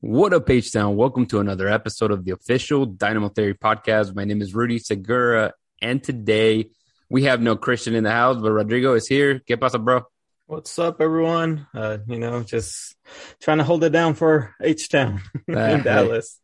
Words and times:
What 0.00 0.32
up, 0.32 0.48
H 0.48 0.72
Town? 0.72 0.94
Welcome 0.94 1.26
to 1.26 1.40
another 1.40 1.66
episode 1.66 2.12
of 2.12 2.24
the 2.24 2.30
official 2.30 2.86
Dynamo 2.86 3.30
Theory 3.30 3.54
podcast. 3.54 4.14
My 4.14 4.22
name 4.22 4.40
is 4.40 4.54
Rudy 4.54 4.78
Segura, 4.78 5.54
and 5.82 6.00
today 6.00 6.70
we 7.10 7.24
have 7.24 7.42
no 7.42 7.56
Christian 7.56 7.96
in 7.96 8.04
the 8.04 8.12
house, 8.12 8.36
but 8.40 8.52
Rodrigo 8.52 8.94
is 8.94 9.08
here. 9.08 9.40
¿Qué 9.40 9.58
pasa, 9.58 9.80
bro? 9.80 10.02
What's 10.46 10.78
up, 10.78 11.00
everyone? 11.00 11.66
Uh, 11.74 11.98
you 12.06 12.20
know, 12.20 12.44
just 12.44 12.94
trying 13.40 13.58
to 13.58 13.64
hold 13.64 13.82
it 13.82 13.90
down 13.90 14.14
for 14.14 14.54
H 14.62 14.88
Town 14.88 15.20
in 15.48 15.82
Dallas. 15.82 16.38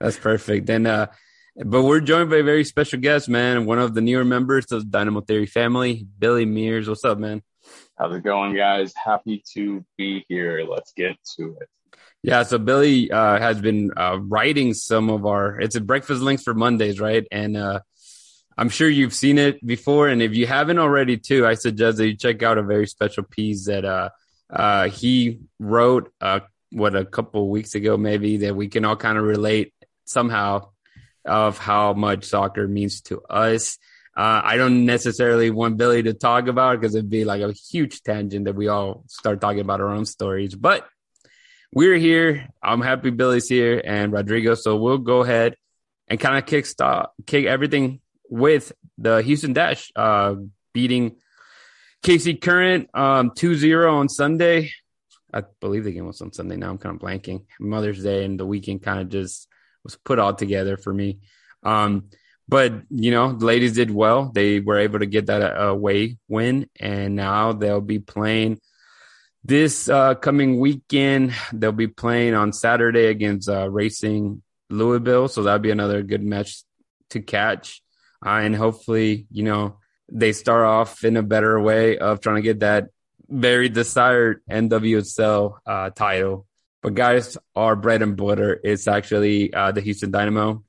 That's 0.00 0.18
perfect. 0.18 0.68
And 0.68 0.88
uh 0.88 1.06
but 1.54 1.84
we're 1.84 2.00
joined 2.00 2.30
by 2.30 2.38
a 2.38 2.42
very 2.42 2.64
special 2.64 2.98
guest, 2.98 3.28
man. 3.28 3.64
One 3.64 3.78
of 3.78 3.94
the 3.94 4.00
newer 4.00 4.24
members 4.24 4.72
of 4.72 4.80
the 4.80 4.90
Dynamo 4.90 5.20
Theory 5.20 5.46
family, 5.46 6.04
Billy 6.18 6.46
Mears. 6.46 6.88
What's 6.88 7.04
up, 7.04 7.18
man? 7.18 7.42
How's 7.96 8.16
it 8.16 8.24
going, 8.24 8.56
guys? 8.56 8.92
Happy 8.96 9.44
to 9.54 9.84
be 9.96 10.24
here. 10.28 10.64
Let's 10.68 10.92
get 10.92 11.16
to 11.36 11.56
it. 11.60 11.68
Yeah, 12.22 12.42
so 12.42 12.58
Billy 12.58 13.10
uh 13.10 13.38
has 13.38 13.60
been 13.60 13.92
uh 13.96 14.18
writing 14.20 14.74
some 14.74 15.08
of 15.08 15.24
our 15.24 15.60
it's 15.60 15.76
a 15.76 15.80
breakfast 15.80 16.20
links 16.20 16.42
for 16.42 16.54
Mondays, 16.54 17.00
right? 17.00 17.26
And 17.30 17.56
uh 17.56 17.80
I'm 18.58 18.70
sure 18.70 18.88
you've 18.88 19.14
seen 19.14 19.38
it 19.38 19.64
before, 19.64 20.08
and 20.08 20.20
if 20.20 20.34
you 20.34 20.44
haven't 20.48 20.80
already, 20.80 21.16
too, 21.16 21.46
I 21.46 21.54
suggest 21.54 21.98
that 21.98 22.08
you 22.08 22.16
check 22.16 22.42
out 22.42 22.58
a 22.58 22.62
very 22.64 22.88
special 22.88 23.22
piece 23.22 23.66
that 23.66 23.84
uh, 23.84 24.08
uh, 24.50 24.88
he 24.88 25.38
wrote. 25.60 26.12
Uh, 26.20 26.40
what 26.72 26.96
a 26.96 27.04
couple 27.04 27.48
weeks 27.48 27.76
ago, 27.76 27.96
maybe 27.96 28.38
that 28.38 28.56
we 28.56 28.66
can 28.66 28.84
all 28.84 28.96
kind 28.96 29.16
of 29.16 29.22
relate 29.22 29.72
somehow 30.06 30.70
of 31.24 31.56
how 31.56 31.92
much 31.92 32.24
soccer 32.24 32.66
means 32.66 33.00
to 33.02 33.22
us. 33.30 33.78
I 34.16 34.56
don't 34.56 34.84
necessarily 34.84 35.50
want 35.52 35.76
Billy 35.76 36.02
to 36.02 36.12
talk 36.12 36.48
about 36.48 36.80
because 36.80 36.96
it'd 36.96 37.08
be 37.08 37.24
like 37.24 37.40
a 37.40 37.52
huge 37.52 38.02
tangent 38.02 38.46
that 38.46 38.56
we 38.56 38.66
all 38.66 39.04
start 39.06 39.40
talking 39.40 39.60
about 39.60 39.80
our 39.80 39.90
own 39.90 40.04
stories. 40.04 40.56
But 40.56 40.84
we're 41.72 41.96
here. 41.96 42.48
I'm 42.62 42.80
happy 42.80 43.10
Billy's 43.10 43.48
here 43.48 43.80
and 43.84 44.12
Rodrigo. 44.12 44.54
So 44.54 44.76
we'll 44.76 44.98
go 44.98 45.22
ahead 45.22 45.56
and 46.08 46.18
kind 46.18 46.38
of 46.38 46.46
kick 46.46 46.66
start, 46.66 47.10
kick 47.26 47.46
everything 47.46 48.00
with 48.28 48.72
the 48.96 49.22
Houston 49.22 49.52
Dash 49.52 49.90
uh, 49.94 50.34
beating 50.72 51.16
KC 52.02 52.40
Current 52.40 52.88
um, 52.94 53.30
2-0 53.30 53.92
on 53.92 54.08
Sunday. 54.08 54.72
I 55.32 55.42
believe 55.60 55.84
the 55.84 55.92
game 55.92 56.06
was 56.06 56.22
on 56.22 56.32
Sunday. 56.32 56.56
Now 56.56 56.70
I'm 56.70 56.78
kind 56.78 56.96
of 56.96 57.02
blanking. 57.02 57.44
Mother's 57.60 58.02
Day 58.02 58.24
and 58.24 58.40
the 58.40 58.46
weekend 58.46 58.82
kind 58.82 59.00
of 59.00 59.10
just 59.10 59.46
was 59.84 59.96
put 59.96 60.18
all 60.18 60.34
together 60.34 60.76
for 60.76 60.92
me. 60.92 61.18
Um, 61.62 62.04
but 62.48 62.72
you 62.88 63.10
know, 63.10 63.34
the 63.34 63.44
ladies 63.44 63.74
did 63.74 63.90
well. 63.90 64.30
They 64.32 64.60
were 64.60 64.78
able 64.78 65.00
to 65.00 65.06
get 65.06 65.26
that 65.26 65.60
away 65.60 66.16
win, 66.28 66.70
and 66.80 67.14
now 67.14 67.52
they'll 67.52 67.82
be 67.82 67.98
playing 67.98 68.58
this 69.44 69.88
uh, 69.88 70.14
coming 70.14 70.58
weekend. 70.58 71.34
They'll 71.52 71.72
be 71.72 71.86
playing 71.86 72.34
on 72.34 72.52
Saturday 72.52 73.06
against 73.06 73.48
uh, 73.48 73.70
Racing 73.70 74.42
Louisville, 74.70 75.28
so 75.28 75.42
that'll 75.42 75.58
be 75.58 75.70
another 75.70 76.02
good 76.02 76.22
match 76.22 76.62
to 77.10 77.20
catch. 77.20 77.82
Uh, 78.24 78.40
and 78.42 78.54
hopefully, 78.54 79.26
you 79.30 79.44
know, 79.44 79.78
they 80.10 80.32
start 80.32 80.64
off 80.64 81.04
in 81.04 81.16
a 81.16 81.22
better 81.22 81.60
way 81.60 81.98
of 81.98 82.20
trying 82.20 82.36
to 82.36 82.42
get 82.42 82.60
that 82.60 82.88
very 83.28 83.68
desired 83.68 84.42
NWSL 84.50 85.58
uh, 85.66 85.90
title. 85.90 86.46
But 86.82 86.94
guys, 86.94 87.36
our 87.54 87.76
bread 87.76 88.02
and 88.02 88.16
butter 88.16 88.54
is 88.54 88.88
actually 88.88 89.52
uh, 89.52 89.72
the 89.72 89.80
Houston 89.80 90.10
Dynamo, 90.10 90.62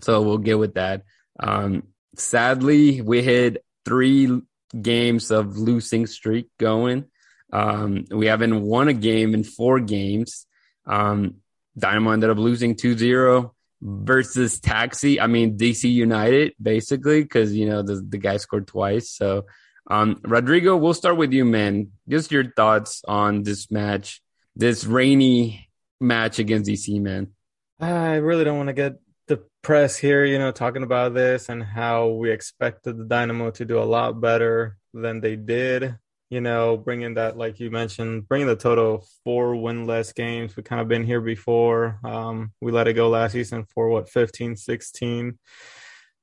so 0.00 0.22
we'll 0.22 0.38
get 0.38 0.58
with 0.58 0.74
that. 0.74 1.02
Um, 1.38 1.84
sadly, 2.16 3.00
we 3.00 3.22
hit 3.22 3.64
three 3.84 4.42
games 4.80 5.30
of 5.30 5.56
losing 5.56 6.06
streak 6.06 6.48
going. 6.58 7.04
Um, 7.52 8.04
we 8.10 8.26
haven't 8.26 8.62
won 8.62 8.88
a 8.88 8.94
game 8.94 9.34
in 9.34 9.44
four 9.44 9.80
games. 9.80 10.46
Um, 10.86 11.36
Dynamo 11.78 12.10
ended 12.10 12.30
up 12.30 12.38
losing 12.38 12.74
2-0 12.74 13.50
versus 13.80 14.60
Taxi. 14.60 15.20
I 15.20 15.26
mean, 15.26 15.58
DC 15.58 15.90
United, 15.90 16.54
basically, 16.60 17.22
because, 17.22 17.54
you 17.54 17.66
know, 17.68 17.82
the, 17.82 18.04
the 18.06 18.18
guy 18.18 18.36
scored 18.38 18.66
twice. 18.66 19.10
So, 19.10 19.46
um, 19.90 20.20
Rodrigo, 20.22 20.76
we'll 20.76 20.94
start 20.94 21.16
with 21.16 21.32
you, 21.32 21.44
man. 21.44 21.92
Just 22.08 22.32
your 22.32 22.50
thoughts 22.52 23.02
on 23.06 23.42
this 23.42 23.70
match, 23.70 24.22
this 24.54 24.84
rainy 24.84 25.68
match 26.00 26.38
against 26.38 26.70
DC, 26.70 27.00
man. 27.00 27.32
I 27.80 28.16
really 28.16 28.44
don't 28.44 28.58
want 28.58 28.68
to 28.68 28.74
get 28.74 28.98
depressed 29.26 29.98
here, 29.98 30.24
you 30.24 30.38
know, 30.38 30.52
talking 30.52 30.84
about 30.84 31.14
this 31.14 31.48
and 31.48 31.62
how 31.62 32.08
we 32.08 32.30
expected 32.30 32.96
the 32.96 33.04
Dynamo 33.04 33.50
to 33.52 33.64
do 33.64 33.78
a 33.78 33.84
lot 33.84 34.20
better 34.20 34.76
than 34.94 35.20
they 35.20 35.36
did. 35.36 35.96
You 36.32 36.40
know, 36.40 36.78
bringing 36.78 37.12
that, 37.14 37.36
like 37.36 37.60
you 37.60 37.70
mentioned, 37.70 38.26
bringing 38.26 38.46
the 38.46 38.56
total 38.56 39.06
four 39.22 39.54
winless 39.54 40.14
games. 40.14 40.56
We've 40.56 40.64
kind 40.64 40.80
of 40.80 40.88
been 40.88 41.04
here 41.04 41.20
before. 41.20 42.00
Um, 42.02 42.52
we 42.58 42.72
let 42.72 42.88
it 42.88 42.94
go 42.94 43.10
last 43.10 43.32
season 43.32 43.66
for 43.74 43.90
what, 43.90 44.08
15, 44.08 44.56
16. 44.56 45.38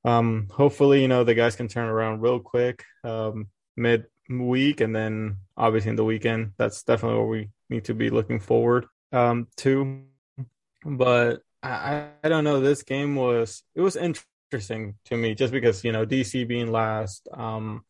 Um, 0.06 0.48
hopefully, 0.50 1.04
you 1.04 1.08
know, 1.08 1.24
the 1.24 1.36
guys 1.36 1.56
can 1.56 1.68
turn 1.68 1.88
around 1.88 2.22
real 2.22 2.40
quick 2.40 2.86
um, 3.04 3.50
mid 3.78 4.08
week 4.32 4.82
and 4.82 4.96
then 4.96 5.38
obviously 5.56 5.92
in 5.92 5.96
the 5.96 6.04
weekend. 6.04 6.54
That's 6.58 6.82
definitely 6.82 7.20
what 7.20 7.30
we 7.30 7.50
need 7.70 7.86
to 7.86 7.94
be 7.94 8.10
looking 8.10 8.40
forward 8.40 8.88
um, 9.12 9.48
to. 9.58 10.06
But 10.84 11.44
I, 11.62 12.08
I 12.24 12.30
don't 12.30 12.44
know. 12.44 12.62
This 12.62 12.82
game 12.82 13.16
was 13.16 13.62
it 13.76 13.82
was 13.82 13.96
interesting 13.96 14.96
to 15.06 15.18
me 15.18 15.36
just 15.36 15.54
because 15.54 15.84
you 15.84 15.92
know 15.92 16.04
DC 16.04 16.48
being 16.48 16.72
last, 16.72 17.28
um, 17.32 17.84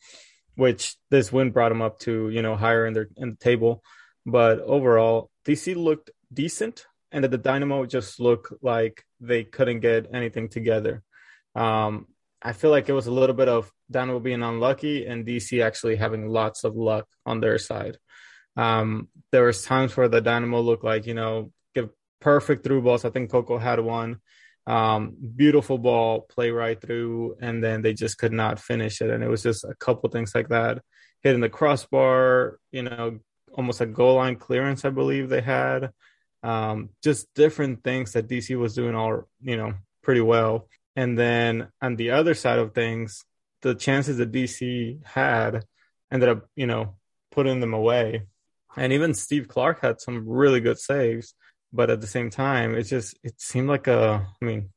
which 0.59 0.97
this 1.09 1.31
win 1.31 1.52
brought 1.52 1.70
them 1.70 1.81
up 1.81 2.00
to 2.00 2.30
you 2.30 2.42
know 2.42 2.56
higher 2.56 2.86
in 2.86 2.94
their 2.94 3.08
in 3.16 3.31
the 3.31 3.38
table. 3.38 3.81
But 4.25 4.59
overall, 4.59 5.31
DC 5.46 5.75
looked 5.75 6.12
decent, 6.31 6.86
and 7.12 7.24
that 7.24 7.31
the 7.31 7.38
Dynamo 7.38 7.86
just 7.86 8.20
looked 8.20 8.52
like 8.62 9.03
they 9.22 9.46
couldn't 9.46 9.80
get 9.80 10.14
anything 10.14 10.50
together. 10.50 11.02
Um, 11.56 12.08
I 12.42 12.52
feel 12.53 12.72
like 12.72 12.90
it 12.90 12.94
was 12.94 13.08
a 13.08 13.12
little 13.12 13.36
bit 13.36 13.48
of 13.48 13.72
Dynamo 13.90 14.19
being 14.19 14.44
unlucky 14.44 15.06
and 15.06 15.25
DC 15.25 15.64
actually 15.64 15.96
having 15.96 16.28
lots 16.28 16.64
of 16.64 16.75
luck 16.75 17.08
on 17.25 17.40
their 17.40 17.58
side. 17.58 17.98
Um, 18.56 19.08
there 19.31 19.46
was 19.46 19.64
times 19.64 19.96
where 19.96 20.09
the 20.09 20.22
Dynamo 20.22 20.59
looked 20.59 20.84
like 20.84 21.08
you 21.08 21.14
know 21.14 21.52
give 21.74 21.90
perfect 22.19 22.66
through 22.66 22.81
balls. 22.81 23.06
I 23.06 23.12
think 23.12 23.31
Coco 23.31 23.58
had 23.58 23.80
one. 23.80 24.19
Um, 24.69 25.16
beautiful 25.35 25.80
ball, 25.80 26.21
play 26.21 26.51
right 26.51 26.80
through, 26.80 27.38
and 27.42 27.63
then 27.63 27.81
they 27.81 27.94
just 27.94 28.19
could 28.19 28.31
not 28.31 28.60
finish 28.60 29.01
it. 29.01 29.10
And 29.10 29.24
it 29.24 29.27
was 29.27 29.42
just 29.42 29.63
a 29.63 29.74
couple 29.74 30.12
things 30.12 30.36
like 30.36 30.50
that, 30.50 30.83
hitting 31.24 31.42
the 31.42 31.50
crossbar, 31.50 32.60
you 32.71 32.83
know, 32.83 33.18
almost 33.54 33.81
a 33.81 33.88
goal 33.88 34.18
line 34.18 34.36
clearance, 34.36 34.86
I 34.86 34.92
believe 34.92 35.27
they 35.27 35.42
had. 35.42 35.89
Um, 36.44 36.89
just 37.04 37.33
different 37.33 37.83
things 37.83 38.13
that 38.13 38.27
DC 38.27 38.56
was 38.60 38.75
doing 38.75 38.94
all, 38.94 39.27
you 39.42 39.57
know, 39.57 39.74
pretty 40.04 40.21
well. 40.21 40.68
And 40.95 41.18
then 41.18 41.69
on 41.81 41.95
the 41.95 42.12
other 42.12 42.36
side 42.36 42.60
of 42.60 42.75
things, 42.75 43.25
the 43.63 43.74
chances 43.74 44.18
that 44.18 44.31
DC 44.31 45.04
had 45.04 45.66
ended 46.12 46.30
up, 46.30 46.45
you 46.56 46.68
know, 46.68 46.95
putting 47.31 47.60
them 47.60 47.74
away. 47.74 48.27
And 48.77 48.94
even 48.94 49.16
Steve 49.16 49.48
Clark 49.48 49.81
had 49.81 50.00
some 50.00 50.30
really 50.30 50.60
good 50.60 50.77
saves 50.77 51.33
but 51.71 51.89
at 51.89 52.01
the 52.01 52.07
same 52.07 52.30
time, 52.30 52.75
it 52.75 52.83
just 52.83 53.18
it 53.24 53.39
seemed 53.39 53.69
like 53.69 53.88
a 53.88 54.27
I 54.42 54.45
mean 54.45 54.69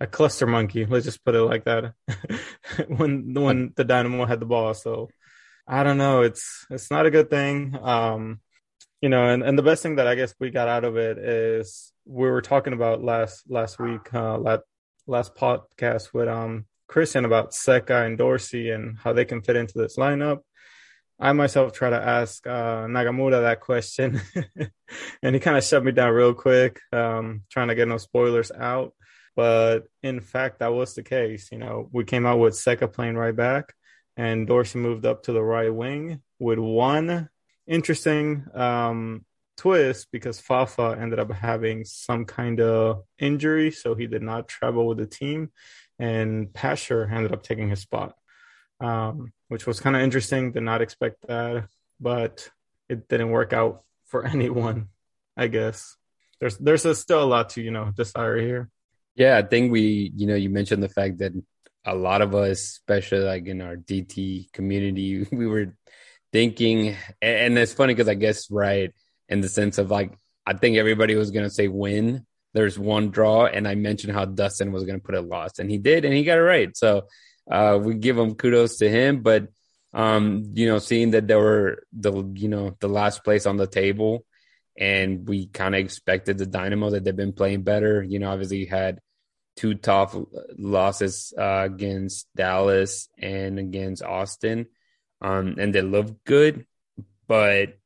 a 0.00 0.06
cluster 0.06 0.46
monkey. 0.46 0.86
Let's 0.86 1.04
just 1.04 1.24
put 1.24 1.34
it 1.34 1.42
like 1.42 1.64
that. 1.64 1.94
when 2.88 3.34
when 3.34 3.72
the 3.76 3.84
Dynamo 3.84 4.26
had 4.26 4.40
the 4.40 4.46
ball, 4.46 4.74
so 4.74 5.08
I 5.66 5.82
don't 5.82 5.98
know. 5.98 6.22
It's 6.22 6.66
it's 6.70 6.90
not 6.90 7.06
a 7.06 7.10
good 7.10 7.30
thing. 7.30 7.78
Um, 7.80 8.40
you 9.00 9.08
know, 9.08 9.26
and, 9.26 9.42
and 9.42 9.58
the 9.58 9.62
best 9.62 9.82
thing 9.82 9.96
that 9.96 10.06
I 10.06 10.14
guess 10.14 10.34
we 10.40 10.50
got 10.50 10.68
out 10.68 10.84
of 10.84 10.96
it 10.96 11.18
is 11.18 11.92
we 12.06 12.28
were 12.28 12.42
talking 12.42 12.72
about 12.72 13.02
last 13.02 13.44
last 13.48 13.78
week, 13.78 14.12
uh, 14.14 14.38
last 14.38 14.62
last 15.06 15.34
podcast 15.34 16.12
with 16.12 16.28
um 16.28 16.66
Christian 16.86 17.24
about 17.24 17.52
Zeca 17.52 18.06
and 18.06 18.18
Dorsey 18.18 18.70
and 18.70 18.98
how 18.98 19.12
they 19.12 19.24
can 19.24 19.42
fit 19.42 19.56
into 19.56 19.78
this 19.78 19.96
lineup. 19.96 20.40
I 21.18 21.32
myself 21.32 21.72
try 21.72 21.90
to 21.90 21.96
ask 21.96 22.46
uh, 22.46 22.86
Nagamura 22.86 23.42
that 23.42 23.60
question, 23.60 24.20
and 25.22 25.34
he 25.34 25.40
kind 25.40 25.56
of 25.56 25.64
shut 25.64 25.84
me 25.84 25.92
down 25.92 26.12
real 26.12 26.34
quick, 26.34 26.80
um, 26.92 27.42
trying 27.50 27.68
to 27.68 27.74
get 27.74 27.88
no 27.88 27.98
spoilers 27.98 28.50
out. 28.50 28.94
But 29.36 29.84
in 30.02 30.20
fact, 30.20 30.58
that 30.58 30.72
was 30.72 30.94
the 30.94 31.02
case. 31.02 31.50
You 31.50 31.58
know, 31.58 31.88
we 31.92 32.04
came 32.04 32.26
out 32.26 32.38
with 32.38 32.54
Zeca 32.54 32.92
playing 32.92 33.16
right 33.16 33.34
back, 33.34 33.72
and 34.16 34.46
Dorsey 34.46 34.78
moved 34.78 35.06
up 35.06 35.24
to 35.24 35.32
the 35.32 35.42
right 35.42 35.72
wing 35.72 36.20
with 36.38 36.58
one 36.58 37.28
interesting 37.66 38.44
um, 38.54 39.24
twist 39.56 40.08
because 40.12 40.40
Fafa 40.40 40.96
ended 41.00 41.18
up 41.18 41.32
having 41.32 41.84
some 41.84 42.24
kind 42.24 42.60
of 42.60 43.04
injury, 43.18 43.70
so 43.70 43.94
he 43.94 44.06
did 44.06 44.22
not 44.22 44.48
travel 44.48 44.86
with 44.86 44.98
the 44.98 45.06
team, 45.06 45.50
and 45.98 46.52
Pasher 46.52 47.08
ended 47.10 47.32
up 47.32 47.42
taking 47.42 47.70
his 47.70 47.80
spot, 47.80 48.14
um, 48.84 49.32
which 49.48 49.66
was 49.66 49.80
kind 49.80 49.96
of 49.96 50.02
interesting. 50.02 50.52
Did 50.52 50.62
not 50.62 50.82
expect 50.82 51.26
that, 51.26 51.68
but 52.00 52.48
it 52.88 53.08
didn't 53.08 53.30
work 53.30 53.52
out 53.52 53.82
for 54.06 54.26
anyone. 54.36 54.88
I 55.36 55.48
guess 55.48 55.96
there's 56.38 56.58
there's 56.58 56.84
a, 56.84 56.94
still 56.94 57.22
a 57.22 57.24
lot 57.24 57.50
to 57.50 57.62
you 57.62 57.70
know 57.70 57.90
desire 57.96 58.38
here. 58.38 58.70
Yeah, 59.16 59.38
I 59.38 59.42
think 59.42 59.72
we 59.72 60.12
you 60.14 60.26
know 60.26 60.34
you 60.34 60.50
mentioned 60.50 60.82
the 60.82 60.88
fact 60.88 61.18
that 61.18 61.32
a 61.84 61.94
lot 61.94 62.22
of 62.22 62.34
us, 62.34 62.60
especially 62.60 63.20
like 63.20 63.46
in 63.46 63.60
our 63.60 63.76
DT 63.76 64.52
community, 64.52 65.26
we 65.32 65.46
were 65.46 65.76
thinking, 66.32 66.96
and 67.22 67.58
it's 67.58 67.72
funny 67.72 67.94
because 67.94 68.08
I 68.08 68.14
guess 68.14 68.50
right 68.50 68.92
in 69.28 69.40
the 69.40 69.48
sense 69.48 69.78
of 69.78 69.90
like 69.90 70.12
I 70.46 70.52
think 70.52 70.76
everybody 70.76 71.14
was 71.14 71.30
gonna 71.30 71.50
say 71.50 71.68
win. 71.68 72.26
There's 72.52 72.78
one 72.78 73.10
draw, 73.10 73.46
and 73.46 73.66
I 73.66 73.74
mentioned 73.74 74.12
how 74.12 74.26
Dustin 74.26 74.72
was 74.72 74.84
gonna 74.84 75.00
put 75.00 75.14
a 75.14 75.20
loss, 75.20 75.58
and 75.58 75.70
he 75.70 75.78
did, 75.78 76.04
and 76.04 76.14
he 76.14 76.22
got 76.22 76.38
it 76.38 76.42
right. 76.42 76.76
So 76.76 77.06
uh, 77.50 77.78
we 77.80 77.94
give 77.94 78.18
him 78.18 78.34
kudos 78.34 78.78
to 78.78 78.88
him. 78.88 79.22
But 79.22 79.48
um, 79.92 80.52
you 80.54 80.66
know, 80.66 80.78
seeing 80.78 81.12
that 81.12 81.26
they 81.28 81.36
were 81.36 81.84
the 81.92 82.12
you 82.34 82.48
know 82.48 82.76
the 82.80 82.88
last 82.88 83.24
place 83.24 83.46
on 83.46 83.56
the 83.56 83.66
table, 83.66 84.24
and 84.78 85.28
we 85.28 85.46
kind 85.46 85.74
of 85.74 85.80
expected 85.80 86.38
the 86.38 86.46
Dynamo 86.46 86.90
that 86.90 87.04
they've 87.04 87.14
been 87.14 87.32
playing 87.32 87.62
better. 87.62 88.02
You 88.02 88.18
know, 88.18 88.30
obviously 88.30 88.66
had 88.66 89.00
two 89.56 89.74
tough 89.74 90.16
losses 90.58 91.32
uh, 91.38 91.62
against 91.64 92.26
Dallas 92.34 93.08
and 93.18 93.58
against 93.58 94.02
Austin 94.02 94.66
um, 95.24 95.56
and 95.58 95.74
they 95.74 95.82
looked 95.82 96.24
good. 96.24 96.66
But 97.26 97.78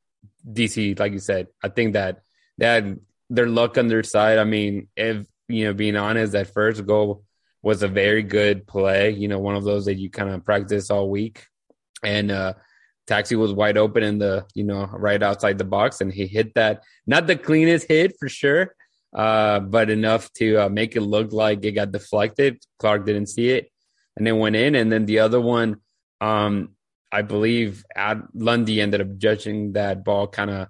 DC, 0.46 0.98
like 0.98 1.12
you 1.12 1.20
said, 1.20 1.46
I 1.62 1.68
think 1.68 1.92
that 1.92 2.22
that 2.58 2.84
their 3.30 3.46
luck 3.46 3.78
on 3.78 3.86
their 3.86 4.02
side. 4.02 4.38
I 4.38 4.44
mean, 4.44 4.88
if 4.96 5.24
you 5.48 5.64
know, 5.64 5.72
being 5.72 5.96
honest, 5.96 6.32
that 6.32 6.52
first 6.52 6.84
goal 6.84 7.24
was 7.62 7.82
a 7.82 7.88
very 7.88 8.22
good 8.22 8.66
play. 8.66 9.10
You 9.10 9.28
know, 9.28 9.38
one 9.38 9.56
of 9.56 9.64
those 9.64 9.86
that 9.86 9.96
you 9.96 10.10
kind 10.10 10.30
of 10.30 10.44
practice 10.44 10.90
all 10.90 11.10
week, 11.10 11.46
and 12.02 12.30
uh, 12.30 12.54
Taxi 13.06 13.36
was 13.36 13.52
wide 13.52 13.76
open 13.76 14.02
in 14.02 14.18
the 14.18 14.46
you 14.54 14.64
know 14.64 14.86
right 14.86 15.22
outside 15.22 15.58
the 15.58 15.64
box, 15.64 16.00
and 16.00 16.12
he 16.12 16.26
hit 16.26 16.54
that. 16.54 16.84
Not 17.06 17.26
the 17.26 17.36
cleanest 17.36 17.88
hit 17.88 18.14
for 18.18 18.28
sure, 18.28 18.74
uh, 19.14 19.60
but 19.60 19.90
enough 19.90 20.32
to 20.34 20.56
uh, 20.64 20.68
make 20.68 20.96
it 20.96 21.00
look 21.00 21.32
like 21.32 21.64
it 21.64 21.72
got 21.72 21.92
deflected. 21.92 22.58
Clark 22.78 23.06
didn't 23.06 23.26
see 23.26 23.50
it, 23.50 23.70
and 24.16 24.26
then 24.26 24.38
went 24.38 24.56
in. 24.56 24.74
And 24.74 24.92
then 24.92 25.06
the 25.06 25.20
other 25.20 25.40
one, 25.40 25.76
um, 26.20 26.76
I 27.10 27.22
believe 27.22 27.84
Ad 27.96 28.22
Lundy 28.34 28.80
ended 28.80 29.00
up 29.00 29.16
judging 29.16 29.72
that 29.72 30.04
ball 30.04 30.26
kind 30.28 30.50
of 30.50 30.68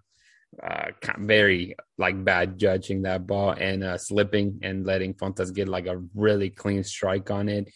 uh, 0.63 0.91
very 1.19 1.77
like 1.97 2.23
bad 2.25 2.59
judging 2.59 3.03
that 3.03 3.27
ball 3.27 3.51
and 3.51 3.85
uh, 3.85 3.99
slipping 3.99 4.61
and 4.63 4.87
letting 4.87 5.15
Fountas 5.15 5.55
get 5.55 5.69
like 5.69 5.87
a 5.87 6.03
really 6.15 6.51
clean 6.51 6.85
strike 6.85 7.31
on 7.31 7.49
it. 7.49 7.69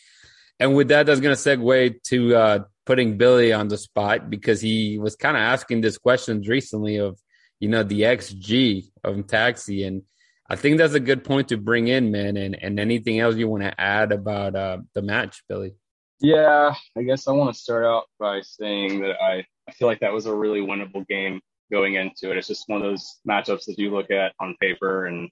And 0.59 0.75
with 0.75 0.89
that, 0.89 1.07
that's 1.07 1.21
going 1.21 1.35
to 1.35 1.41
segue 1.41 2.03
to 2.05 2.37
uh, 2.37 2.59
putting 2.87 3.17
Billy 3.17 3.53
on 3.53 3.69
the 3.69 3.79
spot 3.79 4.31
because 4.31 4.61
he 4.61 4.99
was 4.99 5.17
kind 5.17 5.37
of 5.37 5.43
asking 5.43 5.81
this 5.81 5.99
questions 5.99 6.49
recently 6.49 6.97
of, 6.99 7.19
you 7.59 7.69
know, 7.69 7.83
the 7.83 8.03
XG 8.03 8.85
of 9.03 9.27
Taxi. 9.27 9.85
And 9.85 10.03
I 10.49 10.57
think 10.57 10.79
that's 10.79 10.95
a 10.95 11.01
good 11.01 11.25
point 11.25 11.49
to 11.49 11.57
bring 11.57 11.89
in, 11.89 12.11
man. 12.11 12.37
And, 12.37 12.57
and 12.61 12.79
anything 12.79 13.19
else 13.19 13.37
you 13.37 13.49
want 13.49 13.65
to 13.65 13.81
add 13.81 14.13
about 14.13 14.55
uh, 14.55 14.79
the 14.95 15.03
match, 15.03 15.43
Billy? 15.49 15.75
Yeah, 16.21 16.75
I 16.97 17.03
guess 17.03 17.27
I 17.27 17.33
want 17.33 17.53
to 17.53 17.61
start 17.61 17.85
out 17.85 18.05
by 18.21 18.43
saying 18.43 19.01
that 19.01 19.21
I, 19.21 19.45
I 19.69 19.73
feel 19.73 19.89
like 19.89 20.01
that 20.01 20.13
was 20.13 20.27
a 20.27 20.35
really 20.35 20.61
winnable 20.61 21.07
game 21.09 21.41
going 21.73 21.95
into 21.95 22.31
it. 22.31 22.37
It's 22.37 22.49
just 22.49 22.69
one 22.69 22.83
of 22.83 22.87
those 22.87 23.19
matchups 23.29 23.65
that 23.65 23.79
you 23.79 23.91
look 23.91 24.11
at 24.11 24.35
on 24.39 24.57
paper 24.61 25.07
and 25.07 25.31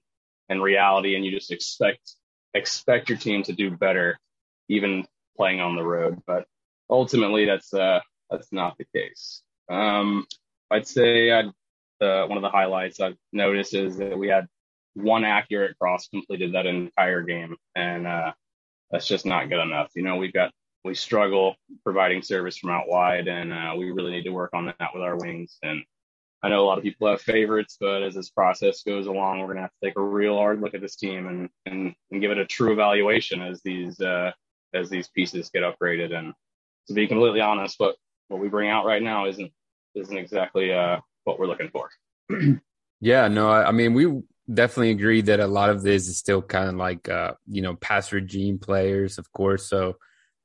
and 0.49 0.61
reality, 0.61 1.15
and 1.15 1.23
you 1.23 1.31
just 1.31 1.51
expect 1.51 2.15
expect 2.53 3.07
your 3.07 3.17
team 3.17 3.43
to 3.43 3.53
do 3.53 3.71
better, 3.71 4.19
even 4.67 5.05
playing 5.37 5.61
on 5.61 5.77
the 5.77 5.83
road. 5.83 6.21
But 6.27 6.45
ultimately, 6.89 7.45
that's 7.45 7.73
uh 7.73 8.01
that's 8.29 8.51
not 8.51 8.77
the 8.77 8.85
case. 8.93 9.43
Um, 9.69 10.25
I'd 10.69 10.87
say 10.87 11.31
I'd, 11.31 11.45
uh, 12.01 12.25
one 12.27 12.37
of 12.37 12.41
the 12.41 12.49
highlights 12.49 12.99
I've 12.99 13.17
noticed 13.31 13.73
is 13.73 13.97
that 13.97 14.17
we 14.17 14.27
had 14.27 14.47
one 14.95 15.23
accurate 15.23 15.77
cross 15.79 16.07
completed 16.07 16.53
that 16.53 16.65
entire 16.65 17.21
game, 17.21 17.55
and 17.75 18.07
uh, 18.07 18.33
that's 18.89 19.07
just 19.07 19.25
not 19.25 19.49
good 19.49 19.61
enough. 19.61 19.91
You 19.95 20.03
know, 20.03 20.17
we've 20.17 20.33
got 20.33 20.51
we 20.83 20.95
struggle 20.95 21.55
providing 21.83 22.23
service 22.23 22.57
from 22.57 22.71
out 22.71 22.87
wide, 22.87 23.27
and 23.27 23.53
uh, 23.53 23.73
we 23.77 23.91
really 23.91 24.11
need 24.11 24.23
to 24.23 24.31
work 24.31 24.51
on 24.53 24.65
that 24.65 24.89
with 24.93 25.03
our 25.03 25.15
wings. 25.15 25.57
And 25.61 25.83
I 26.43 26.49
know 26.49 26.63
a 26.63 26.65
lot 26.65 26.77
of 26.77 26.83
people 26.83 27.07
have 27.07 27.21
favorites, 27.21 27.77
but 27.79 28.01
as 28.01 28.15
this 28.15 28.29
process 28.29 28.81
goes 28.81 29.05
along, 29.05 29.39
we're 29.39 29.47
gonna 29.47 29.61
have 29.61 29.71
to 29.81 29.87
take 29.87 29.97
a 29.97 30.01
real 30.01 30.35
hard 30.37 30.59
look 30.59 30.73
at 30.73 30.81
this 30.81 30.95
team 30.95 31.27
and 31.27 31.49
and, 31.65 31.93
and 32.09 32.21
give 32.21 32.31
it 32.31 32.37
a 32.37 32.45
true 32.45 32.73
evaluation 32.73 33.41
as 33.41 33.61
these 33.63 33.99
uh, 33.99 34.31
as 34.73 34.89
these 34.89 35.07
pieces 35.09 35.51
get 35.53 35.63
upgraded. 35.63 36.13
And 36.13 36.33
to 36.87 36.93
be 36.93 37.07
completely 37.07 37.41
honest, 37.41 37.79
what 37.79 37.95
what 38.29 38.39
we 38.39 38.47
bring 38.47 38.69
out 38.69 38.85
right 38.85 39.03
now 39.03 39.27
isn't 39.27 39.51
isn't 39.93 40.17
exactly 40.17 40.73
uh, 40.73 40.99
what 41.25 41.37
we're 41.37 41.47
looking 41.47 41.69
for. 41.69 41.89
yeah, 43.01 43.27
no, 43.27 43.49
I, 43.49 43.67
I 43.67 43.71
mean 43.71 43.93
we 43.93 44.21
definitely 44.51 44.91
agree 44.91 45.21
that 45.21 45.39
a 45.39 45.47
lot 45.47 45.69
of 45.69 45.83
this 45.83 46.07
is 46.07 46.17
still 46.17 46.41
kind 46.41 46.69
of 46.69 46.75
like 46.75 47.07
uh, 47.07 47.33
you 47.47 47.61
know 47.61 47.75
past 47.75 48.11
regime 48.11 48.57
players, 48.57 49.17
of 49.17 49.31
course. 49.31 49.69
So 49.69 49.97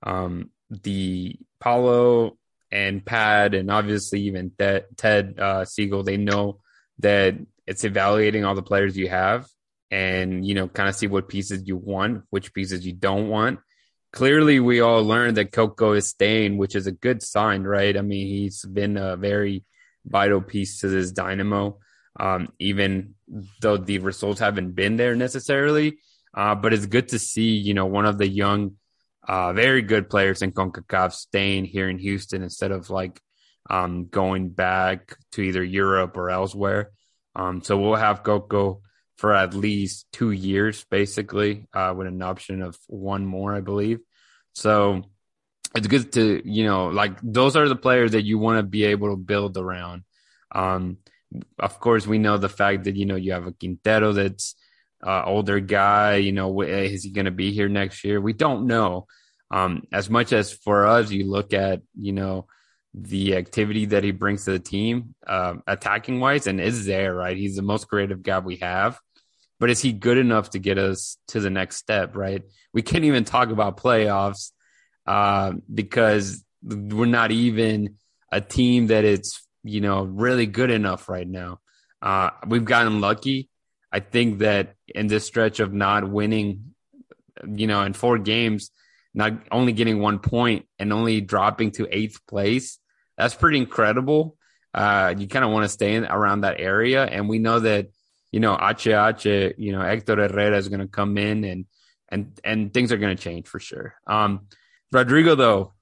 um, 0.03 0.51
the 0.69 1.37
Paulo 1.61 2.37
and 2.71 3.05
Pad, 3.05 3.55
and 3.55 3.71
obviously 3.71 4.23
even 4.23 4.51
Ted, 4.59 4.87
uh, 5.39 5.65
Segal, 5.65 6.05
they 6.05 6.17
know 6.17 6.61
that 6.99 7.37
it's 7.67 7.85
evaluating 7.85 8.45
all 8.45 8.55
the 8.55 8.63
players 8.63 8.97
you 8.97 9.09
have 9.09 9.47
and, 9.91 10.47
you 10.47 10.55
know, 10.55 10.69
kind 10.69 10.89
of 10.89 10.95
see 10.95 11.07
what 11.07 11.29
pieces 11.29 11.67
you 11.67 11.77
want, 11.77 12.25
which 12.31 12.53
pieces 12.53 12.87
you 12.87 12.93
don't 12.93 13.29
want. 13.29 13.61
Clearly, 14.13 14.61
we 14.61 14.81
all 14.81 15.05
learned 15.05 15.37
that 15.37 15.53
Coco 15.53 15.93
is 15.93 16.09
staying, 16.09 16.57
which 16.57 16.75
is 16.75 16.87
a 16.87 16.93
good 16.93 17.23
sign, 17.23 17.63
right? 17.63 17.97
I 17.97 18.03
mean, 18.03 18.27
he's 18.27 18.65
been 18.65 18.97
a 18.97 19.17
very 19.17 19.65
vital 20.05 20.41
piece 20.41 20.81
to 20.81 20.89
this 20.89 21.13
dynamo, 21.13 21.79
um, 22.19 22.49
even 22.59 23.15
though 23.61 23.77
the 23.77 23.99
results 23.99 24.41
haven't 24.41 24.73
been 24.73 24.97
there 24.97 25.15
necessarily. 25.15 25.99
Uh, 26.35 26.55
but 26.55 26.73
it's 26.73 26.87
good 26.87 27.09
to 27.09 27.19
see, 27.19 27.57
you 27.57 27.75
know, 27.75 27.87
one 27.87 28.07
of 28.07 28.19
the 28.19 28.29
young 28.29 28.77
uh, 29.27 29.53
very 29.53 29.83
good 29.83 30.09
players 30.09 30.43
in 30.43 30.53
CONCACAF 30.53 31.13
staying 31.13 31.65
here 31.65 31.89
in 31.89 31.99
Houston 31.99 32.43
instead 32.43 32.71
of 32.71 32.91
like 32.91 33.21
um, 33.69 34.07
going 34.07 34.51
back 34.51 35.17
to 35.33 35.43
either 35.43 35.63
Europe 35.63 36.17
or 36.17 36.31
elsewhere. 36.31 36.91
Um, 37.35 37.63
so 37.63 37.79
we'll 37.79 37.97
have 37.97 38.23
Coco 38.23 38.83
for 39.19 39.35
at 39.35 39.55
least 39.55 40.07
two 40.13 40.31
years, 40.31 40.85
basically, 40.91 41.67
uh, 41.73 41.95
with 41.97 42.07
an 42.07 42.23
option 42.23 42.63
of 42.63 42.79
one 42.87 43.27
more, 43.27 43.55
I 43.55 43.61
believe. 43.61 44.01
So 44.55 45.03
it's 45.75 45.87
good 45.87 46.13
to, 46.13 46.43
you 46.45 46.65
know, 46.65 46.89
like 46.89 47.19
those 47.23 47.57
are 47.57 47.69
the 47.69 47.77
players 47.77 48.13
that 48.13 48.25
you 48.25 48.39
want 48.39 48.59
to 48.59 48.63
be 48.63 48.85
able 48.85 49.11
to 49.11 49.17
build 49.17 49.57
around. 49.57 50.05
Um, 50.55 50.99
of 51.59 51.81
course, 51.81 52.07
we 52.07 52.19
know 52.19 52.39
the 52.39 52.49
fact 52.49 52.85
that, 52.85 52.97
you 52.97 53.05
know, 53.05 53.17
you 53.17 53.33
have 53.33 53.47
a 53.47 53.53
Quintero 53.53 54.13
that's 54.13 54.55
uh, 55.05 55.23
older 55.25 55.61
guy. 55.61 56.17
You 56.17 56.33
know, 56.33 56.61
is 56.63 57.05
he 57.05 57.11
going 57.11 57.25
to 57.27 57.31
be 57.31 57.53
here 57.53 57.69
next 57.69 58.05
year? 58.05 58.21
We 58.21 58.33
don't 58.33 58.67
know. 58.67 59.07
Um, 59.51 59.85
as 59.93 60.11
much 60.11 60.33
as 60.33 60.53
for 60.53 60.87
us, 60.87 61.11
you 61.11 61.25
look 61.25 61.53
at 61.53 61.83
you 61.99 62.13
know 62.13 62.47
the 62.95 63.37
activity 63.37 63.87
that 63.87 64.05
he 64.05 64.11
brings 64.11 64.45
to 64.45 64.53
the 64.53 64.59
team, 64.59 65.15
uh, 65.27 65.55
attacking 65.67 66.19
wise, 66.21 66.47
and 66.47 66.61
is 66.61 66.87
there 66.87 67.15
right? 67.15 67.37
He's 67.37 67.57
the 67.57 67.63
most 67.63 67.89
creative 67.89 68.23
guy 68.23 68.39
we 68.39 68.57
have. 68.57 68.99
But 69.59 69.71
is 69.71 69.81
he 69.81 69.93
good 69.93 70.19
enough 70.19 70.51
to 70.51 70.59
get 70.59 70.77
us 70.79 71.17
to 71.29 71.41
the 71.41 71.51
next 71.51 71.77
step? 71.77 72.17
Right? 72.17 72.43
We 72.73 72.83
can't 72.83 73.05
even 73.05 73.25
talk 73.25 73.51
about 73.51 73.79
playoffs 73.79 74.51
uh, 75.07 75.53
because 75.73 76.45
we're 76.63 77.07
not 77.07 77.31
even 77.31 77.97
a 78.33 78.41
team 78.41 78.89
that 78.89 79.05
is 79.05 79.41
you 79.63 79.81
know 79.81 80.03
really 80.05 80.47
good 80.47 80.71
enough 80.71 81.09
right 81.09 81.29
now. 81.29 81.61
Uh, 82.03 82.31
we've 82.47 82.65
gotten 82.65 83.01
lucky 83.01 83.49
I 83.97 84.01
think 84.01 84.41
that 84.41 84.75
in 84.95 85.07
this 85.07 85.25
stretch 85.25 85.59
of 85.59 85.73
not 85.73 86.07
winning, 86.07 86.75
you 87.49 87.67
know, 87.67 87.81
in 87.81 87.95
four 87.95 88.19
games, 88.19 88.71
not 89.15 89.33
only 89.51 89.73
getting 89.73 90.01
one 90.01 90.19
point 90.19 90.67
and 90.79 90.93
only 90.93 91.23
dropping 91.23 91.71
to 91.73 91.89
eighth 91.91 92.27
place, 92.27 92.79
that's 93.17 93.35
pretty 93.35 93.57
incredible. 93.57 94.37
Uh, 94.75 95.15
you 95.17 95.27
kind 95.29 95.47
of 95.47 95.51
want 95.51 95.65
to 95.65 95.71
stay 95.71 95.95
in 95.95 96.05
around 96.05 96.43
that 96.43 96.61
area. 96.61 97.07
And 97.07 97.27
we 97.27 97.39
know 97.39 97.61
that, 97.61 97.87
you 98.33 98.41
know, 98.41 98.53
Ache 98.61 98.89
Ache, 98.89 99.55
you 99.57 99.73
know, 99.73 99.81
Hector 99.81 100.15
Herrera 100.15 100.59
is 100.59 100.69
going 100.69 100.81
to 100.81 100.89
come 100.89 101.17
in 101.17 101.45
and 101.45 101.65
and 102.11 102.39
and 102.45 102.75
things 102.75 102.93
are 102.93 102.99
going 102.99 103.17
to 103.17 103.23
change 103.23 103.49
for 103.49 103.59
sure. 103.59 103.95
Um, 104.07 104.49
Rodrigo 104.93 105.37
though, 105.37 105.73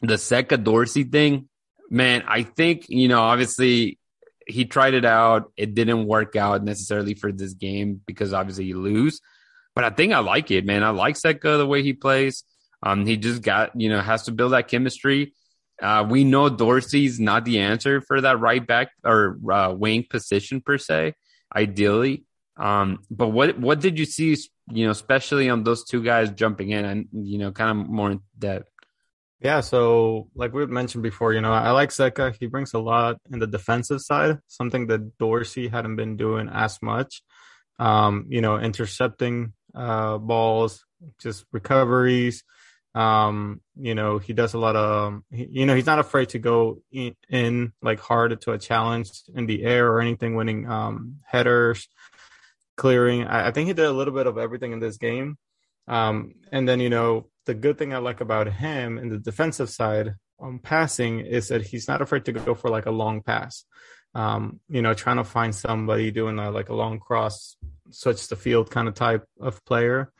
the 0.00 0.14
Zeca 0.14 0.64
Dorsey 0.64 1.04
thing, 1.04 1.50
man, 1.90 2.24
I 2.26 2.44
think 2.44 2.86
you 2.88 3.08
know 3.08 3.20
obviously 3.20 3.98
he 4.48 4.64
tried 4.64 4.94
it 4.94 5.04
out. 5.04 5.52
It 5.56 5.74
didn't 5.74 6.06
work 6.06 6.34
out 6.34 6.64
necessarily 6.64 7.14
for 7.14 7.30
this 7.30 7.52
game 7.52 8.00
because 8.06 8.32
obviously 8.32 8.64
you 8.64 8.80
lose. 8.80 9.20
But 9.74 9.84
I 9.84 9.90
think 9.90 10.12
I 10.12 10.18
like 10.18 10.50
it, 10.50 10.64
man. 10.64 10.82
I 10.82 10.90
like 10.90 11.14
Zeca 11.14 11.58
the 11.58 11.66
way 11.66 11.82
he 11.82 11.92
plays. 11.92 12.42
Um, 12.82 13.06
he 13.06 13.16
just 13.16 13.42
got 13.42 13.78
you 13.80 13.88
know 13.88 14.00
has 14.00 14.24
to 14.24 14.32
build 14.32 14.52
that 14.52 14.68
chemistry. 14.68 15.34
Uh, 15.80 16.04
we 16.08 16.24
know 16.24 16.48
Dorsey's 16.48 17.20
not 17.20 17.44
the 17.44 17.60
answer 17.60 18.00
for 18.00 18.20
that 18.20 18.40
right 18.40 18.66
back 18.66 18.88
or 19.04 19.38
uh, 19.52 19.72
wing 19.72 20.04
position 20.08 20.60
per 20.60 20.78
se, 20.78 21.14
ideally. 21.54 22.24
Um, 22.56 23.04
but 23.10 23.28
what 23.28 23.58
what 23.58 23.80
did 23.80 23.98
you 23.98 24.04
see? 24.04 24.36
You 24.72 24.86
know, 24.86 24.90
especially 24.90 25.48
on 25.48 25.62
those 25.62 25.84
two 25.84 26.02
guys 26.02 26.30
jumping 26.30 26.70
in, 26.70 26.84
and 26.84 27.08
you 27.12 27.38
know, 27.38 27.52
kind 27.52 27.70
of 27.70 27.88
more 27.88 28.10
in 28.10 28.20
depth. 28.36 28.68
Yeah, 29.40 29.60
so 29.60 30.28
like 30.34 30.52
we 30.52 30.66
mentioned 30.66 31.04
before, 31.04 31.32
you 31.32 31.40
know, 31.40 31.52
I 31.52 31.70
like 31.70 31.90
Zeca. 31.90 32.34
He 32.38 32.46
brings 32.46 32.74
a 32.74 32.80
lot 32.80 33.18
in 33.30 33.38
the 33.38 33.46
defensive 33.46 34.00
side, 34.00 34.38
something 34.48 34.88
that 34.88 35.16
Dorsey 35.18 35.68
hadn't 35.68 35.94
been 35.94 36.16
doing 36.16 36.48
as 36.52 36.82
much. 36.82 37.22
Um, 37.78 38.26
you 38.28 38.40
know, 38.40 38.58
intercepting 38.58 39.52
uh, 39.74 40.18
balls, 40.18 40.84
just 41.20 41.44
recoveries. 41.52 42.42
Um, 42.96 43.60
you 43.76 43.94
know, 43.94 44.18
he 44.18 44.32
does 44.32 44.54
a 44.54 44.58
lot 44.58 44.74
of, 44.74 45.20
you 45.30 45.66
know, 45.66 45.76
he's 45.76 45.86
not 45.86 46.00
afraid 46.00 46.30
to 46.30 46.40
go 46.40 46.82
in, 46.90 47.14
in, 47.28 47.72
like 47.80 48.00
hard 48.00 48.40
to 48.40 48.52
a 48.52 48.58
challenge 48.58 49.12
in 49.32 49.46
the 49.46 49.62
air 49.62 49.86
or 49.86 50.00
anything, 50.00 50.34
winning 50.34 50.68
um, 50.68 51.18
headers, 51.24 51.86
clearing. 52.76 53.24
I, 53.24 53.48
I 53.48 53.50
think 53.52 53.68
he 53.68 53.72
did 53.72 53.84
a 53.84 53.92
little 53.92 54.14
bit 54.14 54.26
of 54.26 54.36
everything 54.36 54.72
in 54.72 54.80
this 54.80 54.96
game. 54.96 55.38
Um, 55.86 56.34
and 56.50 56.68
then, 56.68 56.80
you 56.80 56.90
know, 56.90 57.28
the 57.48 57.54
good 57.54 57.78
thing 57.78 57.94
I 57.94 57.98
like 57.98 58.20
about 58.20 58.52
him 58.52 58.98
in 58.98 59.08
the 59.08 59.18
defensive 59.18 59.70
side 59.70 60.14
on 60.38 60.58
passing 60.58 61.20
is 61.20 61.48
that 61.48 61.62
he's 61.62 61.88
not 61.88 62.02
afraid 62.02 62.26
to 62.26 62.32
go 62.32 62.54
for 62.54 62.68
like 62.68 62.84
a 62.84 62.90
long 62.90 63.22
pass. 63.22 63.64
Um, 64.14 64.60
you 64.68 64.82
know, 64.82 64.92
trying 64.92 65.16
to 65.16 65.24
find 65.24 65.54
somebody 65.54 66.10
doing 66.10 66.38
a, 66.38 66.50
like 66.50 66.68
a 66.68 66.74
long 66.74 67.00
cross, 67.00 67.56
switch 67.90 68.28
the 68.28 68.36
field 68.36 68.70
kind 68.70 68.86
of 68.86 68.94
type 68.94 69.24
of 69.40 69.64
player, 69.64 70.12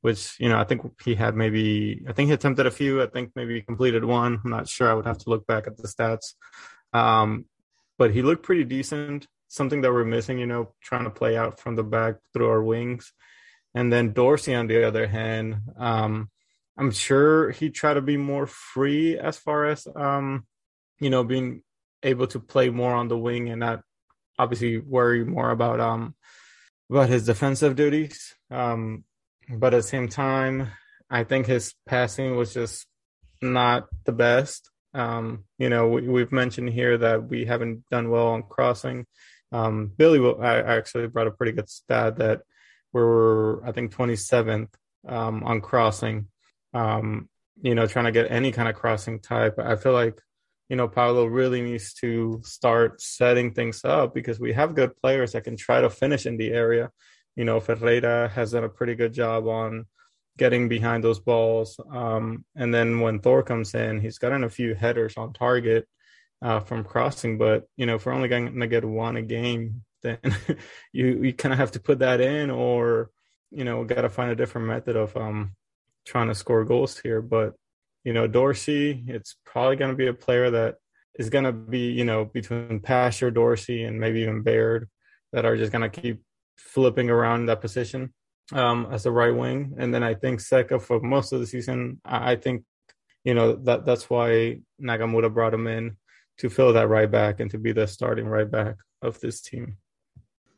which, 0.00 0.38
you 0.38 0.48
know, 0.48 0.58
I 0.58 0.64
think 0.64 0.82
he 1.04 1.16
had 1.16 1.34
maybe, 1.34 2.04
I 2.08 2.12
think 2.12 2.28
he 2.28 2.34
attempted 2.34 2.66
a 2.66 2.70
few. 2.70 3.02
I 3.02 3.06
think 3.06 3.32
maybe 3.34 3.54
he 3.54 3.62
completed 3.62 4.04
one. 4.04 4.40
I'm 4.44 4.50
not 4.50 4.68
sure. 4.68 4.88
I 4.88 4.94
would 4.94 5.06
have 5.06 5.18
to 5.18 5.30
look 5.30 5.44
back 5.46 5.66
at 5.66 5.76
the 5.76 5.88
stats. 5.88 6.34
Um, 6.92 7.46
but 7.98 8.12
he 8.12 8.22
looked 8.22 8.44
pretty 8.44 8.64
decent. 8.64 9.26
Something 9.48 9.80
that 9.80 9.92
we're 9.92 10.04
missing, 10.04 10.38
you 10.38 10.46
know, 10.46 10.72
trying 10.80 11.04
to 11.04 11.10
play 11.10 11.36
out 11.36 11.58
from 11.58 11.74
the 11.74 11.82
back 11.82 12.14
through 12.32 12.48
our 12.48 12.62
wings. 12.62 13.12
And 13.74 13.92
then 13.92 14.12
Dorsey, 14.12 14.54
on 14.54 14.68
the 14.68 14.86
other 14.86 15.08
hand, 15.08 15.56
um, 15.76 16.30
I'm 16.78 16.90
sure 16.90 17.50
he 17.50 17.70
tried 17.70 17.94
to 17.94 18.02
be 18.02 18.16
more 18.16 18.46
free 18.46 19.18
as 19.18 19.38
far 19.38 19.66
as 19.66 19.86
um, 19.96 20.46
you 21.00 21.10
know, 21.10 21.24
being 21.24 21.62
able 22.02 22.26
to 22.28 22.40
play 22.40 22.70
more 22.70 22.94
on 22.94 23.08
the 23.08 23.18
wing 23.18 23.48
and 23.48 23.60
not 23.60 23.82
obviously 24.38 24.78
worry 24.78 25.24
more 25.24 25.50
about 25.50 25.80
um 25.80 26.14
about 26.90 27.08
his 27.08 27.26
defensive 27.26 27.76
duties. 27.76 28.34
Um, 28.50 29.04
but 29.48 29.74
at 29.74 29.78
the 29.78 29.82
same 29.82 30.08
time, 30.08 30.70
I 31.10 31.24
think 31.24 31.46
his 31.46 31.74
passing 31.86 32.36
was 32.36 32.54
just 32.54 32.86
not 33.42 33.86
the 34.04 34.12
best. 34.12 34.70
Um, 34.94 35.44
you 35.58 35.68
know, 35.68 35.88
we, 35.88 36.08
we've 36.08 36.32
mentioned 36.32 36.70
here 36.70 36.96
that 36.98 37.28
we 37.28 37.44
haven't 37.44 37.88
done 37.90 38.10
well 38.10 38.28
on 38.28 38.44
crossing. 38.44 39.06
Um, 39.52 39.92
Billy, 39.96 40.20
I 40.40 40.76
actually 40.76 41.06
brought 41.08 41.26
a 41.26 41.32
pretty 41.32 41.52
good 41.52 41.68
stat 41.68 42.18
that 42.18 42.42
we're, 42.92 43.64
I 43.64 43.72
think, 43.72 43.94
27th 43.94 44.68
um, 45.06 45.44
on 45.44 45.60
crossing 45.60 46.28
um, 46.76 47.28
you 47.62 47.74
know, 47.74 47.86
trying 47.86 48.04
to 48.04 48.12
get 48.12 48.30
any 48.30 48.52
kind 48.52 48.68
of 48.68 48.74
crossing 48.74 49.20
type. 49.20 49.58
I 49.58 49.76
feel 49.76 49.92
like, 49.92 50.20
you 50.68 50.76
know, 50.76 50.88
Paulo 50.88 51.24
really 51.24 51.62
needs 51.62 51.94
to 51.94 52.40
start 52.44 53.00
setting 53.00 53.54
things 53.54 53.84
up 53.84 54.14
because 54.14 54.38
we 54.38 54.52
have 54.52 54.74
good 54.74 54.94
players 54.96 55.32
that 55.32 55.44
can 55.44 55.56
try 55.56 55.80
to 55.80 55.88
finish 55.88 56.26
in 56.26 56.36
the 56.36 56.50
area. 56.50 56.90
You 57.34 57.44
know, 57.44 57.60
Ferreira 57.60 58.28
has 58.28 58.52
done 58.52 58.64
a 58.64 58.68
pretty 58.68 58.94
good 58.94 59.14
job 59.14 59.46
on 59.46 59.86
getting 60.36 60.68
behind 60.68 61.02
those 61.02 61.20
balls. 61.20 61.80
Um, 61.90 62.44
and 62.54 62.74
then 62.74 63.00
when 63.00 63.20
Thor 63.20 63.42
comes 63.42 63.74
in, 63.74 64.00
he's 64.00 64.18
gotten 64.18 64.44
a 64.44 64.50
few 64.50 64.74
headers 64.74 65.16
on 65.16 65.32
target 65.32 65.86
uh, 66.42 66.60
from 66.60 66.84
crossing. 66.84 67.38
But 67.38 67.64
you 67.76 67.86
know, 67.86 67.94
if 67.94 68.04
we're 68.04 68.12
only 68.12 68.28
going 68.28 68.60
to 68.60 68.66
get 68.66 68.84
one 68.84 69.16
a 69.16 69.22
game, 69.22 69.82
then 70.02 70.18
you 70.92 71.22
you 71.22 71.32
kind 71.32 71.52
of 71.52 71.58
have 71.58 71.72
to 71.72 71.80
put 71.80 72.00
that 72.00 72.20
in, 72.20 72.50
or 72.50 73.10
you 73.50 73.64
know, 73.64 73.82
got 73.84 74.02
to 74.02 74.10
find 74.10 74.30
a 74.30 74.36
different 74.36 74.66
method 74.66 74.94
of 74.94 75.16
um, 75.16 75.56
trying 76.06 76.28
to 76.28 76.34
score 76.34 76.64
goals 76.64 76.98
here. 76.98 77.20
But 77.20 77.54
you 78.04 78.12
know, 78.12 78.26
Dorsey, 78.26 79.04
it's 79.08 79.36
probably 79.44 79.76
going 79.76 79.90
to 79.90 79.96
be 79.96 80.06
a 80.06 80.14
player 80.14 80.50
that 80.50 80.76
is 81.18 81.28
going 81.28 81.44
to 81.44 81.52
be 81.52 81.90
you 81.90 82.04
know 82.04 82.24
between 82.24 82.80
Pasher, 82.80 83.30
Dorsey, 83.30 83.84
and 83.84 84.00
maybe 84.00 84.20
even 84.20 84.42
Baird 84.42 84.88
that 85.32 85.44
are 85.44 85.56
just 85.56 85.72
going 85.72 85.88
to 85.88 86.00
keep 86.00 86.22
flipping 86.56 87.10
around 87.10 87.46
that 87.46 87.60
position 87.60 88.14
um, 88.52 88.86
as 88.90 89.06
a 89.06 89.10
right 89.10 89.34
wing. 89.34 89.74
And 89.78 89.92
then 89.92 90.02
I 90.02 90.14
think 90.14 90.40
Zeca 90.40 90.80
for 90.80 91.00
most 91.00 91.32
of 91.32 91.40
the 91.40 91.46
season, 91.46 92.00
I 92.04 92.36
think 92.36 92.64
you 93.24 93.34
know 93.34 93.56
that 93.64 93.84
that's 93.84 94.08
why 94.08 94.60
Nagamura 94.80 95.32
brought 95.32 95.54
him 95.54 95.66
in 95.66 95.96
to 96.38 96.50
fill 96.50 96.72
that 96.74 96.88
right 96.88 97.10
back 97.10 97.40
and 97.40 97.50
to 97.50 97.58
be 97.58 97.72
the 97.72 97.86
starting 97.86 98.26
right 98.26 98.50
back 98.50 98.76
of 99.02 99.18
this 99.20 99.40
team. 99.40 99.78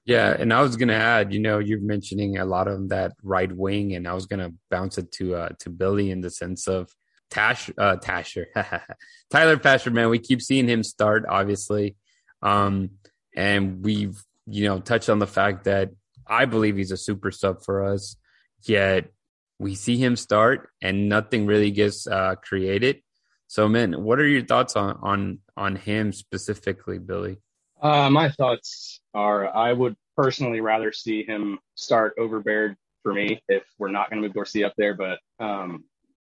Yeah, 0.09 0.35
and 0.38 0.55
I 0.55 0.62
was 0.62 0.77
gonna 0.77 0.95
add, 0.95 1.35
you 1.35 1.38
know, 1.38 1.59
you're 1.59 1.83
mentioning 1.83 2.38
a 2.38 2.47
lot 2.47 2.67
of 2.67 2.88
that 2.88 3.12
right 3.23 3.53
wing, 3.55 3.95
and 3.95 4.09
I 4.09 4.15
was 4.15 4.25
gonna 4.25 4.53
bounce 4.71 4.97
it 4.97 5.12
to 5.12 5.35
uh 5.35 5.49
to 5.61 5.69
Billy 5.69 6.11
in 6.11 6.23
the 6.23 6.31
sense 6.31 6.67
of 6.67 6.88
Tash 7.31 7.69
uh 7.77 7.97
Tasher. 7.97 8.47
Tyler 9.31 9.59
Pasher, 9.59 9.91
man, 9.91 10.09
we 10.09 10.19
keep 10.19 10.41
seeing 10.41 10.67
him 10.67 10.83
start, 10.83 11.27
obviously. 11.29 11.95
Um 12.41 12.93
and 13.37 13.85
we've, 13.85 14.19
you 14.47 14.65
know, 14.67 14.81
touched 14.81 15.11
on 15.11 15.19
the 15.19 15.27
fact 15.27 15.65
that 15.65 15.91
I 16.27 16.47
believe 16.47 16.79
he's 16.79 16.91
a 16.93 16.97
super 16.97 17.31
sub 17.31 17.62
for 17.62 17.85
us, 17.85 18.17
yet 18.62 19.11
we 19.59 19.75
see 19.75 19.99
him 19.99 20.17
start 20.17 20.71
and 20.81 21.11
nothing 21.11 21.45
really 21.45 21.71
gets 21.71 22.07
uh 22.07 22.37
created. 22.37 23.03
So 23.47 23.69
man, 23.69 23.93
what 24.03 24.21
are 24.21 24.27
your 24.27 24.47
thoughts 24.47 24.75
on 24.75 24.99
on 25.03 25.41
on 25.55 25.77
him 25.77 26.12
specifically, 26.15 26.97
Billy? 26.99 27.37
Uh, 27.80 28.11
my 28.11 28.30
thoughts 28.30 29.00
are 29.14 29.54
I 29.54 29.73
would 29.73 29.97
personally 30.16 30.61
rather 30.61 30.92
see 30.92 31.25
him 31.25 31.58
start 31.75 32.14
over 32.18 32.40
Baird 32.40 32.76
for 33.02 33.14
me 33.14 33.40
if 33.49 33.62
we're 33.78 33.90
not 33.90 34.11
going 34.11 34.20
to 34.20 34.26
move 34.26 34.35
Dorsey 34.35 34.64
up 34.64 34.75
there. 34.76 34.94
But 34.94 35.18
um, 35.38 35.85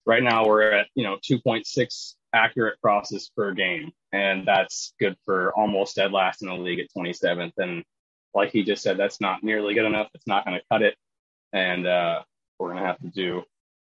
right 0.06 0.24
now 0.24 0.46
we're 0.46 0.72
at, 0.72 0.88
you 0.96 1.04
know, 1.04 1.18
2.6 1.18 2.14
accurate 2.34 2.80
crosses 2.82 3.32
per 3.36 3.54
game. 3.54 3.92
And 4.12 4.48
that's 4.48 4.94
good 5.00 5.16
for 5.26 5.52
almost 5.58 5.96
dead 5.96 6.12
last 6.12 6.42
in 6.42 6.50
the 6.50 6.56
league 6.56 6.80
at 6.80 6.88
27th. 6.96 7.54
And 7.58 7.84
like 8.34 8.52
he 8.52 8.64
just 8.64 8.84
said, 8.84 8.98
that's 8.98 9.20
not 9.20 9.44
nearly 9.44 9.74
good 9.74 9.86
enough. 9.86 10.10
It's 10.14 10.28
not 10.28 10.46
going 10.46 10.58
to 10.58 10.66
cut 10.72 10.84
it. 10.84 10.96
And 11.52 11.88
uh, 11.88 12.22
we're 12.60 12.70
going 12.70 12.82
to 12.82 12.88
have 12.88 13.00
to 13.00 13.08
do 13.08 13.44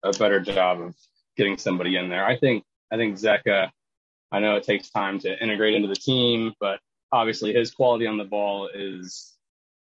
a 0.02 0.12
better 0.12 0.40
job 0.40 0.80
of 0.80 0.94
getting 1.36 1.56
somebody 1.56 1.96
in 1.96 2.10
there. 2.10 2.26
I 2.26 2.38
think, 2.38 2.64
I 2.92 2.96
think 2.96 3.16
Zeca, 3.16 3.70
I 4.30 4.40
know 4.40 4.56
it 4.56 4.64
takes 4.64 4.90
time 4.90 5.18
to 5.20 5.42
integrate 5.42 5.74
into 5.74 5.88
the 5.88 5.94
team, 5.94 6.52
but 6.60 6.80
obviously 7.12 7.52
his 7.52 7.70
quality 7.70 8.06
on 8.06 8.18
the 8.18 8.24
ball 8.24 8.68
is 8.72 9.32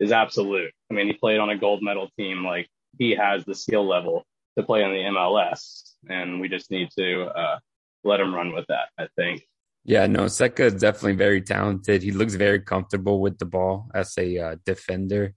is 0.00 0.12
absolute. 0.12 0.73
I 0.90 0.94
mean, 0.94 1.06
he 1.06 1.12
played 1.12 1.38
on 1.38 1.50
a 1.50 1.59
gold 1.59 1.83
medal 1.83 2.11
team. 2.18 2.44
Like 2.44 2.68
he 2.99 3.14
has 3.14 3.44
the 3.44 3.54
skill 3.54 3.87
level 3.87 4.25
to 4.56 4.64
play 4.64 4.83
in 4.83 4.90
the 4.90 5.18
MLS, 5.18 5.94
and 6.09 6.40
we 6.40 6.49
just 6.49 6.71
need 6.71 6.88
to 6.99 7.25
uh, 7.25 7.59
let 8.02 8.21
him 8.21 8.35
run 8.35 8.52
with 8.52 8.66
that. 8.68 8.88
I 8.99 9.09
think. 9.16 9.47
Yeah, 9.85 10.06
no, 10.06 10.25
Zeca 10.25 10.61
is 10.61 10.75
definitely 10.75 11.16
very 11.16 11.42
talented. 11.42 12.02
He 12.02 12.11
looks 12.11 12.35
very 12.35 12.61
comfortable 12.61 13.21
with 13.21 13.38
the 13.38 13.44
ball 13.44 13.90
as 13.94 14.14
a 14.16 14.38
uh, 14.38 14.56
defender, 14.64 15.35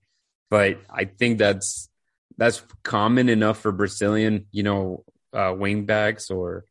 but 0.50 0.79
I 0.89 1.05
think 1.05 1.38
that's 1.38 1.89
that's 2.38 2.63
common 2.84 3.27
enough 3.29 3.60
for 3.60 3.72
Brazilian, 3.72 4.46
you 4.51 4.63
know, 4.63 5.03
uh, 5.34 5.53
wing 5.57 5.86
backs 5.86 6.29
or 6.29 6.63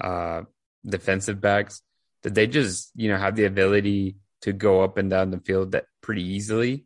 uh, 0.00 0.42
defensive 0.86 1.40
backs 1.40 1.82
that 2.22 2.34
they 2.34 2.46
just 2.46 2.90
you 2.94 3.08
know 3.08 3.16
have 3.16 3.36
the 3.36 3.44
ability 3.44 4.16
to 4.42 4.52
go 4.52 4.82
up 4.82 4.98
and 4.98 5.10
down 5.10 5.30
the 5.30 5.40
field 5.40 5.72
that 5.72 5.86
pretty 6.00 6.22
easily. 6.22 6.84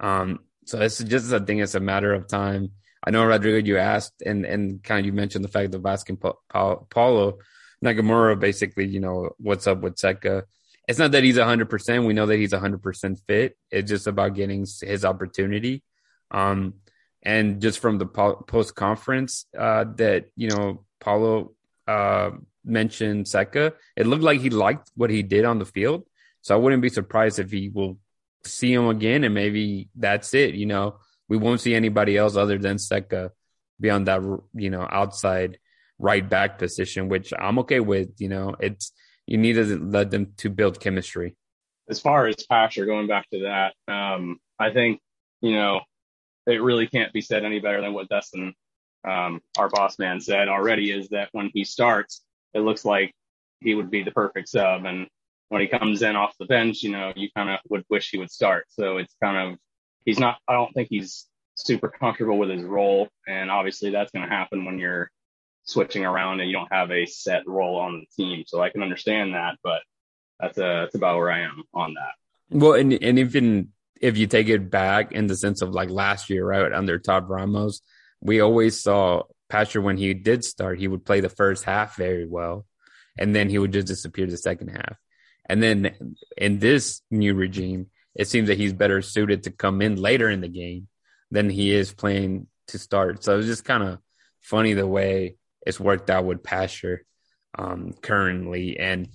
Um, 0.00 0.40
so 0.66 0.80
it's 0.80 0.98
just 0.98 1.32
I 1.32 1.38
think 1.40 1.60
it's 1.62 1.74
a 1.74 1.80
matter 1.80 2.12
of 2.12 2.28
time. 2.28 2.72
I 3.06 3.10
know 3.10 3.24
Rodrigo, 3.24 3.66
you 3.66 3.78
asked 3.78 4.22
and 4.24 4.44
and 4.44 4.82
kind 4.82 5.00
of 5.00 5.06
you 5.06 5.12
mentioned 5.12 5.44
the 5.44 5.48
fact 5.48 5.74
of 5.74 5.84
asking 5.84 6.16
pa- 6.18 6.34
pa- 6.50 6.76
Paulo 6.90 7.38
Nagamura 7.84 8.38
basically, 8.38 8.86
you 8.86 9.00
know, 9.00 9.30
what's 9.38 9.66
up 9.66 9.80
with 9.80 9.96
Zeca. 9.96 10.44
It's 10.88 10.98
not 10.98 11.12
that 11.12 11.24
he's 11.24 11.38
hundred 11.38 11.68
percent. 11.70 12.04
We 12.04 12.14
know 12.14 12.26
that 12.26 12.36
he's 12.36 12.52
hundred 12.52 12.82
percent 12.82 13.20
fit. 13.26 13.56
It's 13.70 13.90
just 13.90 14.06
about 14.06 14.34
getting 14.34 14.66
his 14.82 15.04
opportunity. 15.04 15.82
Um, 16.30 16.74
and 17.22 17.60
just 17.60 17.78
from 17.78 17.98
the 17.98 18.06
po- 18.06 18.44
post 18.46 18.74
conference 18.74 19.46
uh, 19.58 19.84
that 19.96 20.26
you 20.36 20.48
know 20.48 20.84
Paulo 21.00 21.52
uh, 21.86 22.30
mentioned 22.64 23.26
Zeca, 23.26 23.72
it 23.96 24.06
looked 24.06 24.22
like 24.22 24.40
he 24.40 24.50
liked 24.50 24.90
what 24.94 25.10
he 25.10 25.22
did 25.22 25.44
on 25.44 25.58
the 25.58 25.66
field. 25.66 26.04
So 26.44 26.54
I 26.54 26.58
wouldn't 26.58 26.82
be 26.82 26.90
surprised 26.90 27.38
if 27.38 27.50
he 27.50 27.70
will 27.70 27.98
see 28.44 28.70
him 28.70 28.86
again 28.88 29.24
and 29.24 29.32
maybe 29.32 29.88
that's 29.96 30.34
it. 30.34 30.54
You 30.54 30.66
know, 30.66 30.98
we 31.26 31.38
won't 31.38 31.62
see 31.62 31.74
anybody 31.74 32.18
else 32.18 32.36
other 32.36 32.58
than 32.58 32.76
Zeca 32.76 33.30
be 33.80 33.88
on 33.88 34.04
that 34.04 34.20
you 34.54 34.68
know 34.68 34.86
outside 34.88 35.58
right 35.98 36.28
back 36.28 36.58
position, 36.58 37.08
which 37.08 37.32
I'm 37.38 37.58
okay 37.60 37.80
with. 37.80 38.10
You 38.18 38.28
know, 38.28 38.54
it's 38.60 38.92
you 39.26 39.38
need 39.38 39.54
to 39.54 39.78
let 39.78 40.10
them 40.10 40.34
to 40.38 40.50
build 40.50 40.80
chemistry. 40.80 41.34
As 41.88 41.98
far 41.98 42.26
as 42.26 42.36
Pasher, 42.46 42.84
going 42.84 43.06
back 43.06 43.28
to 43.30 43.44
that, 43.44 43.74
um, 43.92 44.38
I 44.58 44.70
think 44.70 45.00
you 45.40 45.52
know 45.52 45.80
it 46.46 46.62
really 46.62 46.86
can't 46.86 47.12
be 47.14 47.22
said 47.22 47.42
any 47.42 47.60
better 47.60 47.80
than 47.80 47.94
what 47.94 48.10
Dustin, 48.10 48.52
um, 49.08 49.40
our 49.56 49.70
boss 49.70 49.98
man, 49.98 50.20
said 50.20 50.48
already. 50.48 50.90
Is 50.90 51.08
that 51.08 51.30
when 51.32 51.50
he 51.54 51.64
starts, 51.64 52.22
it 52.52 52.60
looks 52.60 52.84
like 52.84 53.14
he 53.60 53.74
would 53.74 53.90
be 53.90 54.02
the 54.02 54.12
perfect 54.12 54.50
sub, 54.50 54.84
and 54.84 55.06
when 55.54 55.62
he 55.62 55.68
comes 55.68 56.02
in 56.02 56.16
off 56.16 56.34
the 56.40 56.46
bench, 56.46 56.82
you 56.82 56.90
know, 56.90 57.12
you 57.14 57.28
kind 57.36 57.48
of 57.48 57.60
would 57.68 57.84
wish 57.88 58.10
he 58.10 58.18
would 58.18 58.30
start. 58.32 58.66
So 58.70 58.96
it's 58.96 59.14
kind 59.22 59.52
of 59.52 59.58
he's 60.04 60.18
not. 60.18 60.38
I 60.48 60.54
don't 60.54 60.72
think 60.72 60.88
he's 60.90 61.26
super 61.54 61.88
comfortable 61.88 62.38
with 62.38 62.50
his 62.50 62.64
role, 62.64 63.08
and 63.28 63.52
obviously 63.52 63.90
that's 63.90 64.10
going 64.10 64.28
to 64.28 64.34
happen 64.34 64.64
when 64.64 64.80
you're 64.80 65.12
switching 65.62 66.04
around 66.04 66.40
and 66.40 66.50
you 66.50 66.56
don't 66.56 66.72
have 66.72 66.90
a 66.90 67.06
set 67.06 67.46
role 67.46 67.76
on 67.76 68.00
the 68.00 68.06
team. 68.24 68.42
So 68.48 68.60
I 68.60 68.70
can 68.70 68.82
understand 68.82 69.34
that, 69.34 69.54
but 69.62 69.82
that's 70.40 70.58
a, 70.58 70.66
uh, 70.66 70.80
that's 70.80 70.96
about 70.96 71.18
where 71.18 71.30
I 71.30 71.42
am 71.42 71.62
on 71.72 71.94
that. 71.94 72.58
Well, 72.58 72.72
and 72.72 72.92
and 72.92 73.20
even 73.20 73.68
if 74.00 74.18
you 74.18 74.26
take 74.26 74.48
it 74.48 74.68
back 74.68 75.12
in 75.12 75.28
the 75.28 75.36
sense 75.36 75.62
of 75.62 75.70
like 75.70 75.88
last 75.88 76.30
year, 76.30 76.44
right 76.44 76.72
under 76.72 76.98
Tab 76.98 77.30
Ramos, 77.30 77.80
we 78.20 78.40
always 78.40 78.82
saw 78.82 79.22
Pasher 79.48 79.80
when 79.80 79.98
he 79.98 80.14
did 80.14 80.42
start, 80.42 80.80
he 80.80 80.88
would 80.88 81.04
play 81.04 81.20
the 81.20 81.28
first 81.28 81.62
half 81.62 81.96
very 81.96 82.26
well, 82.26 82.66
and 83.16 83.36
then 83.36 83.48
he 83.48 83.58
would 83.58 83.72
just 83.72 83.86
disappear 83.86 84.26
the 84.26 84.36
second 84.36 84.70
half. 84.70 84.98
And 85.46 85.62
then 85.62 85.94
in 86.36 86.58
this 86.58 87.02
new 87.10 87.34
regime, 87.34 87.86
it 88.14 88.28
seems 88.28 88.48
that 88.48 88.58
he's 88.58 88.72
better 88.72 89.02
suited 89.02 89.44
to 89.44 89.50
come 89.50 89.82
in 89.82 89.96
later 89.96 90.30
in 90.30 90.40
the 90.40 90.48
game 90.48 90.88
than 91.30 91.50
he 91.50 91.72
is 91.72 91.92
playing 91.92 92.46
to 92.68 92.78
start. 92.78 93.24
So 93.24 93.38
it's 93.38 93.46
just 93.46 93.64
kind 93.64 93.82
of 93.82 93.98
funny 94.40 94.74
the 94.74 94.86
way 94.86 95.36
it's 95.66 95.80
worked 95.80 96.10
out 96.10 96.24
with 96.24 96.42
Pasher 96.42 97.04
um, 97.58 97.92
currently. 98.00 98.78
And 98.78 99.08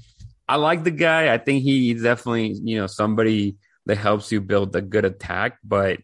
I 0.47 0.55
like 0.57 0.83
the 0.83 0.91
guy. 0.91 1.33
I 1.33 1.37
think 1.37 1.63
he's 1.63 2.03
definitely, 2.03 2.59
you 2.63 2.77
know, 2.77 2.87
somebody 2.87 3.57
that 3.85 3.97
helps 3.97 4.31
you 4.31 4.41
build 4.41 4.75
a 4.75 4.81
good 4.81 5.05
attack. 5.05 5.57
But 5.63 5.99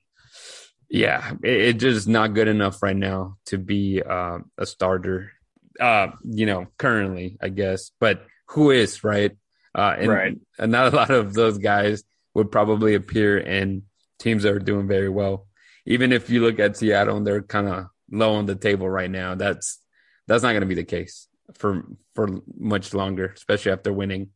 yeah, 0.90 1.34
it, 1.44 1.62
it's 1.62 1.82
just 1.82 2.08
not 2.08 2.34
good 2.34 2.48
enough 2.48 2.82
right 2.82 2.96
now 2.96 3.38
to 3.48 3.58
be 3.58 4.02
uh, 4.02 4.40
a 4.58 4.66
starter, 4.66 5.32
uh, 5.80 6.08
you 6.24 6.46
know, 6.46 6.68
currently, 6.78 7.38
I 7.42 7.50
guess. 7.50 7.92
But 8.00 8.26
who 8.50 8.72
is, 8.72 9.04
right? 9.04 9.36
Uh, 9.76 9.96
and, 10.00 10.08
right. 10.08 10.38
and 10.58 10.72
not 10.72 10.94
a 10.94 10.96
lot 10.96 11.12
of 11.12 11.34
those 11.34 11.58
guys 11.58 12.04
would 12.34 12.52
probably 12.52 12.96
appear 12.96 13.38
in 13.38 13.84
teams 14.20 14.44
that 14.44 14.54
are 14.54 14.60
doing 14.60 14.88
very 14.88 15.10
well. 15.10 15.48
Even 15.86 16.12
if 16.12 16.30
you 16.30 16.42
look 16.42 16.60
at 16.60 16.78
Seattle 16.78 17.18
and 17.18 17.28
they're 17.28 17.42
kind 17.42 17.68
of 17.68 17.88
low 18.10 18.36
on 18.36 18.46
the 18.46 18.56
table 18.56 18.90
right 18.90 19.12
now, 19.12 19.36
that's 19.36 19.80
that's 20.28 20.44
not 20.44 20.52
going 20.52 20.62
to 20.62 20.68
be 20.68 20.76
the 20.76 20.84
case 20.84 21.28
for 21.54 21.86
for 22.16 22.42
much 22.58 22.94
longer, 22.94 23.34
especially 23.36 23.72
after 23.72 23.94
winning 23.94 24.30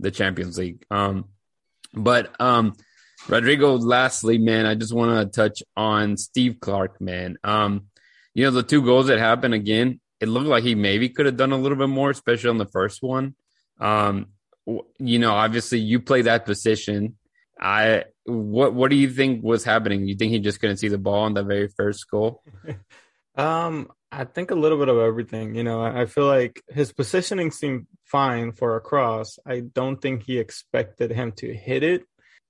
the 0.00 0.10
Champions 0.10 0.58
League. 0.58 0.84
Um, 0.90 1.26
but 1.92 2.34
um, 2.40 2.74
Rodrigo, 3.28 3.76
lastly, 3.76 4.38
man, 4.38 4.66
I 4.66 4.74
just 4.74 4.92
want 4.92 5.32
to 5.32 5.40
touch 5.40 5.62
on 5.76 6.16
Steve 6.16 6.58
Clark, 6.60 7.00
man. 7.00 7.36
Um, 7.44 7.86
you 8.34 8.44
know, 8.44 8.50
the 8.50 8.62
two 8.62 8.82
goals 8.82 9.06
that 9.06 9.18
happened 9.18 9.54
again, 9.54 10.00
it 10.20 10.28
looked 10.28 10.46
like 10.46 10.64
he 10.64 10.74
maybe 10.74 11.08
could 11.08 11.26
have 11.26 11.36
done 11.36 11.52
a 11.52 11.56
little 11.56 11.78
bit 11.78 11.88
more, 11.88 12.10
especially 12.10 12.50
on 12.50 12.58
the 12.58 12.66
first 12.66 13.02
one. 13.02 13.34
Um, 13.80 14.26
you 14.98 15.18
know, 15.18 15.32
obviously 15.32 15.78
you 15.78 16.00
play 16.00 16.22
that 16.22 16.44
position. 16.44 17.16
I 17.58 18.04
what 18.24 18.74
what 18.74 18.90
do 18.90 18.96
you 18.96 19.10
think 19.10 19.42
was 19.42 19.64
happening? 19.64 20.06
You 20.06 20.16
think 20.16 20.32
he 20.32 20.40
just 20.40 20.60
couldn't 20.60 20.78
see 20.78 20.88
the 20.88 20.98
ball 20.98 21.24
on 21.24 21.34
the 21.34 21.42
very 21.42 21.68
first 21.68 22.08
goal? 22.10 22.42
um, 23.36 23.90
I 24.12 24.24
think 24.24 24.50
a 24.50 24.54
little 24.54 24.78
bit 24.78 24.88
of 24.88 24.98
everything. 24.98 25.54
You 25.54 25.64
know, 25.64 25.82
I 25.82 26.06
feel 26.06 26.26
like 26.26 26.62
his 26.68 26.92
positioning 26.92 27.50
seemed 27.50 27.86
fine 28.04 28.52
for 28.52 28.76
a 28.76 28.80
cross. 28.80 29.38
I 29.46 29.60
don't 29.60 30.00
think 30.00 30.24
he 30.24 30.38
expected 30.38 31.10
him 31.10 31.32
to 31.32 31.54
hit 31.54 31.82
it. 31.82 32.04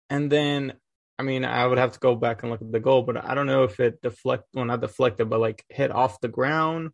And 0.08 0.30
then, 0.30 0.74
I 1.18 1.22
mean, 1.22 1.44
I 1.44 1.66
would 1.66 1.78
have 1.78 1.92
to 1.92 1.98
go 1.98 2.14
back 2.14 2.42
and 2.42 2.50
look 2.52 2.62
at 2.62 2.70
the 2.70 2.80
goal, 2.80 3.02
but 3.02 3.24
I 3.24 3.34
don't 3.34 3.46
know 3.46 3.64
if 3.64 3.80
it 3.80 4.00
deflect, 4.02 4.44
well, 4.54 4.64
not 4.64 4.80
deflected, 4.80 5.28
but 5.28 5.40
like 5.40 5.64
hit 5.68 5.90
off 5.90 6.20
the 6.20 6.28
ground. 6.28 6.90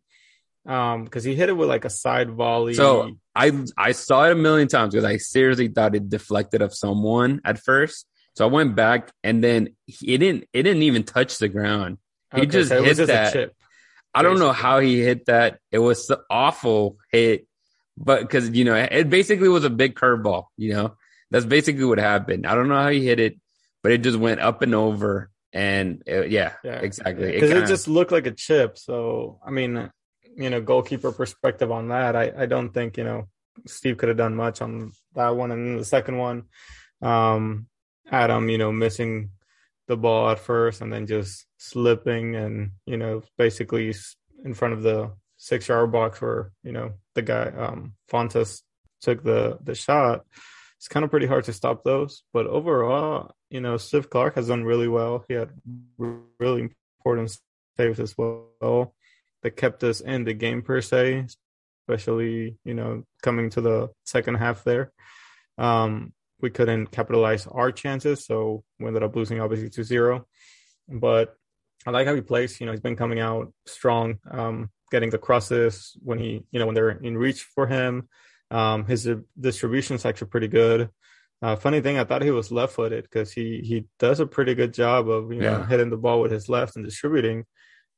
Um, 0.65 1.03
because 1.03 1.25
he 1.25 1.35
hit 1.35 1.49
it 1.49 1.53
with 1.53 1.67
like 1.67 1.83
a 1.83 1.89
side 1.89 2.29
volley. 2.31 2.73
So 2.73 3.11
I 3.35 3.51
I 3.77 3.91
saw 3.91 4.25
it 4.25 4.31
a 4.31 4.35
million 4.35 4.67
times 4.67 4.93
because 4.93 5.03
I 5.05 5.17
seriously 5.17 5.67
thought 5.67 5.95
it 5.95 6.09
deflected 6.09 6.61
of 6.61 6.73
someone 6.73 7.41
at 7.43 7.59
first. 7.59 8.05
So 8.35 8.47
I 8.47 8.49
went 8.49 8.75
back 8.75 9.11
and 9.23 9.43
then 9.43 9.75
it 9.87 10.17
didn't 10.17 10.45
it 10.53 10.63
didn't 10.63 10.83
even 10.83 11.03
touch 11.03 11.37
the 11.37 11.49
ground. 11.49 11.97
He 12.33 12.41
okay, 12.41 12.49
just 12.49 12.69
so 12.69 12.81
hit 12.81 12.97
just 12.97 13.07
that. 13.07 13.51
I 14.15 14.21
don't 14.21 14.39
know 14.39 14.51
how 14.51 14.79
he 14.79 15.01
hit 15.01 15.25
that. 15.25 15.59
It 15.71 15.79
was 15.79 16.09
an 16.09 16.17
awful 16.29 16.97
hit, 17.11 17.47
but 17.97 18.21
because 18.21 18.49
you 18.51 18.63
know 18.63 18.75
it 18.75 19.09
basically 19.09 19.49
was 19.49 19.65
a 19.65 19.69
big 19.69 19.95
curveball. 19.95 20.45
You 20.55 20.73
know 20.73 20.97
that's 21.31 21.45
basically 21.45 21.85
what 21.85 21.97
happened. 21.97 22.45
I 22.45 22.55
don't 22.55 22.69
know 22.69 22.81
how 22.81 22.89
he 22.89 23.05
hit 23.05 23.19
it, 23.19 23.39
but 23.81 23.91
it 23.91 23.99
just 23.99 24.17
went 24.17 24.39
up 24.39 24.61
and 24.61 24.75
over, 24.75 25.31
and 25.51 26.03
it, 26.05 26.31
yeah, 26.31 26.53
yeah, 26.63 26.79
exactly. 26.79 27.31
Because 27.31 27.49
it, 27.49 27.57
it, 27.57 27.67
just 27.67 27.87
looked 27.87 28.11
like 28.11 28.27
a 28.27 28.31
chip. 28.31 28.77
So 28.77 29.39
I 29.45 29.49
mean, 29.49 29.89
you 30.35 30.49
know, 30.49 30.61
goalkeeper 30.61 31.11
perspective 31.11 31.71
on 31.71 31.89
that, 31.89 32.15
I 32.15 32.31
I 32.37 32.45
don't 32.45 32.73
think 32.73 32.97
you 32.97 33.03
know 33.03 33.27
Steve 33.65 33.97
could 33.97 34.09
have 34.09 34.17
done 34.17 34.35
much 34.35 34.61
on 34.61 34.91
that 35.15 35.35
one, 35.35 35.51
and 35.51 35.79
the 35.79 35.85
second 35.85 36.17
one, 36.17 36.43
um, 37.01 37.67
Adam, 38.11 38.49
you 38.49 38.57
know, 38.57 38.71
missing 38.71 39.31
the 39.87 39.97
ball 39.97 40.29
at 40.29 40.39
first 40.39 40.81
and 40.81 40.91
then 40.93 41.05
just 41.07 41.45
slipping 41.57 42.35
and 42.35 42.71
you 42.85 42.95
know 42.95 43.21
basically 43.37 43.93
in 44.45 44.53
front 44.53 44.73
of 44.73 44.81
the 44.81 45.11
six 45.35 45.67
yard 45.67 45.91
box 45.91 46.21
where 46.21 46.51
you 46.63 46.71
know 46.71 46.93
the 47.15 47.21
guy 47.21 47.51
um 47.57 47.93
Fountas 48.09 48.61
took 49.01 49.23
the 49.23 49.59
the 49.61 49.75
shot. 49.75 50.25
It's 50.77 50.87
kind 50.87 51.03
of 51.05 51.11
pretty 51.11 51.27
hard 51.27 51.45
to 51.45 51.53
stop 51.53 51.85
those, 51.85 52.23
but 52.33 52.45
overall, 52.45 53.31
you 53.49 53.61
know, 53.61 53.77
Steve 53.77 54.09
Clark 54.09 54.35
has 54.35 54.49
done 54.49 54.65
really 54.65 54.89
well. 54.89 55.23
He 55.29 55.33
had 55.33 55.49
really 55.97 56.71
important 56.99 57.37
saves 57.77 58.01
as 58.01 58.17
well 58.17 58.93
that 59.43 59.57
kept 59.57 59.83
us 59.83 60.01
in 60.01 60.23
the 60.23 60.33
game 60.33 60.61
per 60.61 60.81
se, 60.81 61.27
especially 61.81 62.57
you 62.65 62.73
know 62.73 63.03
coming 63.21 63.49
to 63.51 63.61
the 63.61 63.89
second 64.05 64.35
half 64.35 64.63
there. 64.63 64.91
Um, 65.57 66.13
we 66.41 66.49
couldn't 66.49 66.87
capitalize 66.87 67.47
our 67.47 67.71
chances, 67.71 68.25
so 68.25 68.63
we 68.79 68.87
ended 68.87 69.03
up 69.03 69.15
losing 69.15 69.39
obviously 69.39 69.69
to 69.69 69.83
zero. 69.83 70.25
But 70.89 71.35
I 71.85 71.91
like 71.91 72.07
how 72.07 72.15
he 72.15 72.21
plays. 72.21 72.59
You 72.59 72.65
know, 72.65 72.71
he's 72.71 72.81
been 72.81 72.95
coming 72.95 73.19
out 73.19 73.53
strong, 73.65 74.19
um, 74.29 74.69
getting 74.91 75.09
the 75.09 75.17
crosses 75.17 75.95
when 76.01 76.19
he, 76.19 76.43
you 76.51 76.59
know, 76.59 76.65
when 76.65 76.75
they're 76.75 76.89
in 76.89 77.17
reach 77.17 77.43
for 77.43 77.67
him. 77.67 78.09
Um, 78.51 78.85
his 78.85 79.09
distribution 79.39 79.95
is 79.95 80.05
actually 80.05 80.27
pretty 80.27 80.47
good. 80.47 80.89
Uh, 81.41 81.55
funny 81.57 81.81
thing, 81.81 81.97
I 81.97 82.05
thought 82.05 82.21
he 82.21 82.31
was 82.31 82.51
left-footed 82.51 83.03
because 83.03 83.33
he 83.33 83.61
he 83.63 83.85
does 83.99 84.21
a 84.21 84.25
pretty 84.25 84.55
good 84.55 84.73
job 84.73 85.09
of 85.09 85.33
you 85.33 85.41
know 85.41 85.63
hitting 85.63 85.89
the 85.89 85.97
ball 85.97 86.21
with 86.21 86.31
his 86.31 86.47
left 86.47 86.75
and 86.75 86.85
distributing. 86.85 87.45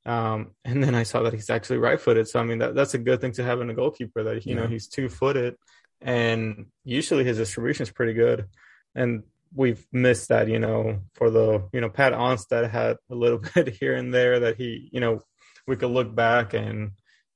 Um, 0.05 0.51
and 0.63 0.83
then 0.83 0.93
I 0.93 1.03
saw 1.03 1.23
that 1.23 1.33
he's 1.33 1.49
actually 1.49 1.79
right-footed. 1.79 2.27
So 2.27 2.39
I 2.39 2.43
mean 2.43 2.59
that 2.59 2.75
that's 2.75 2.93
a 2.93 2.99
good 2.99 3.21
thing 3.21 3.31
to 3.33 3.43
have 3.43 3.61
in 3.61 3.69
a 3.69 3.73
goalkeeper 3.73 4.23
that 4.23 4.45
you 4.45 4.55
yeah. 4.55 4.61
know 4.61 4.67
he's 4.67 4.87
two-footed 4.87 5.55
and 6.01 6.67
usually 6.83 7.23
his 7.23 7.37
distribution 7.37 7.83
is 7.83 7.91
pretty 7.91 8.13
good. 8.13 8.45
And 8.93 9.23
we've 9.53 9.85
missed 9.91 10.29
that, 10.29 10.47
you 10.47 10.59
know, 10.59 10.99
for 11.13 11.29
the, 11.29 11.67
you 11.73 11.81
know, 11.81 11.89
Pat 11.89 12.13
Onstad 12.13 12.69
had 12.69 12.97
a 13.09 13.15
little 13.15 13.39
bit 13.55 13.69
here 13.69 13.95
and 13.95 14.13
there 14.13 14.41
that 14.41 14.57
he, 14.57 14.89
you 14.91 14.99
know, 14.99 15.21
we 15.67 15.75
could 15.75 15.89
look 15.89 16.13
back 16.13 16.53
and 16.53 16.91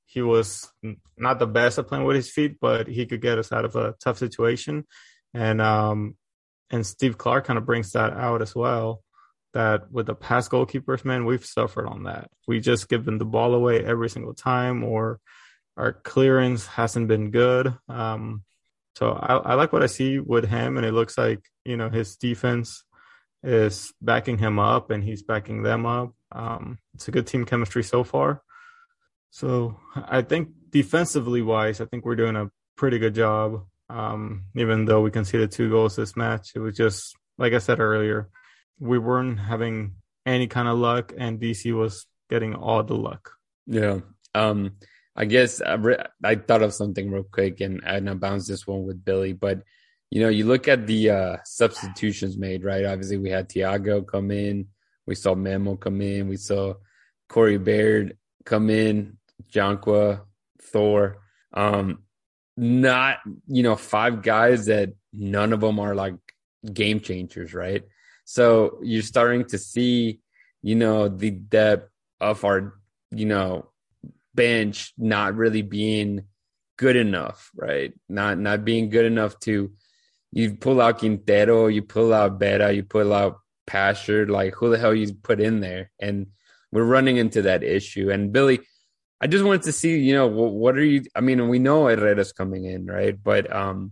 he 0.06 0.22
was 0.22 0.70
not 1.16 1.38
the 1.38 1.46
best 1.46 1.78
at 1.78 1.88
playing 1.88 2.04
with 2.04 2.16
his 2.16 2.30
feet, 2.30 2.58
but 2.60 2.86
he 2.86 3.06
could 3.06 3.20
get 3.20 3.38
us 3.38 3.52
out 3.52 3.64
of 3.64 3.76
a 3.76 3.94
tough 4.00 4.18
situation. 4.18 4.86
And, 5.34 5.60
um, 5.60 6.16
and 6.70 6.86
Steve 6.86 7.18
Clark 7.18 7.46
kind 7.46 7.58
of 7.58 7.66
brings 7.66 7.92
that 7.92 8.12
out 8.12 8.42
as 8.42 8.54
well. 8.54 9.02
That 9.52 9.90
with 9.90 10.06
the 10.06 10.14
past 10.14 10.50
goalkeepers, 10.50 11.04
man, 11.04 11.24
we've 11.24 11.44
suffered 11.44 11.86
on 11.86 12.04
that. 12.04 12.30
We 12.46 12.60
just 12.60 12.88
give 12.88 13.04
them 13.04 13.18
the 13.18 13.24
ball 13.24 13.54
away 13.54 13.84
every 13.84 14.08
single 14.08 14.34
time, 14.34 14.84
or 14.84 15.18
our 15.76 15.92
clearance 15.92 16.66
hasn't 16.66 17.08
been 17.08 17.30
good. 17.30 17.74
Um, 17.88 18.44
so 18.94 19.12
I, 19.12 19.36
I 19.36 19.54
like 19.54 19.72
what 19.72 19.82
I 19.82 19.86
see 19.86 20.18
with 20.18 20.48
him, 20.48 20.76
and 20.76 20.86
it 20.86 20.92
looks 20.92 21.18
like 21.18 21.40
you 21.64 21.76
know 21.76 21.88
his 21.88 22.16
defense 22.16 22.84
is 23.42 23.92
backing 24.00 24.38
him 24.38 24.58
up, 24.58 24.90
and 24.90 25.02
he's 25.02 25.22
backing 25.22 25.62
them 25.62 25.84
up. 25.84 26.14
Um, 26.30 26.78
it's 26.94 27.08
a 27.08 27.12
good 27.12 27.26
team 27.26 27.44
chemistry 27.44 27.82
so 27.82 28.04
far. 28.04 28.42
So 29.30 29.78
I 29.96 30.22
think 30.22 30.50
defensively 30.70 31.42
wise, 31.42 31.80
I 31.80 31.86
think 31.86 32.04
we're 32.04 32.16
doing 32.16 32.36
a 32.36 32.50
pretty 32.76 32.98
good 32.98 33.14
job. 33.14 33.64
Um, 33.88 34.44
even 34.54 34.84
though 34.84 35.00
we 35.00 35.10
conceded 35.10 35.50
two 35.50 35.70
goals 35.70 35.96
this 35.96 36.16
match, 36.16 36.52
it 36.54 36.60
was 36.60 36.76
just 36.76 37.16
like 37.38 37.54
I 37.54 37.58
said 37.58 37.80
earlier, 37.80 38.28
we 38.80 38.98
weren't 38.98 39.38
having 39.38 39.92
any 40.26 40.48
kind 40.48 40.68
of 40.68 40.78
luck, 40.78 41.12
and 41.16 41.40
DC 41.40 41.72
was 41.76 42.06
getting 42.28 42.54
all 42.54 42.82
the 42.82 42.96
luck. 42.96 43.32
Yeah. 43.66 44.00
Um, 44.34 44.72
I 45.14 45.26
guess 45.26 45.60
I, 45.60 45.74
re- 45.74 46.04
I 46.24 46.36
thought 46.36 46.62
of 46.62 46.72
something 46.72 47.10
real 47.10 47.24
quick 47.24 47.60
and 47.60 47.82
and 47.84 48.08
I 48.08 48.14
bounced 48.14 48.48
this 48.48 48.66
one 48.66 48.84
with 48.84 49.04
Billy, 49.04 49.32
but 49.32 49.62
you 50.10 50.22
know, 50.22 50.28
you 50.28 50.44
look 50.44 50.66
at 50.66 50.86
the 50.86 51.10
uh, 51.10 51.36
substitutions 51.44 52.36
made, 52.36 52.64
right? 52.64 52.84
Obviously, 52.84 53.16
we 53.16 53.30
had 53.30 53.48
Thiago 53.48 54.04
come 54.04 54.32
in, 54.32 54.66
we 55.06 55.14
saw 55.14 55.34
Memo 55.34 55.76
come 55.76 56.00
in, 56.00 56.28
we 56.28 56.36
saw 56.36 56.74
Corey 57.28 57.58
Baird 57.58 58.16
come 58.44 58.70
in, 58.70 59.18
Junqua, 59.52 60.22
Thor. 60.60 61.18
Um, 61.52 62.02
not 62.56 63.18
you 63.46 63.62
know 63.62 63.76
five 63.76 64.22
guys 64.22 64.66
that 64.66 64.90
none 65.12 65.52
of 65.52 65.60
them 65.60 65.78
are 65.78 65.94
like 65.94 66.14
game 66.72 67.00
changers, 67.00 67.54
right? 67.54 67.84
So 68.30 68.78
you're 68.80 69.02
starting 69.02 69.44
to 69.46 69.58
see, 69.58 70.20
you 70.62 70.76
know, 70.76 71.08
the 71.08 71.32
depth 71.32 71.90
of 72.20 72.44
our, 72.44 72.74
you 73.10 73.26
know, 73.26 73.70
bench 74.36 74.94
not 74.96 75.34
really 75.34 75.62
being 75.62 76.26
good 76.76 76.94
enough, 76.94 77.50
right? 77.56 77.92
Not 78.08 78.38
not 78.38 78.64
being 78.64 78.88
good 78.88 79.04
enough 79.04 79.36
to 79.40 79.72
you 80.30 80.54
pull 80.54 80.80
out 80.80 81.00
Quintero, 81.00 81.66
you 81.66 81.82
pull 81.82 82.14
out 82.14 82.38
Vera, 82.38 82.70
you 82.70 82.84
pull 82.84 83.12
out 83.12 83.40
Pasher, 83.66 84.28
like 84.28 84.54
who 84.54 84.70
the 84.70 84.78
hell 84.78 84.94
you 84.94 85.12
put 85.12 85.40
in 85.40 85.58
there? 85.58 85.90
And 85.98 86.28
we're 86.70 86.84
running 86.84 87.16
into 87.16 87.42
that 87.42 87.64
issue. 87.64 88.12
And 88.12 88.32
Billy, 88.32 88.60
I 89.20 89.26
just 89.26 89.44
wanted 89.44 89.62
to 89.62 89.72
see, 89.72 89.98
you 89.98 90.14
know, 90.14 90.28
what, 90.28 90.52
what 90.52 90.76
are 90.76 90.84
you? 90.84 91.02
I 91.16 91.20
mean, 91.20 91.48
we 91.48 91.58
know 91.58 91.88
Herrera's 91.88 92.30
coming 92.30 92.64
in, 92.64 92.86
right? 92.86 93.20
But 93.20 93.52
um, 93.52 93.90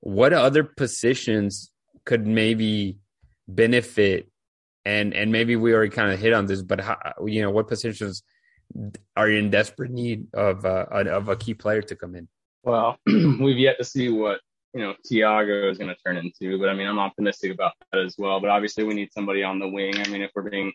what 0.00 0.32
other 0.32 0.64
positions 0.64 1.70
could 2.04 2.26
maybe 2.26 2.98
benefit? 3.48 4.28
And 4.84 5.12
and 5.12 5.32
maybe 5.32 5.56
we 5.56 5.74
already 5.74 5.90
kind 5.90 6.12
of 6.12 6.18
hit 6.18 6.32
on 6.32 6.46
this, 6.46 6.62
but 6.62 6.80
how, 6.80 6.96
you 7.26 7.42
know, 7.42 7.50
what 7.50 7.68
positions 7.68 8.22
are 9.16 9.30
in 9.30 9.50
desperate 9.50 9.90
need 9.90 10.26
of 10.34 10.64
uh, 10.64 10.86
of 10.90 11.28
a 11.28 11.36
key 11.36 11.54
player 11.54 11.82
to 11.82 11.96
come 11.96 12.14
in? 12.14 12.28
Well, 12.62 12.98
we've 13.06 13.58
yet 13.58 13.78
to 13.78 13.84
see 13.84 14.08
what 14.08 14.40
you 14.74 14.80
know 14.80 14.94
Tiago 15.04 15.70
is 15.70 15.78
going 15.78 15.88
to 15.88 15.96
turn 16.04 16.16
into, 16.16 16.58
but 16.58 16.68
I 16.68 16.74
mean, 16.74 16.86
I'm 16.86 16.98
optimistic 16.98 17.52
about 17.52 17.72
that 17.92 18.00
as 18.00 18.14
well. 18.18 18.40
But 18.40 18.50
obviously, 18.50 18.84
we 18.84 18.94
need 18.94 19.12
somebody 19.12 19.42
on 19.42 19.58
the 19.58 19.68
wing. 19.68 19.94
I 19.98 20.08
mean, 20.08 20.22
if 20.22 20.30
we're 20.34 20.48
being 20.48 20.72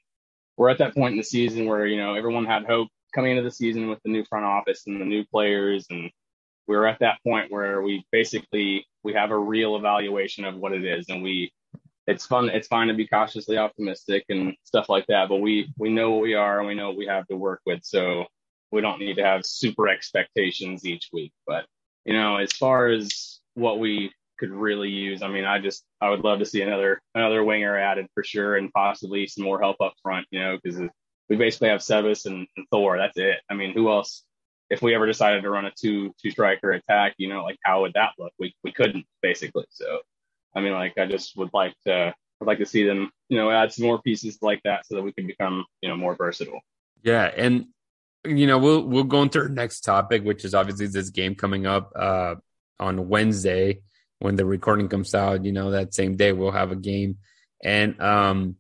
we're 0.58 0.70
at 0.70 0.78
that 0.78 0.94
point 0.94 1.14
in 1.14 1.18
the 1.18 1.24
season 1.24 1.66
where 1.66 1.86
you 1.86 1.98
know 1.98 2.16
everyone 2.16 2.46
had 2.46 2.66
hope 2.66 2.90
coming 3.14 3.32
into 3.32 3.44
the 3.44 3.52
season 3.52 3.90
with 3.90 4.00
the 4.04 4.12
new 4.12 4.24
front 4.26 4.46
office 4.46 4.84
and 4.88 5.00
the 5.00 5.06
new 5.06 5.24
players, 5.26 5.86
and 5.90 6.10
we're 6.68 6.86
at 6.86 7.00
that 7.00 7.18
point 7.26 7.52
where 7.52 7.82
we 7.82 8.06
basically 8.12 8.86
we 9.04 9.14
have 9.14 9.32
a 9.32 9.38
real 9.38 9.76
evaluation 9.76 10.46
of 10.46 10.56
what 10.56 10.74
it 10.74 10.84
is, 10.84 11.06
and 11.10 11.22
we 11.22 11.52
it's 12.08 12.26
fun 12.26 12.50
it's 12.50 12.68
fine 12.68 12.88
to 12.88 12.94
be 12.94 13.08
cautiously 13.08 13.58
optimistic 13.58 14.26
and 14.30 14.54
stuff 14.64 14.90
like 14.90 15.06
that 15.08 15.30
but 15.30 15.38
we 15.38 15.72
we 15.78 15.90
know 15.90 16.12
what 16.12 16.22
we 16.22 16.34
are 16.34 16.60
and 16.60 16.68
we 16.68 16.76
know 16.76 16.90
what 16.90 16.98
we 16.98 17.06
have 17.06 17.28
to 17.28 17.36
work 17.36 17.62
with 17.66 17.80
so 17.84 18.26
we 18.72 18.82
don't 18.82 19.00
need 19.00 19.16
to 19.16 19.24
have 19.24 19.46
super 19.46 19.88
expectations 19.88 20.86
each 20.86 21.10
week 21.14 21.32
but 21.48 21.66
you 22.06 22.14
know 22.14 22.38
as 22.38 22.52
far 22.54 22.88
as 22.88 23.40
what 23.54 23.80
we 23.80 24.12
could 24.40 24.52
really 24.52 24.90
use 24.90 25.22
i 25.22 25.28
mean 25.28 25.46
i 25.46 25.60
just 25.60 25.84
i 26.02 26.10
would 26.10 26.24
love 26.24 26.40
to 26.40 26.46
see 26.46 26.62
another 26.62 27.00
another 27.16 27.44
winger 27.44 27.78
added 27.78 28.08
for 28.14 28.24
sure 28.24 28.58
and 28.58 28.74
possibly 28.74 29.28
some 29.28 29.44
more 29.44 29.62
help 29.62 29.78
up 29.80 29.94
front 30.02 30.26
you 30.32 30.40
know 30.40 30.58
because 30.62 30.82
we 31.30 31.36
basically 31.36 31.70
have 31.70 31.82
Sebas 31.82 32.26
and, 32.26 32.48
and 32.58 32.66
Thor 32.72 32.98
that's 32.98 33.18
it. 33.18 33.38
I 33.50 33.54
mean 33.54 33.74
who 33.74 33.90
else 33.90 34.24
if 34.70 34.82
we 34.82 34.96
ever 34.96 35.06
decided 35.06 35.44
to 35.44 35.50
run 35.50 35.66
a 35.66 35.72
two 35.72 36.14
two 36.22 36.32
striker 36.32 36.72
attack 36.72 37.14
you 37.18 37.30
know 37.30 37.44
like 37.44 37.58
how 37.64 37.82
would 37.82 37.94
that 37.94 38.12
look? 38.20 38.34
We, 38.40 38.56
we 38.64 38.72
couldn't 38.72 39.06
basically 39.22 39.66
so 39.70 40.00
I 40.56 40.62
mean, 40.62 40.74
like 40.74 40.98
I 40.98 41.06
just 41.06 41.36
would 41.38 41.50
like 41.54 41.74
to 41.86 42.14
I'd 42.44 42.48
like 42.48 42.60
to 42.60 42.66
see 42.66 42.84
them, 42.84 43.10
you 43.30 43.38
know, 43.38 43.50
add 43.50 43.72
some 43.72 43.86
more 43.86 44.02
pieces 44.02 44.40
like 44.42 44.62
that 44.64 44.86
so 44.86 44.96
that 44.96 45.02
we 45.02 45.14
can 45.14 45.28
become, 45.28 45.66
you 45.82 45.90
know, 45.90 45.96
more 45.96 46.16
versatile. 46.16 46.60
Yeah, 47.02 47.32
and 47.36 47.68
you 48.26 48.48
know, 48.48 48.58
we'll 48.58 48.84
we'll 48.84 49.04
go 49.04 49.22
into 49.22 49.40
our 49.40 49.50
next 49.50 49.82
topic, 49.82 50.24
which 50.24 50.46
is 50.46 50.54
obviously 50.54 50.88
this 50.88 51.10
game 51.10 51.36
coming 51.36 51.66
up 51.66 51.92
uh, 51.96 52.36
on 52.80 53.08
Wednesday 53.08 53.82
when 54.20 54.36
the 54.36 54.46
recording 54.46 54.90
comes 54.90 55.14
out. 55.16 55.46
You 55.46 55.52
know, 55.52 55.72
that 55.72 55.94
same 55.94 56.16
day 56.16 56.32
we'll 56.32 56.52
have 56.52 56.72
a 56.72 56.78
game, 56.78 57.18
and 57.64 58.00
um, 58.02 58.56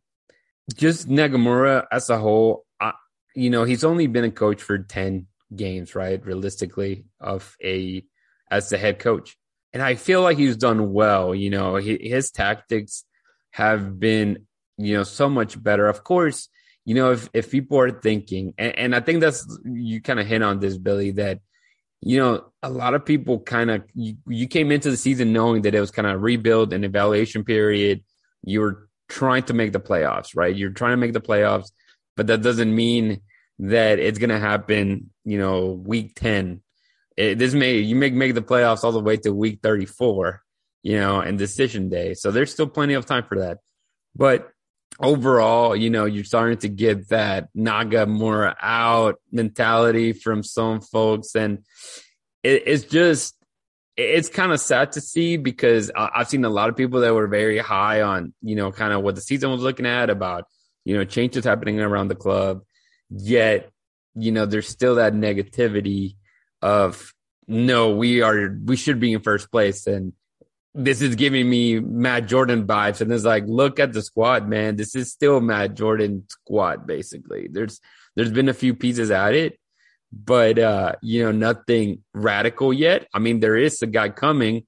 just 0.75 1.07
Nagamura 1.07 1.85
as 1.91 2.09
a 2.09 2.17
whole, 2.17 2.65
I, 2.79 2.93
you 3.35 3.49
know, 3.49 3.63
he's 3.63 3.83
only 3.83 4.07
been 4.07 4.25
a 4.25 4.31
coach 4.31 4.61
for 4.61 4.77
ten 4.77 5.27
games, 5.55 5.95
right? 5.95 6.23
Realistically, 6.25 7.05
of 7.19 7.55
a 7.63 8.03
as 8.51 8.69
the 8.69 8.77
head 8.77 8.99
coach 8.99 9.37
and 9.73 9.81
I 9.81 9.95
feel 9.95 10.21
like 10.21 10.37
he's 10.37 10.55
done 10.55 10.93
well. 10.93 11.33
You 11.33 11.49
know, 11.49 11.75
he, 11.77 11.97
his 12.01 12.31
tactics 12.31 13.03
have 13.51 13.99
been, 13.99 14.45
you 14.77 14.95
know, 14.95 15.03
so 15.03 15.29
much 15.29 15.61
better. 15.61 15.87
Of 15.87 16.03
course, 16.03 16.49
you 16.85 16.95
know, 16.95 17.11
if, 17.11 17.29
if 17.33 17.51
people 17.51 17.79
are 17.79 17.91
thinking, 17.91 18.53
and, 18.57 18.77
and 18.77 18.95
I 18.95 18.99
think 18.99 19.21
that's, 19.21 19.45
you 19.65 20.01
kind 20.01 20.19
of 20.19 20.27
hit 20.27 20.41
on 20.41 20.59
this, 20.59 20.77
Billy, 20.77 21.11
that, 21.11 21.39
you 22.01 22.19
know, 22.19 22.45
a 22.61 22.69
lot 22.69 22.93
of 22.93 23.05
people 23.05 23.39
kind 23.39 23.71
of, 23.71 23.83
you, 23.93 24.17
you 24.27 24.47
came 24.47 24.71
into 24.71 24.91
the 24.91 24.97
season 24.97 25.33
knowing 25.33 25.63
that 25.63 25.73
it 25.73 25.79
was 25.79 25.91
kind 25.91 26.07
of 26.07 26.21
rebuild 26.21 26.73
and 26.73 26.85
evaluation 26.85 27.43
period. 27.43 28.03
You 28.43 28.61
were 28.61 28.89
trying 29.07 29.43
to 29.43 29.53
make 29.53 29.71
the 29.71 29.79
playoffs, 29.79 30.35
right? 30.35 30.55
You're 30.55 30.71
trying 30.71 30.93
to 30.93 30.97
make 30.97 31.13
the 31.13 31.21
playoffs, 31.21 31.71
but 32.15 32.27
that 32.27 32.41
doesn't 32.41 32.75
mean 32.75 33.21
that 33.59 33.99
it's 33.99 34.19
going 34.19 34.29
to 34.29 34.39
happen, 34.39 35.11
you 35.23 35.37
know, 35.37 35.67
week 35.67 36.13
10 36.15 36.61
it, 37.17 37.37
this 37.37 37.53
may 37.53 37.77
you 37.77 37.95
make 37.95 38.13
make 38.13 38.33
the 38.33 38.41
playoffs 38.41 38.83
all 38.83 38.91
the 38.91 38.99
way 38.99 39.17
to 39.17 39.33
week 39.33 39.59
34, 39.61 40.41
you 40.81 40.99
know, 40.99 41.19
and 41.19 41.37
decision 41.37 41.89
day. 41.89 42.13
So 42.13 42.31
there's 42.31 42.51
still 42.51 42.67
plenty 42.67 42.93
of 42.93 43.05
time 43.05 43.23
for 43.23 43.39
that. 43.39 43.59
But 44.15 44.49
overall, 44.99 45.75
you 45.75 45.89
know, 45.89 46.05
you're 46.05 46.23
starting 46.23 46.57
to 46.59 46.69
get 46.69 47.09
that 47.09 47.49
Nagamura 47.55 48.55
out 48.61 49.19
mentality 49.31 50.13
from 50.13 50.43
some 50.43 50.81
folks, 50.81 51.35
and 51.35 51.59
it, 52.43 52.63
it's 52.65 52.83
just 52.83 53.35
it's 53.95 54.29
kind 54.29 54.51
of 54.51 54.59
sad 54.59 54.93
to 54.93 55.01
see 55.01 55.37
because 55.37 55.91
I've 55.95 56.27
seen 56.27 56.45
a 56.45 56.49
lot 56.49 56.69
of 56.69 56.75
people 56.75 57.01
that 57.01 57.13
were 57.13 57.27
very 57.27 57.59
high 57.59 58.01
on, 58.01 58.33
you 58.41 58.55
know, 58.55 58.71
kind 58.71 58.91
of 58.91 59.03
what 59.03 59.13
the 59.15 59.21
season 59.21 59.51
was 59.51 59.61
looking 59.61 59.85
at 59.85 60.09
about, 60.09 60.45
you 60.83 60.97
know, 60.97 61.05
changes 61.05 61.45
happening 61.45 61.79
around 61.79 62.07
the 62.07 62.15
club. 62.15 62.63
Yet, 63.11 63.69
you 64.15 64.31
know, 64.31 64.47
there's 64.47 64.67
still 64.67 64.95
that 64.95 65.13
negativity 65.13 66.15
of 66.63 67.13
no, 67.47 67.95
we 67.95 68.21
are 68.21 68.57
we 68.63 68.77
should 68.77 68.99
be 68.99 69.13
in 69.13 69.21
first 69.21 69.51
place 69.51 69.85
and 69.85 70.13
this 70.73 71.01
is 71.01 71.15
giving 71.15 71.47
me 71.47 71.79
Matt 71.79 72.27
Jordan 72.27 72.65
vibes. 72.65 73.01
And 73.01 73.11
it's 73.11 73.23
like, 73.23 73.43
look 73.45 73.79
at 73.79 73.93
the 73.93 74.01
squad, 74.01 74.47
man. 74.47 74.75
This 74.75 74.95
is 74.95 75.11
still 75.11 75.39
Matt 75.39 75.75
Jordan 75.75 76.25
squad, 76.27 76.87
basically. 76.87 77.47
There's 77.51 77.79
there's 78.15 78.31
been 78.31 78.49
a 78.49 78.53
few 78.53 78.73
pieces 78.73 79.11
added, 79.11 79.57
but 80.11 80.57
uh, 80.57 80.93
you 81.01 81.23
know, 81.23 81.31
nothing 81.31 82.03
radical 82.13 82.73
yet. 82.73 83.07
I 83.13 83.19
mean, 83.19 83.39
there 83.39 83.55
is 83.55 83.81
a 83.81 83.87
guy 83.87 84.09
coming, 84.09 84.65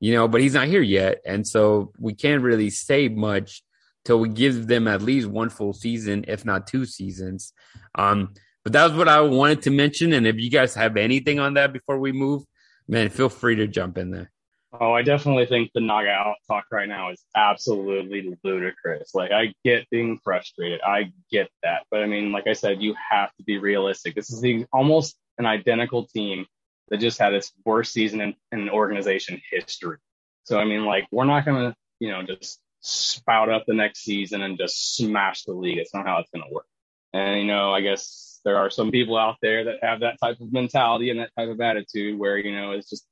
you 0.00 0.12
know, 0.14 0.28
but 0.28 0.40
he's 0.40 0.54
not 0.54 0.66
here 0.66 0.82
yet. 0.82 1.20
And 1.24 1.46
so 1.46 1.92
we 1.98 2.14
can't 2.14 2.42
really 2.42 2.70
say 2.70 3.08
much 3.08 3.62
till 4.04 4.20
we 4.20 4.28
give 4.28 4.66
them 4.66 4.86
at 4.86 5.02
least 5.02 5.26
one 5.26 5.48
full 5.48 5.72
season, 5.72 6.24
if 6.28 6.44
not 6.44 6.66
two 6.66 6.84
seasons. 6.84 7.52
Um, 7.94 8.34
but 8.66 8.72
that 8.72 8.82
was 8.82 8.94
what 8.94 9.06
I 9.06 9.20
wanted 9.20 9.62
to 9.62 9.70
mention. 9.70 10.12
And 10.12 10.26
if 10.26 10.40
you 10.40 10.50
guys 10.50 10.74
have 10.74 10.96
anything 10.96 11.38
on 11.38 11.54
that 11.54 11.72
before 11.72 12.00
we 12.00 12.10
move, 12.10 12.42
man, 12.88 13.10
feel 13.10 13.28
free 13.28 13.54
to 13.54 13.68
jump 13.68 13.96
in 13.96 14.10
there. 14.10 14.32
Oh, 14.72 14.92
I 14.92 15.02
definitely 15.02 15.46
think 15.46 15.70
the 15.72 15.80
Naga 15.80 16.08
out 16.08 16.34
talk 16.48 16.64
right 16.72 16.88
now 16.88 17.12
is 17.12 17.22
absolutely 17.36 18.36
ludicrous. 18.42 19.14
Like, 19.14 19.30
I 19.30 19.54
get 19.64 19.88
being 19.88 20.18
frustrated. 20.18 20.80
I 20.84 21.12
get 21.30 21.48
that. 21.62 21.84
But 21.92 22.02
I 22.02 22.06
mean, 22.06 22.32
like 22.32 22.48
I 22.48 22.54
said, 22.54 22.82
you 22.82 22.96
have 23.08 23.32
to 23.36 23.44
be 23.44 23.58
realistic. 23.58 24.16
This 24.16 24.32
is 24.32 24.40
the, 24.40 24.66
almost 24.72 25.14
an 25.38 25.46
identical 25.46 26.08
team 26.08 26.44
that 26.88 26.98
just 26.98 27.20
had 27.20 27.34
its 27.34 27.52
worst 27.64 27.92
season 27.92 28.20
in, 28.20 28.34
in 28.50 28.68
organization 28.68 29.40
history. 29.48 29.98
So, 30.42 30.58
I 30.58 30.64
mean, 30.64 30.84
like, 30.84 31.06
we're 31.12 31.24
not 31.24 31.44
going 31.44 31.70
to, 31.70 31.76
you 32.00 32.10
know, 32.10 32.24
just 32.24 32.58
spout 32.80 33.48
up 33.48 33.62
the 33.68 33.74
next 33.74 34.00
season 34.02 34.42
and 34.42 34.58
just 34.58 34.96
smash 34.96 35.44
the 35.44 35.52
league. 35.52 35.78
It's 35.78 35.94
not 35.94 36.04
how 36.04 36.18
it's 36.18 36.30
going 36.30 36.44
to 36.48 36.52
work. 36.52 36.66
And, 37.12 37.38
you 37.40 37.46
know, 37.46 37.72
I 37.72 37.80
guess 37.80 38.35
there 38.46 38.56
are 38.56 38.70
some 38.70 38.92
people 38.92 39.18
out 39.18 39.36
there 39.42 39.64
that 39.64 39.82
have 39.82 40.00
that 40.00 40.18
type 40.22 40.40
of 40.40 40.52
mentality 40.52 41.10
and 41.10 41.18
that 41.18 41.30
type 41.36 41.48
of 41.48 41.60
attitude 41.60 42.16
where, 42.16 42.38
you 42.38 42.54
know, 42.54 42.70
it's 42.70 42.88
just 42.88 43.04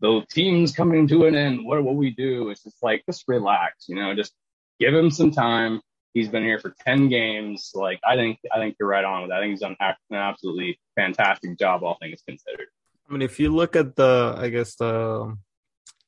the 0.00 0.24
team's 0.30 0.72
coming 0.72 1.08
to 1.08 1.26
an 1.26 1.34
end. 1.34 1.66
What 1.66 1.82
will 1.82 1.96
we 1.96 2.10
do? 2.10 2.50
It's 2.50 2.62
just 2.62 2.80
like, 2.82 3.02
just 3.04 3.24
relax, 3.26 3.88
you 3.88 3.96
know, 3.96 4.14
just 4.14 4.32
give 4.78 4.94
him 4.94 5.10
some 5.10 5.32
time. 5.32 5.80
He's 6.14 6.28
been 6.28 6.44
here 6.44 6.60
for 6.60 6.72
10 6.86 7.08
games. 7.08 7.72
Like, 7.74 7.98
I 8.08 8.14
think, 8.14 8.38
I 8.54 8.58
think 8.58 8.76
you're 8.78 8.88
right 8.88 9.04
on 9.04 9.22
with 9.22 9.30
that. 9.30 9.38
I 9.38 9.40
think 9.40 9.50
he's 9.50 9.60
done 9.60 9.76
an 9.80 10.16
absolutely 10.16 10.78
fantastic 10.94 11.58
job, 11.58 11.82
all 11.82 11.98
things 12.00 12.22
considered. 12.26 12.68
I 13.08 13.12
mean, 13.12 13.22
if 13.22 13.40
you 13.40 13.50
look 13.50 13.74
at 13.74 13.96
the, 13.96 14.36
I 14.38 14.50
guess, 14.50 14.76
the 14.76 15.36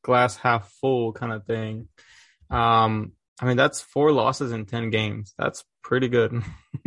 glass 0.02 0.36
half 0.36 0.70
full 0.80 1.12
kind 1.12 1.32
of 1.32 1.44
thing, 1.46 1.88
um, 2.48 3.12
I 3.40 3.46
mean, 3.46 3.56
that's 3.56 3.80
four 3.80 4.10
losses 4.10 4.52
in 4.52 4.66
10 4.66 4.90
games. 4.90 5.34
That's 5.38 5.64
pretty 5.82 6.08
good. 6.08 6.42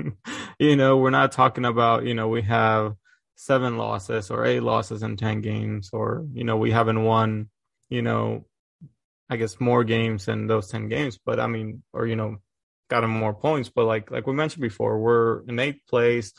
you 0.59 0.75
know, 0.75 0.97
we're 0.97 1.09
not 1.09 1.31
talking 1.31 1.65
about, 1.65 2.05
you 2.05 2.13
know, 2.13 2.27
we 2.27 2.41
have 2.41 2.95
seven 3.35 3.77
losses 3.77 4.29
or 4.29 4.45
eight 4.45 4.61
losses 4.61 5.01
in 5.01 5.15
10 5.15 5.41
games, 5.41 5.89
or, 5.93 6.25
you 6.33 6.43
know, 6.43 6.57
we 6.57 6.71
haven't 6.71 7.03
won, 7.03 7.49
you 7.89 8.01
know, 8.01 8.45
I 9.29 9.37
guess 9.37 9.61
more 9.61 9.85
games 9.85 10.27
in 10.27 10.47
those 10.47 10.69
10 10.69 10.89
games, 10.89 11.17
but 11.25 11.39
I 11.39 11.47
mean, 11.47 11.83
or, 11.93 12.05
you 12.05 12.17
know, 12.17 12.37
gotten 12.89 13.09
more 13.09 13.33
points. 13.33 13.69
But 13.69 13.85
like, 13.85 14.11
like 14.11 14.27
we 14.27 14.33
mentioned 14.33 14.61
before, 14.61 14.99
we're 14.99 15.43
in 15.47 15.57
eighth 15.57 15.87
place, 15.87 16.33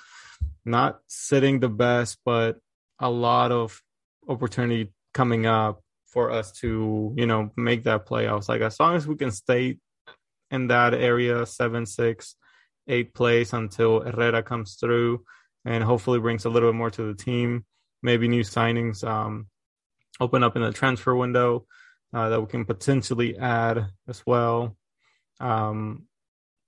not 0.67 1.01
sitting 1.07 1.61
the 1.61 1.71
best, 1.71 2.19
but 2.25 2.59
a 2.99 3.11
lot 3.11 3.51
of 3.51 3.81
opportunity 4.29 4.93
coming 5.15 5.47
up 5.47 5.83
for 6.07 6.31
us 6.31 6.53
to, 6.53 7.15
you 7.17 7.27
know, 7.27 7.51
make 7.57 7.85
that 7.85 8.07
playoffs. 8.07 8.49
Like 8.49 8.61
as 8.61 8.79
long 8.79 8.95
as 8.95 9.07
we 9.07 9.17
can 9.17 9.31
stay 9.31 9.79
in 10.53 10.69
that 10.69 10.95
area, 10.95 11.45
seven, 11.47 11.85
six, 11.87 12.37
eight 12.87 13.13
place 13.15 13.53
until 13.53 14.01
Herrera 14.03 14.43
comes 14.45 14.77
through. 14.81 15.25
and 15.65 15.85
hopefully 15.85 16.19
brings 16.19 16.45
a 16.45 16.51
little 16.51 16.71
bit 16.71 16.77
more 16.77 16.91
to 16.91 17.13
the 17.13 17.15
team. 17.15 17.65
Maybe 18.03 18.29
new 18.29 18.43
signings 18.43 19.07
um, 19.07 19.47
open 20.21 20.43
up 20.43 20.57
in 20.57 20.63
the 20.63 20.73
transfer 20.73 21.15
window 21.15 21.67
uh, 22.13 22.29
that 22.31 22.41
we 22.41 22.47
can 22.47 22.65
potentially 22.65 23.39
add 23.39 23.87
as 24.09 24.23
well. 24.27 24.77
Um, 25.41 26.05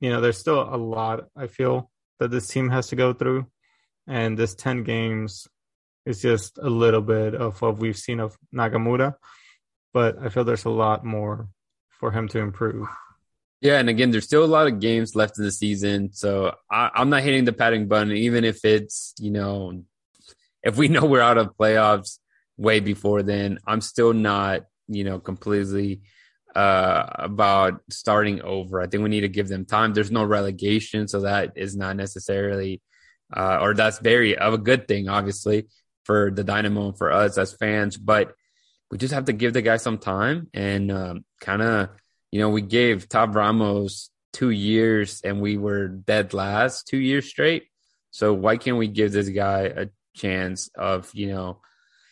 you 0.01 0.11
know, 0.11 0.21
there's 0.21 0.39
still 0.39 0.63
a 0.63 0.77
lot 0.77 1.27
I 1.37 1.47
feel 1.49 1.91
that 2.21 2.31
this 2.31 2.47
team 2.47 2.69
has 2.71 2.89
to 2.89 2.97
go 2.97 3.13
through, 3.13 3.47
and 4.07 4.39
this 4.39 4.55
ten 4.55 4.85
games 4.85 5.49
is 6.07 6.21
just 6.23 6.59
a 6.59 6.69
little 6.69 7.01
bit 7.01 7.35
of 7.35 7.61
what 7.63 7.79
we've 7.79 7.97
seen 7.97 8.21
of 8.21 8.37
Nagamura, 8.55 9.15
but 9.93 10.19
I 10.21 10.29
feel 10.29 10.45
there's 10.45 10.67
a 10.67 10.71
lot 10.71 11.05
more 11.05 11.49
for 11.89 12.11
him 12.11 12.29
to 12.29 12.39
improve. 12.39 12.87
Yeah, 13.65 13.79
and 13.79 13.89
again, 13.89 14.11
there's 14.11 14.27
still 14.27 14.45
a 14.45 14.47
lot 14.47 14.67
of 14.67 14.79
games 14.79 15.17
left 15.17 15.39
in 15.39 15.45
the 15.45 15.51
season, 15.51 16.13
so 16.13 16.55
I, 16.71 16.91
I'm 16.95 17.09
not 17.09 17.23
hitting 17.23 17.47
the 17.47 17.53
padding 17.55 17.89
button, 17.89 18.13
even 18.13 18.45
if 18.45 18.63
it's 18.63 19.15
you 19.19 19.31
know, 19.31 19.85
if 20.63 20.77
we 20.77 20.89
know 20.95 21.07
we're 21.07 21.23
out 21.23 21.39
of 21.39 21.57
playoffs 21.57 22.19
way 22.59 22.81
before 22.81 23.23
then. 23.23 23.59
I'm 23.67 23.81
still 23.81 24.13
not 24.13 24.67
you 24.87 25.05
know 25.05 25.19
completely 25.19 26.03
uh, 26.55 27.07
about 27.15 27.81
starting 27.91 28.43
over. 28.43 28.83
I 28.83 28.87
think 28.87 29.03
we 29.03 29.09
need 29.09 29.23
to 29.23 29.29
give 29.29 29.49
them 29.49 29.65
time. 29.65 29.95
There's 29.95 30.13
no 30.13 30.25
relegation, 30.25 31.09
so 31.09 31.23
that 31.23 31.55
is 31.57 31.75
not 31.75 31.97
necessarily, 31.97 32.83
uh, 33.35 33.61
or 33.63 33.73
that's 33.73 33.99
very 33.99 34.37
of 34.37 34.53
a 34.53 34.59
good 34.59 34.87
thing, 34.87 35.09
obviously, 35.09 35.69
for 36.05 36.31
the 36.31 36.45
Dynamo 36.45 36.89
and 36.89 36.99
for 36.99 37.11
us 37.11 37.39
as 37.39 37.55
fans. 37.55 37.97
But 37.97 38.35
we 38.91 38.99
just 38.99 39.15
have 39.15 39.25
to 39.25 39.33
give 39.33 39.55
the 39.55 39.63
guy 39.63 39.79
some 39.79 39.97
time 39.97 40.49
and 40.53 40.93
um, 40.93 41.25
kind 41.41 41.63
of, 41.63 41.89
you 42.35 42.41
know, 42.41 42.49
we 42.49 42.63
gave 42.63 43.09
Tab 43.09 43.37
Ramos 43.37 44.11
two 44.33 44.51
years 44.51 45.21
and 45.23 45.41
we 45.41 45.57
were 45.57 45.87
dead 45.87 46.35
last 46.35 46.89
two 46.89 46.99
years 46.99 47.27
straight. 47.27 47.69
So 48.11 48.35
why 48.35 48.57
can't 48.57 48.77
we 48.77 48.89
give 48.89 49.13
this 49.13 49.29
guy 49.29 49.61
a 49.61 49.87
chance 50.17 50.69
of, 50.75 51.09
you 51.15 51.29
know, 51.29 51.61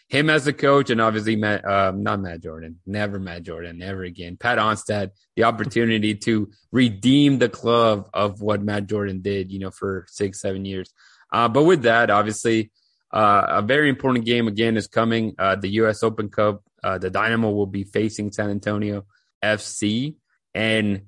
him 0.06 0.30
as 0.30 0.46
a 0.46 0.52
coach 0.52 0.90
and 0.90 1.00
obviously 1.00 1.34
Matt, 1.34 1.64
uh, 1.64 1.90
not 1.90 2.20
Matt 2.20 2.40
Jordan, 2.40 2.78
never 2.86 3.18
Matt 3.18 3.42
Jordan, 3.42 3.78
never 3.78 4.04
again. 4.04 4.36
Pat 4.36 4.58
Onstad, 4.58 5.10
the 5.34 5.42
opportunity 5.42 6.14
to 6.14 6.52
redeem 6.70 7.40
the 7.40 7.48
club 7.48 8.08
of 8.14 8.40
what 8.40 8.62
Matt 8.62 8.86
Jordan 8.86 9.22
did, 9.22 9.50
you 9.50 9.58
know, 9.58 9.72
for 9.72 10.06
six, 10.08 10.40
seven 10.40 10.64
years. 10.64 10.94
Uh, 11.32 11.48
but 11.48 11.64
with 11.64 11.82
that, 11.82 12.10
obviously, 12.10 12.70
uh, 13.12 13.46
a 13.48 13.62
very 13.62 13.88
important 13.88 14.24
game 14.24 14.46
again 14.46 14.76
is 14.76 14.86
coming. 14.86 15.34
Uh, 15.36 15.56
the 15.56 15.70
U.S. 15.70 16.04
Open 16.04 16.28
Cup. 16.28 16.62
Uh, 16.80 16.98
the 16.98 17.10
Dynamo 17.10 17.50
will 17.50 17.66
be 17.66 17.82
facing 17.82 18.30
San 18.30 18.50
Antonio 18.50 19.04
FC, 19.42 20.16
and 20.54 21.02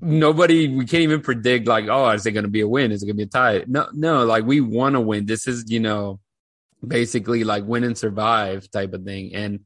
nobody 0.00 0.68
we 0.68 0.84
can't 0.84 1.02
even 1.02 1.20
predict 1.20 1.66
like, 1.66 1.86
oh, 1.88 2.08
is 2.10 2.26
it 2.26 2.32
going 2.32 2.44
to 2.44 2.50
be 2.50 2.60
a 2.60 2.68
win? 2.68 2.92
Is 2.92 3.02
it 3.02 3.06
going 3.06 3.16
to 3.16 3.24
be 3.24 3.24
a 3.24 3.26
tie? 3.26 3.64
No, 3.66 3.88
no. 3.92 4.24
Like 4.24 4.44
we 4.44 4.60
want 4.60 4.94
to 4.94 5.00
win. 5.00 5.26
This 5.26 5.46
is 5.46 5.70
you 5.70 5.80
know 5.80 6.20
basically 6.86 7.44
like 7.44 7.64
win 7.64 7.84
and 7.84 7.98
survive 7.98 8.70
type 8.70 8.92
of 8.92 9.04
thing. 9.04 9.34
And 9.34 9.60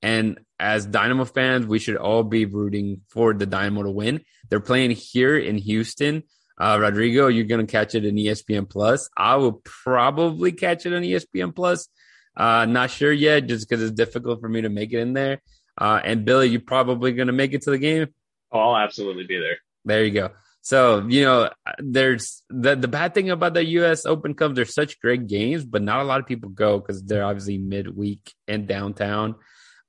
and 0.00 0.40
as 0.58 0.86
Dynamo 0.86 1.24
fans, 1.24 1.66
we 1.66 1.78
should 1.78 1.96
all 1.96 2.22
be 2.24 2.44
rooting 2.44 3.02
for 3.08 3.34
the 3.34 3.46
Dynamo 3.46 3.84
to 3.84 3.90
win. 3.90 4.22
They're 4.48 4.60
playing 4.60 4.92
here 4.92 5.36
in 5.36 5.58
Houston. 5.58 6.24
Uh, 6.58 6.78
Rodrigo, 6.80 7.28
you're 7.28 7.44
gonna 7.46 7.66
catch 7.66 7.94
it 7.94 8.04
in 8.04 8.16
ESPN 8.16 8.68
Plus. 8.68 9.08
I 9.16 9.36
will 9.36 9.60
probably 9.64 10.52
catch 10.52 10.86
it 10.86 10.92
on 10.92 11.02
ESPN 11.02 11.54
Plus. 11.54 11.88
Uh, 12.36 12.66
not 12.66 12.90
sure 12.90 13.12
yet, 13.12 13.46
just 13.46 13.68
because 13.68 13.82
it's 13.82 13.92
difficult 13.92 14.40
for 14.40 14.48
me 14.48 14.62
to 14.62 14.68
make 14.68 14.92
it 14.92 15.00
in 15.00 15.12
there. 15.12 15.42
Uh, 15.82 16.00
and 16.04 16.24
Billy, 16.24 16.46
you're 16.46 16.60
probably 16.60 17.10
gonna 17.10 17.32
make 17.32 17.54
it 17.54 17.62
to 17.62 17.70
the 17.70 17.78
game. 17.78 18.06
Oh, 18.52 18.60
I'll 18.60 18.76
absolutely 18.76 19.26
be 19.26 19.36
there. 19.36 19.58
There 19.84 20.04
you 20.04 20.12
go. 20.12 20.30
So, 20.60 21.04
you 21.08 21.24
know, 21.24 21.50
there's 21.78 22.44
the, 22.48 22.76
the 22.76 22.86
bad 22.86 23.14
thing 23.14 23.30
about 23.30 23.54
the 23.54 23.64
US 23.80 24.06
Open 24.06 24.34
Cup, 24.34 24.54
there's 24.54 24.72
such 24.72 25.00
great 25.00 25.26
games, 25.26 25.64
but 25.64 25.82
not 25.82 26.00
a 26.00 26.04
lot 26.04 26.20
of 26.20 26.26
people 26.26 26.50
go 26.50 26.78
because 26.78 27.02
they're 27.02 27.24
obviously 27.24 27.58
midweek 27.58 28.32
in 28.46 28.66
downtown. 28.66 29.34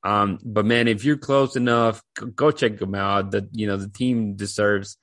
Um, 0.04 0.40
but 0.44 0.66
man, 0.66 0.88
if 0.88 1.06
you're 1.06 1.18
close 1.18 1.56
enough, 1.56 2.02
go 2.36 2.50
check 2.50 2.80
them 2.80 2.96
out. 2.96 3.30
The 3.30 3.48
you 3.52 3.68
know, 3.68 3.78
the 3.78 3.88
team 3.88 4.36
deserves 4.36 4.98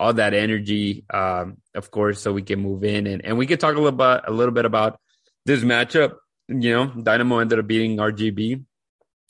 all 0.00 0.14
that 0.14 0.34
energy, 0.34 1.04
um, 1.14 1.58
of 1.76 1.92
course, 1.92 2.20
so 2.20 2.32
we 2.32 2.42
can 2.42 2.58
move 2.58 2.82
in 2.82 3.06
and, 3.06 3.24
and 3.24 3.38
we 3.38 3.46
can 3.46 3.58
talk 3.58 3.76
a 3.76 3.80
little 3.80 3.92
bit 3.92 4.22
a 4.26 4.32
little 4.32 4.52
bit 4.52 4.64
about 4.64 4.98
this 5.46 5.60
matchup. 5.60 6.14
You 6.48 6.72
know, 6.72 6.86
Dynamo 6.86 7.38
ended 7.38 7.60
up 7.60 7.68
beating 7.68 7.98
RGV 7.98 8.64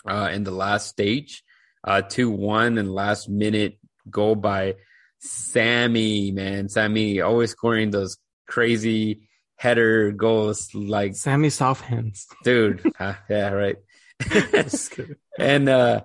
uh, 0.09 0.31
in 0.33 0.45
the 0.45 0.51
last 0.51 0.88
stage, 0.88 1.43
uh, 1.83 2.03
two 2.03 2.31
one 2.31 2.79
and 2.79 2.93
last 2.93 3.29
minute 3.29 3.79
goal 4.09 4.35
by 4.35 4.75
Sammy, 5.19 6.31
man, 6.31 6.69
Sammy 6.69 7.21
always 7.21 7.51
scoring 7.53 7.90
those 7.90 8.19
crazy 8.47 9.29
header 9.57 10.12
goals 10.12 10.75
like 10.75 11.17
Sammy 11.17 11.51
soft 11.51 11.83
hands, 11.83 12.27
dude. 12.43 12.83
uh, 13.01 13.14
yeah, 13.29 13.49
right. 13.51 13.77
and 15.38 15.69
uh, 15.69 16.03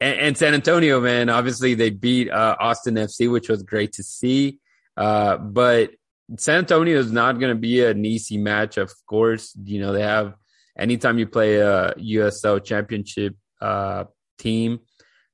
and, 0.00 0.18
and, 0.18 0.38
San 0.38 0.54
Antonio, 0.54 1.00
man, 1.00 1.28
obviously 1.28 1.74
they 1.74 1.90
beat 1.90 2.30
uh, 2.30 2.56
Austin 2.58 2.94
FC, 2.94 3.30
which 3.30 3.48
was 3.48 3.62
great 3.62 3.92
to 3.94 4.02
see. 4.02 4.58
Uh, 4.96 5.36
but 5.36 5.90
San 6.36 6.58
Antonio 6.58 6.98
is 6.98 7.12
not 7.12 7.38
going 7.38 7.52
to 7.52 7.60
be 7.60 7.84
an 7.84 8.04
easy 8.04 8.38
match, 8.38 8.76
of 8.76 8.92
course. 9.06 9.54
You 9.62 9.80
know 9.80 9.92
they 9.92 10.02
have 10.02 10.34
anytime 10.78 11.18
you 11.18 11.26
play 11.26 11.56
a 11.56 11.94
USL 11.94 12.62
Championship 12.64 13.36
uh, 13.60 14.04
team, 14.38 14.80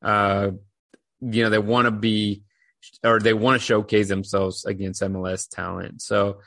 uh, 0.03 0.51
you 1.20 1.42
know 1.42 1.51
they 1.51 1.59
want 1.59 1.87
to 1.87 1.90
be 1.90 2.42
or 3.03 3.18
they 3.20 3.35
want 3.35 3.61
to 3.61 3.64
showcase 3.64 4.09
themselves 4.09 4.64
against 4.64 5.03
MLS 5.03 5.49
talent. 5.49 6.03
So 6.03 6.40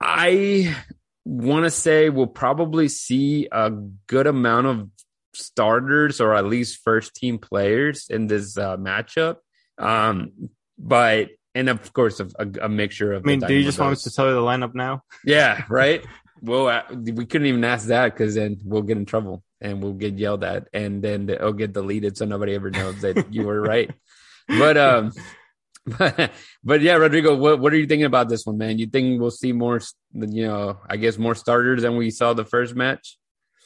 I 0.00 0.76
want 1.24 1.64
to 1.64 1.70
say 1.70 2.10
we'll 2.10 2.26
probably 2.26 2.88
see 2.88 3.48
a 3.50 3.70
good 3.70 4.26
amount 4.26 4.66
of 4.66 4.88
starters 5.34 6.20
or 6.20 6.34
at 6.34 6.44
least 6.44 6.80
first 6.84 7.14
team 7.14 7.38
players 7.38 8.06
in 8.10 8.26
this 8.26 8.58
uh, 8.58 8.76
matchup. 8.76 9.36
Um, 9.78 10.50
but 10.78 11.30
and 11.54 11.68
of 11.68 11.92
course 11.92 12.20
a, 12.20 12.28
a 12.62 12.68
mixture 12.68 13.12
of. 13.12 13.24
I 13.24 13.26
mean, 13.26 13.40
do 13.40 13.54
you 13.54 13.62
just 13.62 13.78
want 13.78 13.92
us 13.92 14.02
to 14.04 14.10
tell 14.10 14.26
you 14.26 14.34
the 14.34 14.40
lineup 14.40 14.74
now? 14.74 15.02
Yeah, 15.24 15.64
right. 15.68 16.04
well, 16.42 16.68
uh, 16.68 16.82
we 16.92 17.24
couldn't 17.24 17.46
even 17.46 17.64
ask 17.64 17.86
that 17.86 18.12
because 18.12 18.34
then 18.34 18.58
we'll 18.64 18.82
get 18.82 18.98
in 18.98 19.06
trouble 19.06 19.44
and 19.60 19.82
we'll 19.82 19.92
get 19.92 20.18
yelled 20.18 20.42
at, 20.42 20.68
and 20.72 21.02
then 21.02 21.28
it'll 21.28 21.52
get 21.52 21.72
deleted 21.72 22.16
so 22.16 22.24
nobody 22.24 22.54
ever 22.54 22.70
knows 22.70 23.00
that 23.02 23.32
you 23.32 23.44
were 23.44 23.60
right. 23.60 23.90
But 24.48 24.76
um, 24.76 25.12
but, 25.86 26.32
but 26.64 26.80
yeah, 26.80 26.94
Rodrigo, 26.94 27.36
what 27.36 27.60
what 27.60 27.72
are 27.72 27.76
you 27.76 27.86
thinking 27.86 28.06
about 28.06 28.28
this 28.28 28.44
one, 28.44 28.58
man? 28.58 28.78
You 28.78 28.86
think 28.86 29.20
we'll 29.20 29.30
see 29.30 29.52
more, 29.52 29.80
you 30.12 30.46
know, 30.46 30.80
I 30.90 30.96
guess 30.96 31.16
more 31.16 31.36
starters 31.36 31.82
than 31.82 31.96
we 31.96 32.10
saw 32.10 32.34
the 32.34 32.44
first 32.44 32.74
match? 32.74 33.18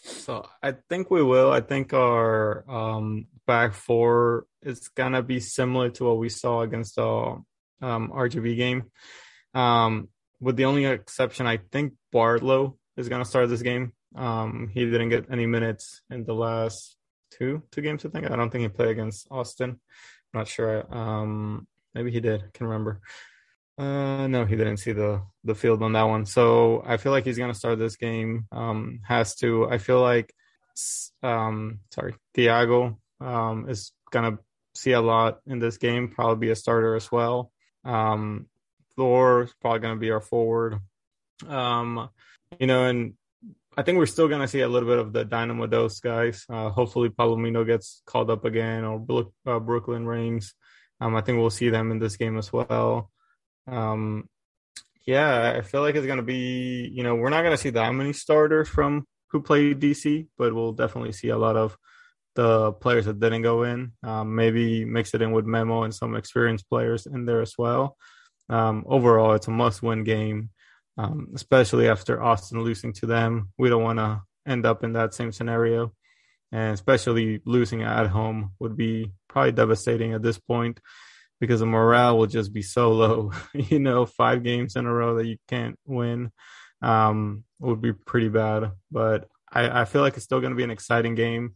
So 0.03 0.47
I 0.63 0.75
think 0.89 1.11
we 1.11 1.23
will. 1.23 1.51
I 1.51 1.61
think 1.61 1.95
our 1.95 2.69
um, 2.71 3.27
back 3.47 3.73
four 3.73 4.47
is 4.63 4.89
gonna 4.89 5.23
be 5.23 5.41
similar 5.41 5.91
to 5.91 6.05
what 6.05 6.19
we 6.19 6.29
saw 6.29 6.61
against 6.61 6.97
the 6.97 7.03
um, 7.03 7.43
RGV 7.81 8.57
game. 8.57 8.91
Um, 9.55 10.09
with 10.41 10.57
the 10.57 10.65
only 10.65 10.85
exception, 10.85 11.47
I 11.47 11.59
think 11.59 11.95
Barlow 12.13 12.77
is 12.97 13.09
gonna 13.09 13.25
start 13.25 13.49
this 13.49 13.63
game. 13.63 13.93
Um, 14.15 14.71
he 14.73 14.85
didn't 14.85 15.11
get 15.11 15.27
any 15.31 15.47
minutes 15.47 16.03
in 16.11 16.25
the 16.25 16.35
last 16.35 16.97
two 17.31 17.63
two 17.71 17.83
games. 17.83 18.05
I 18.05 18.09
think 18.09 18.31
I 18.31 18.37
don't 18.37 18.51
think 18.51 18.63
he 18.63 18.69
played 18.69 18.91
against 18.91 19.27
Austin. 19.31 19.71
I'm 19.71 20.41
not 20.41 20.49
sure. 20.49 20.87
Um, 20.95 21.67
Maybe 21.97 22.11
he 22.11 22.21
did. 22.21 22.43
I 22.43 22.47
can 22.53 22.67
remember. 22.67 23.01
Uh, 23.79 24.27
no, 24.27 24.45
he 24.45 24.55
didn't 24.55 24.77
see 24.77 24.93
the 24.93 25.23
the 25.45 25.55
field 25.55 25.83
on 25.83 25.95
that 25.95 26.03
one. 26.03 26.27
So 26.27 26.83
I 26.85 26.99
feel 26.99 27.11
like 27.11 27.25
he's 27.25 27.39
gonna 27.39 27.55
start 27.55 27.79
this 27.79 27.97
game. 27.97 28.47
Um, 28.53 29.01
has 29.09 29.35
to. 29.37 29.67
I 29.71 29.79
feel 29.79 30.03
like, 30.03 30.35
um, 31.23 31.81
sorry, 31.91 32.15
Thiago 32.37 32.99
um 33.19 33.71
is 33.71 33.93
gonna 34.11 34.39
see 34.75 34.93
a 34.93 35.01
lot 35.01 35.41
in 35.47 35.59
this 35.59 35.79
game. 35.79 36.09
Probably 36.09 36.49
be 36.49 36.53
a 36.53 36.57
starter 36.57 36.97
as 36.97 37.11
well. 37.11 37.51
Um, 37.83 38.47
Thor 38.97 39.43
is 39.43 39.55
probably 39.61 39.81
gonna 39.81 39.97
be 39.97 40.11
our 40.11 40.21
forward. 40.21 40.81
Um, 41.47 42.09
you 42.59 42.67
know, 42.67 42.85
and 42.85 43.15
I 43.77 43.83
think 43.83 43.99
we're 43.99 44.07
still 44.07 44.29
gonna 44.29 44.49
see 44.49 44.61
a 44.61 44.69
little 44.69 44.89
bit 44.89 44.99
of 44.99 45.13
the 45.13 45.25
Dynamo 45.25 45.67
Dos 45.67 46.01
guys. 46.01 46.45
Uh, 46.49 46.71
hopefully 46.71 47.11
Palomino 47.11 47.67
gets 47.67 48.03
called 48.07 48.31
up 48.31 48.45
again 48.45 48.85
or 48.85 49.31
uh, 49.47 49.59
Brooklyn 49.61 50.07
Raines. 50.07 50.55
Um, 51.01 51.15
I 51.15 51.21
think 51.21 51.39
we'll 51.39 51.51
see 51.51 51.69
them 51.69 51.91
in 51.91 51.99
this 51.99 52.17
game 52.17 52.39
as 52.39 52.53
well. 52.53 53.11
Um, 53.67 54.29
yeah, 55.05 55.55
I 55.57 55.61
feel 55.61 55.83
like 55.83 55.95
it's 55.95 56.07
gonna 56.07 56.23
be. 56.23 56.91
You 56.93 57.03
know, 57.03 57.15
we're 57.15 57.31
not 57.31 57.43
gonna 57.43 57.57
see 57.57 57.71
that 57.71 57.93
many 57.93 58.13
starters 58.13 58.69
from 58.69 59.07
who 59.29 59.43
played 59.43 59.81
DC, 59.81 60.27
but 60.39 60.55
we'll 60.55 60.73
definitely 60.73 61.13
see 61.13 61.29
a 61.29 61.39
lot 61.39 61.57
of 61.57 61.77
the 62.35 62.73
players 62.73 63.07
that 63.07 63.21
didn't 63.21 63.43
go 63.43 63.65
in. 63.65 63.93
Um, 64.03 64.35
maybe 64.35 64.85
mix 64.85 65.15
it 65.15 65.23
in 65.23 65.33
with 65.33 65.45
Memo 65.45 65.83
and 65.83 65.95
some 65.95 66.15
experienced 66.17 66.69
players 66.69 67.07
in 67.07 67.27
there 67.27 67.43
as 67.43 67.55
well. 67.59 67.97
Um, 68.49 68.85
overall, 68.87 69.33
it's 69.35 69.49
a 69.49 69.51
must-win 69.51 70.05
game, 70.05 70.51
um, 70.99 71.29
especially 71.35 71.89
after 71.89 72.23
Austin 72.23 72.63
losing 72.63 72.93
to 72.95 73.07
them. 73.07 73.53
We 73.59 73.69
don't 73.69 73.83
want 73.83 73.99
to 73.99 74.23
end 74.47 74.67
up 74.67 74.85
in 74.85 74.93
that 74.95 75.15
same 75.15 75.33
scenario, 75.33 75.93
and 76.53 76.75
especially 76.75 77.41
losing 77.45 77.83
at 77.83 78.07
home 78.07 78.53
would 78.61 78.77
be 78.77 79.13
probably 79.29 79.53
devastating 79.53 80.13
at 80.13 80.23
this 80.23 80.39
point 80.39 80.81
because 81.41 81.61
the 81.61 81.67
morale 81.67 82.17
will 82.17 82.27
just 82.27 82.53
be 82.53 82.63
so 82.63 82.93
low. 82.93 83.33
you 83.55 83.79
know, 83.79 84.07
five 84.07 84.43
games 84.43 84.77
in 84.77 84.87
a 84.87 84.93
row 84.93 85.17
that 85.17 85.27
you 85.27 85.37
can't 85.49 85.79
win. 85.85 86.31
um, 86.83 87.45
would 87.59 87.81
be 87.81 87.93
pretty 87.93 88.29
bad. 88.29 88.73
But 88.91 89.29
I, 89.51 89.83
I 89.83 89.85
feel 89.85 90.03
like 90.03 90.17
it's 90.17 90.25
still 90.25 90.41
going 90.41 90.53
to 90.53 90.57
be 90.57 90.65
an 90.65 90.71
exciting 90.71 91.15
game. 91.15 91.55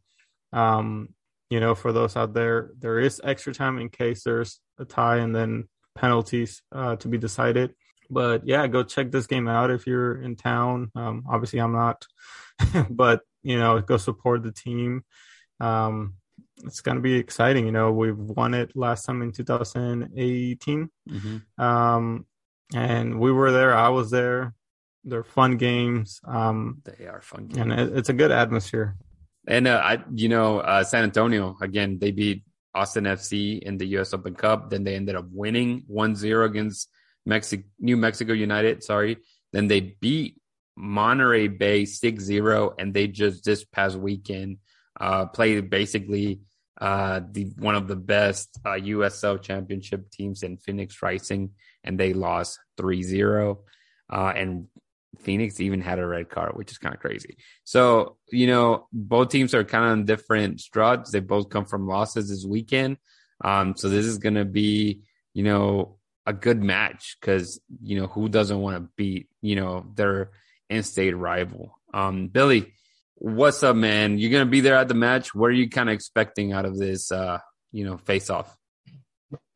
Um, 0.53 1.11
you 1.50 1.61
know, 1.61 1.74
for 1.74 1.92
those 1.92 2.16
out 2.16 2.33
there, 2.35 2.70
there 2.79 2.98
is 2.98 3.20
extra 3.22 3.53
time 3.53 3.79
in 3.79 3.88
case 3.88 4.22
there's 4.24 4.61
a 4.79 4.85
tie 4.85 5.18
and 5.18 5.35
then 5.35 5.68
penalties 5.94 6.62
uh, 6.72 6.96
to 6.96 7.09
be 7.09 7.18
decided. 7.18 7.74
But 8.11 8.46
yeah, 8.46 8.66
go 8.66 8.83
check 8.83 9.11
this 9.11 9.26
game 9.26 9.48
out 9.48 9.70
if 9.70 9.87
you're 9.87 10.20
in 10.20 10.37
town. 10.37 10.90
Um, 10.94 11.24
obviously, 11.31 11.61
I'm 11.61 11.72
not, 11.72 12.05
but 12.90 13.22
you 13.42 13.59
know, 13.59 13.81
go 13.81 13.96
support 13.96 14.42
the 14.42 14.53
team. 14.53 15.05
Um, 15.61 16.14
it's 16.64 16.81
going 16.81 16.96
to 16.96 17.03
be 17.03 17.14
exciting. 17.14 17.66
You 17.66 17.72
know, 17.72 17.92
we've 17.92 18.18
won 18.18 18.55
it 18.55 18.76
last 18.76 19.05
time 19.05 19.22
in 19.22 19.33
2018. 19.33 20.90
Mm-hmm. 21.09 21.62
Um, 21.62 22.26
and 22.74 23.18
we 23.18 23.33
were 23.33 23.53
there. 23.53 23.74
I 23.74 23.88
was 23.88 24.11
there. 24.11 24.55
They're 25.05 25.24
fun 25.24 25.57
games. 25.57 26.20
Um, 26.26 26.83
they 26.85 27.07
are 27.07 27.22
fun 27.22 27.46
games. 27.46 27.59
And 27.59 27.72
it, 27.72 27.96
it's 27.96 28.09
a 28.09 28.14
good 28.14 28.31
atmosphere. 28.31 28.96
And, 29.46 29.66
uh, 29.66 29.81
I, 29.83 29.98
you 30.12 30.29
know, 30.29 30.59
uh, 30.59 30.85
San 30.85 31.05
Antonio, 31.05 31.57
again, 31.61 31.98
they 31.98 32.11
beat 32.11 32.44
Austin 32.74 33.04
FC 33.04 33.61
in 33.61 33.78
the 33.78 33.87
U.S. 33.98 34.14
Open 34.14 34.35
Cup. 34.35 34.70
Then 34.70 34.85
they 34.85 34.94
ended 34.94 35.16
up 35.16 35.26
winning 35.30 35.85
1 35.87 36.16
0 36.16 36.44
against 36.44 36.88
Mexico, 37.26 37.64
New 37.78 37.96
Mexico 37.96 38.33
United. 38.33 38.83
Sorry. 38.83 39.18
Then 39.52 39.68
they 39.68 39.96
beat 40.00 40.40
Monterey 40.76 41.48
Bay 41.48 41.85
6 41.85 42.22
0. 42.22 42.74
And 42.78 42.94
they 42.94 43.09
just 43.09 43.44
this 43.44 43.64
past 43.64 43.96
weekend 43.96 44.59
uh, 45.00 45.26
played 45.26 45.70
basically 45.70 46.40
uh, 46.80 47.20
the 47.30 47.44
one 47.59 47.74
of 47.74 47.88
the 47.88 47.96
best 47.96 48.59
uh, 48.64 48.70
USL 48.70 49.40
championship 49.40 50.11
teams 50.11 50.42
in 50.42 50.56
Phoenix 50.56 51.02
Rising, 51.02 51.50
and 51.85 52.00
they 52.00 52.12
lost 52.12 52.59
3 52.78 53.02
0. 53.02 53.61
Uh, 54.11 54.33
and 54.35 54.66
Phoenix 55.18 55.61
even 55.61 55.81
had 55.81 55.99
a 55.99 56.07
red 56.07 56.29
card, 56.29 56.53
which 56.55 56.70
is 56.70 56.79
kind 56.79 56.94
of 56.94 57.01
crazy. 57.01 57.37
So, 57.64 58.16
you 58.31 58.46
know, 58.46 58.87
both 58.92 59.31
teams 59.31 59.55
are 59.55 59.64
kind 59.64 59.85
of 59.85 59.90
on 59.90 60.05
different 60.05 60.61
struts. 60.61 61.11
They 61.11 61.20
both 61.20 61.51
come 61.51 61.64
from 61.64 61.88
losses 61.88 62.31
this 62.31 62.44
weekend. 62.44 62.96
Um, 63.42 63.77
so 63.77 63.88
this 63.88 64.07
is 64.07 64.18
going 64.18 64.35
to 64.35 64.44
be, 64.44 65.03
you 65.35 65.42
know, 65.42 65.96
a 66.27 66.33
good 66.33 66.62
match 66.62 67.16
because, 67.20 67.61
you 67.83 68.01
know, 68.01 68.07
who 68.07 68.29
doesn't 68.29 68.61
want 68.61 68.77
to 68.77 68.88
beat, 68.96 69.29
you 69.40 69.57
know, 69.57 69.87
their 69.94 70.31
in 70.68 70.83
state 70.83 71.16
rival? 71.16 71.79
Um, 71.92 72.29
Billy, 72.29 72.73
what's 73.14 73.62
up, 73.62 73.77
man? 73.77 74.18
You're 74.18 74.31
going 74.31 74.46
to 74.46 74.51
be 74.51 74.61
there 74.61 74.77
at 74.77 74.88
the 74.88 74.94
match. 74.94 75.35
What 75.35 75.46
are 75.46 75.55
you 75.55 75.68
kind 75.68 75.88
of 75.88 75.94
expecting 75.94 76.53
out 76.53 76.66
of 76.66 76.79
this, 76.79 77.11
uh, 77.11 77.38
you 77.73 77.85
know, 77.85 77.96
face 77.96 78.31
off? 78.31 78.57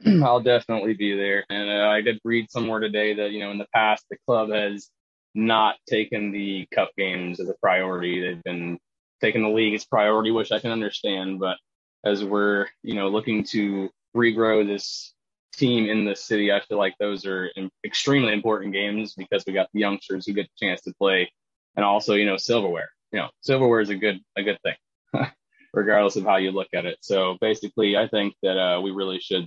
I'll 0.07 0.41
definitely 0.41 0.95
be 0.95 1.17
there. 1.17 1.45
And 1.49 1.71
uh, 1.71 1.89
I 1.89 2.01
did 2.01 2.21
read 2.25 2.51
somewhere 2.51 2.81
today 2.81 3.15
that, 3.15 3.31
you 3.31 3.41
know, 3.41 3.51
in 3.51 3.59
the 3.59 3.67
past, 3.75 4.05
the 4.11 4.17
club 4.27 4.51
has 4.51 4.89
not 5.35 5.77
taken 5.89 6.31
the 6.31 6.67
cup 6.73 6.91
games 6.97 7.41
as 7.41 7.49
a 7.49 7.55
priority. 7.61 8.21
They've 8.21 8.43
been 8.43 8.79
taking 9.21 9.43
the 9.43 9.49
league 9.49 9.75
as 9.75 9.85
priority, 9.85 10.31
which 10.31 10.53
I 10.53 10.61
can 10.61 10.71
understand. 10.71 11.41
But 11.41 11.57
as 12.05 12.23
we're, 12.23 12.69
you 12.83 12.95
know, 12.95 13.09
looking 13.09 13.45
to 13.45 13.91
regrow 14.17 14.67
this 14.67 15.13
team 15.57 15.89
in 15.89 16.05
the 16.05 16.15
city, 16.15 16.53
I 16.53 16.61
feel 16.61 16.79
like 16.79 16.95
those 16.99 17.27
are 17.27 17.51
extremely 17.85 18.33
important 18.33 18.73
games 18.73 19.15
because 19.15 19.45
we 19.47 19.53
got 19.53 19.69
the 19.73 19.81
youngsters 19.81 20.27
who 20.27 20.33
get 20.33 20.47
the 20.47 20.67
chance 20.67 20.83
to 20.83 20.95
play, 20.95 21.31
and 21.77 21.85
also, 21.85 22.15
you 22.15 22.27
know, 22.27 22.37
silverware. 22.37 22.91
You 23.13 23.21
know, 23.21 23.29
silverware 23.41 23.81
is 23.81 23.91
a 23.91 23.97
good 23.97 24.21
a 24.37 24.43
good 24.43 24.59
thing, 24.63 25.27
regardless 25.73 26.17
of 26.17 26.25
how 26.25 26.37
you 26.37 26.51
look 26.51 26.69
at 26.75 26.87
it. 26.87 26.99
So 27.01 27.39
basically, 27.41 27.97
I 27.97 28.09
think 28.09 28.35
that 28.43 28.59
uh, 28.59 28.81
we 28.81 28.91
really 28.91 29.21
should 29.21 29.47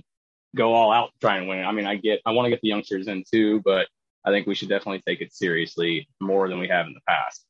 go 0.56 0.72
all 0.72 0.92
out 0.92 1.12
to 1.12 1.18
try 1.20 1.36
and 1.36 1.48
win. 1.48 1.64
I 1.64 1.72
mean, 1.72 1.86
I 1.86 1.96
get 1.96 2.20
I 2.26 2.32
want 2.32 2.46
to 2.46 2.50
get 2.50 2.60
the 2.62 2.68
youngsters 2.68 3.08
in 3.08 3.24
too, 3.30 3.60
but 3.64 3.86
I 4.24 4.30
think 4.30 4.46
we 4.46 4.54
should 4.54 4.68
definitely 4.68 5.02
take 5.06 5.20
it 5.20 5.32
seriously 5.32 6.08
more 6.20 6.48
than 6.48 6.58
we 6.58 6.68
have 6.68 6.86
in 6.86 6.94
the 6.94 7.00
past. 7.08 7.44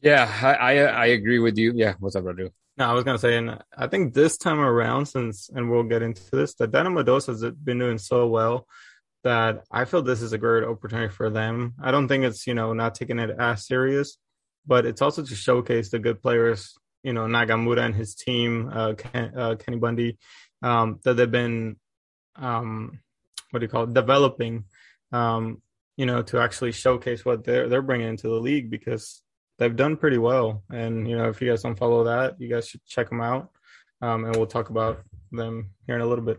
Yeah, 0.00 0.30
I 0.42 0.54
I, 0.54 0.72
I 0.74 1.06
agree 1.06 1.38
with 1.38 1.58
you. 1.58 1.72
Yeah, 1.74 1.94
what's 1.98 2.16
up, 2.16 2.24
Radu? 2.24 2.50
No, 2.76 2.88
I 2.88 2.92
was 2.92 3.04
gonna 3.04 3.18
say, 3.18 3.36
and 3.36 3.58
I 3.76 3.88
think 3.88 4.14
this 4.14 4.38
time 4.38 4.60
around, 4.60 5.06
since 5.06 5.48
and 5.48 5.70
we'll 5.70 5.82
get 5.82 6.02
into 6.02 6.22
this, 6.30 6.54
the 6.54 6.68
Dynamo 6.68 7.02
Dos 7.02 7.26
has 7.26 7.42
been 7.42 7.80
doing 7.80 7.98
so 7.98 8.28
well 8.28 8.66
that 9.24 9.64
I 9.70 9.84
feel 9.84 10.02
this 10.02 10.22
is 10.22 10.32
a 10.32 10.38
great 10.38 10.64
opportunity 10.64 11.12
for 11.12 11.28
them. 11.28 11.74
I 11.82 11.90
don't 11.90 12.06
think 12.06 12.24
it's 12.24 12.46
you 12.46 12.54
know 12.54 12.72
not 12.72 12.94
taking 12.94 13.18
it 13.18 13.30
as 13.38 13.66
serious, 13.66 14.16
but 14.66 14.86
it's 14.86 15.02
also 15.02 15.22
to 15.22 15.34
showcase 15.34 15.90
the 15.90 15.98
good 15.98 16.22
players. 16.22 16.74
You 17.02 17.12
know, 17.12 17.26
Nagamura 17.26 17.84
and 17.84 17.94
his 17.94 18.14
team, 18.14 18.70
uh, 18.72 18.94
Ken, 18.94 19.32
uh, 19.36 19.54
Kenny 19.56 19.78
Bundy, 19.78 20.18
um, 20.62 20.98
that 21.04 21.14
they've 21.14 21.30
been, 21.30 21.76
um, 22.36 23.00
what 23.50 23.60
do 23.60 23.64
you 23.64 23.70
call 23.70 23.84
it, 23.84 23.94
developing. 23.94 24.64
Um, 25.12 25.62
you 25.98 26.06
know, 26.06 26.22
to 26.22 26.40
actually 26.40 26.70
showcase 26.70 27.24
what 27.24 27.44
they're 27.44 27.68
they're 27.68 27.82
bringing 27.82 28.08
into 28.08 28.28
the 28.28 28.40
league 28.48 28.70
because 28.70 29.20
they've 29.58 29.74
done 29.74 29.96
pretty 29.96 30.16
well. 30.16 30.62
And 30.70 31.08
you 31.08 31.18
know, 31.18 31.28
if 31.28 31.42
you 31.42 31.50
guys 31.50 31.64
don't 31.64 31.76
follow 31.76 32.04
that, 32.04 32.40
you 32.40 32.48
guys 32.48 32.68
should 32.68 32.84
check 32.86 33.10
them 33.10 33.20
out. 33.20 33.50
Um, 34.00 34.24
and 34.24 34.36
we'll 34.36 34.46
talk 34.46 34.70
about 34.70 35.02
them 35.32 35.70
here 35.86 35.96
in 35.96 36.00
a 36.00 36.06
little 36.06 36.24
bit. 36.24 36.38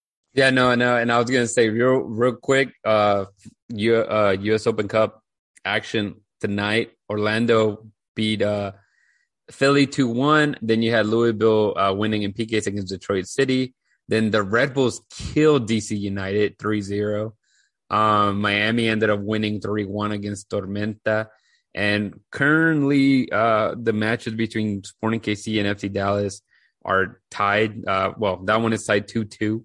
Yeah, 0.33 0.49
no, 0.49 0.75
no, 0.75 0.95
and 0.95 1.11
I 1.11 1.19
was 1.19 1.29
gonna 1.29 1.47
say 1.47 1.69
real, 1.69 1.99
real 1.99 2.35
quick, 2.35 2.73
uh, 2.85 3.25
U, 3.69 3.95
uh, 3.97 4.37
U.S. 4.39 4.65
Open 4.65 4.87
Cup 4.87 5.21
action 5.65 6.21
tonight. 6.39 6.91
Orlando 7.09 7.87
beat 8.15 8.41
uh 8.41 8.71
Philly 9.51 9.87
two 9.87 10.07
one. 10.07 10.55
Then 10.61 10.81
you 10.81 10.91
had 10.91 11.05
Louisville 11.05 11.77
uh, 11.77 11.93
winning 11.93 12.23
in 12.23 12.31
PKs 12.33 12.67
against 12.67 12.89
Detroit 12.93 13.27
City. 13.27 13.73
Then 14.07 14.31
the 14.31 14.43
Red 14.43 14.73
Bulls 14.73 15.01
killed 15.09 15.69
DC 15.69 15.97
United 15.97 16.57
3-0. 16.57 17.31
Um, 17.89 18.41
Miami 18.41 18.87
ended 18.87 19.09
up 19.09 19.19
winning 19.21 19.59
3-1 19.61 20.13
against 20.13 20.49
Tormenta. 20.49 21.27
And 21.73 22.19
currently, 22.29 23.31
uh, 23.31 23.75
the 23.81 23.93
matches 23.93 24.33
between 24.33 24.83
Sporting 24.83 25.21
KC 25.21 25.63
and 25.63 25.77
FC 25.77 25.91
Dallas 25.91 26.41
are 26.83 27.21
tied. 27.29 27.85
Uh, 27.85 28.13
well, 28.17 28.37
that 28.45 28.61
one 28.61 28.73
is 28.73 28.85
tied 28.85 29.07
2 29.07 29.25
2 29.25 29.63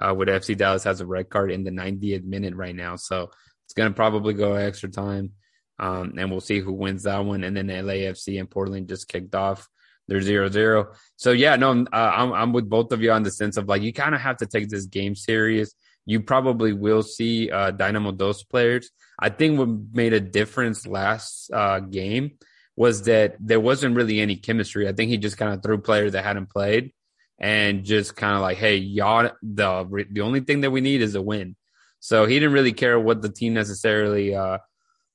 uh, 0.00 0.14
with 0.14 0.28
FC 0.28 0.56
Dallas 0.56 0.84
has 0.84 1.00
a 1.00 1.06
red 1.06 1.28
card 1.28 1.50
in 1.50 1.64
the 1.64 1.70
90th 1.70 2.24
minute 2.24 2.54
right 2.54 2.74
now. 2.74 2.96
So 2.96 3.30
it's 3.66 3.74
going 3.74 3.90
to 3.90 3.94
probably 3.94 4.34
go 4.34 4.54
extra 4.54 4.88
time. 4.88 5.32
Um, 5.78 6.14
and 6.18 6.30
we'll 6.30 6.40
see 6.40 6.60
who 6.60 6.72
wins 6.72 7.04
that 7.04 7.24
one. 7.24 7.44
And 7.44 7.56
then 7.56 7.68
LAFC 7.68 8.38
and 8.38 8.50
Portland 8.50 8.88
just 8.88 9.08
kicked 9.08 9.34
off. 9.34 9.68
They're 10.08 10.20
zero 10.20 10.50
zero. 10.50 10.92
So 11.16 11.30
yeah, 11.30 11.56
no, 11.56 11.70
uh, 11.70 11.86
I'm, 11.92 12.32
I'm 12.32 12.52
with 12.52 12.68
both 12.68 12.92
of 12.92 13.00
you 13.00 13.12
on 13.12 13.22
the 13.22 13.30
sense 13.30 13.56
of 13.56 13.68
like, 13.68 13.82
you 13.82 13.92
kind 13.92 14.14
of 14.14 14.20
have 14.20 14.38
to 14.38 14.46
take 14.46 14.68
this 14.68 14.86
game 14.86 15.14
serious. 15.14 15.72
You 16.04 16.20
probably 16.20 16.72
will 16.72 17.02
see 17.02 17.50
uh, 17.50 17.70
Dynamo 17.70 18.10
Dos 18.12 18.42
players. 18.42 18.90
I 19.18 19.28
think 19.28 19.58
what 19.58 19.68
made 19.92 20.12
a 20.12 20.20
difference 20.20 20.86
last 20.86 21.50
uh, 21.52 21.80
game 21.80 22.32
was 22.76 23.02
that 23.02 23.36
there 23.38 23.60
wasn't 23.60 23.94
really 23.94 24.20
any 24.20 24.36
chemistry. 24.36 24.88
I 24.88 24.92
think 24.92 25.10
he 25.10 25.18
just 25.18 25.36
kind 25.36 25.54
of 25.54 25.62
threw 25.62 25.78
players 25.78 26.12
that 26.12 26.24
hadn't 26.24 26.50
played 26.50 26.92
and 27.40 27.84
just 27.84 28.14
kind 28.14 28.36
of 28.36 28.42
like, 28.42 28.58
hey, 28.58 28.76
y'all, 28.76 29.30
the 29.42 30.06
the 30.10 30.20
only 30.20 30.40
thing 30.40 30.60
that 30.60 30.70
we 30.70 30.82
need 30.82 31.00
is 31.00 31.14
a 31.14 31.22
win. 31.22 31.56
So 31.98 32.26
he 32.26 32.34
didn't 32.34 32.52
really 32.52 32.72
care 32.72 33.00
what 33.00 33.22
the 33.22 33.30
team 33.30 33.54
necessarily 33.54 34.34
uh, 34.34 34.58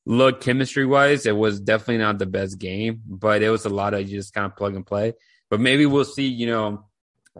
looked 0.05 0.43
chemistry 0.43 0.85
wise. 0.85 1.25
It 1.25 1.35
was 1.35 1.59
definitely 1.59 1.99
not 1.99 2.17
the 2.17 2.25
best 2.25 2.57
game, 2.59 3.01
but 3.07 3.41
it 3.41 3.49
was 3.49 3.65
a 3.65 3.69
lot 3.69 3.93
of 3.93 4.07
just 4.07 4.33
kind 4.33 4.45
of 4.45 4.55
plug 4.55 4.75
and 4.75 4.85
play. 4.85 5.13
But 5.49 5.59
maybe 5.59 5.85
we'll 5.85 6.05
see, 6.05 6.27
you 6.27 6.47
know, 6.47 6.85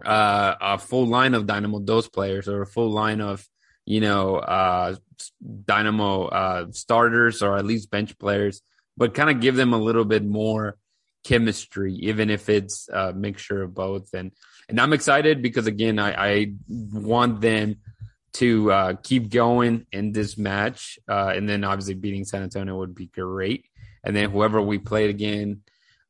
uh, 0.04 0.54
a 0.60 0.78
full 0.78 1.06
line 1.06 1.34
of 1.34 1.46
Dynamo 1.46 1.80
Dos 1.80 2.08
players 2.08 2.48
or 2.48 2.62
a 2.62 2.66
full 2.66 2.90
line 2.90 3.20
of, 3.20 3.46
you 3.84 4.00
know, 4.00 4.36
uh, 4.36 4.96
Dynamo 5.64 6.26
uh, 6.26 6.66
starters 6.72 7.42
or 7.42 7.56
at 7.56 7.64
least 7.64 7.90
bench 7.90 8.18
players, 8.18 8.62
but 8.96 9.14
kind 9.14 9.30
of 9.30 9.40
give 9.40 9.56
them 9.56 9.72
a 9.72 9.78
little 9.78 10.04
bit 10.04 10.24
more 10.24 10.76
chemistry, 11.24 11.94
even 11.94 12.30
if 12.30 12.48
it's 12.48 12.88
a 12.88 13.12
mixture 13.12 13.62
of 13.62 13.74
both. 13.74 14.12
And 14.12 14.32
and 14.68 14.80
I'm 14.80 14.92
excited 14.92 15.42
because 15.42 15.66
again, 15.66 15.98
I, 15.98 16.12
I 16.12 16.52
want 16.68 17.40
them 17.40 17.76
to 18.34 18.70
uh, 18.72 18.94
keep 19.02 19.30
going 19.30 19.86
in 19.92 20.12
this 20.12 20.36
match, 20.36 20.98
uh, 21.08 21.32
and 21.34 21.48
then 21.48 21.64
obviously 21.64 21.94
beating 21.94 22.24
San 22.24 22.42
Antonio 22.42 22.76
would 22.76 22.94
be 22.94 23.06
great. 23.06 23.64
And 24.04 24.14
then 24.14 24.30
whoever 24.30 24.60
we 24.60 24.78
played 24.78 25.10
again, 25.10 25.62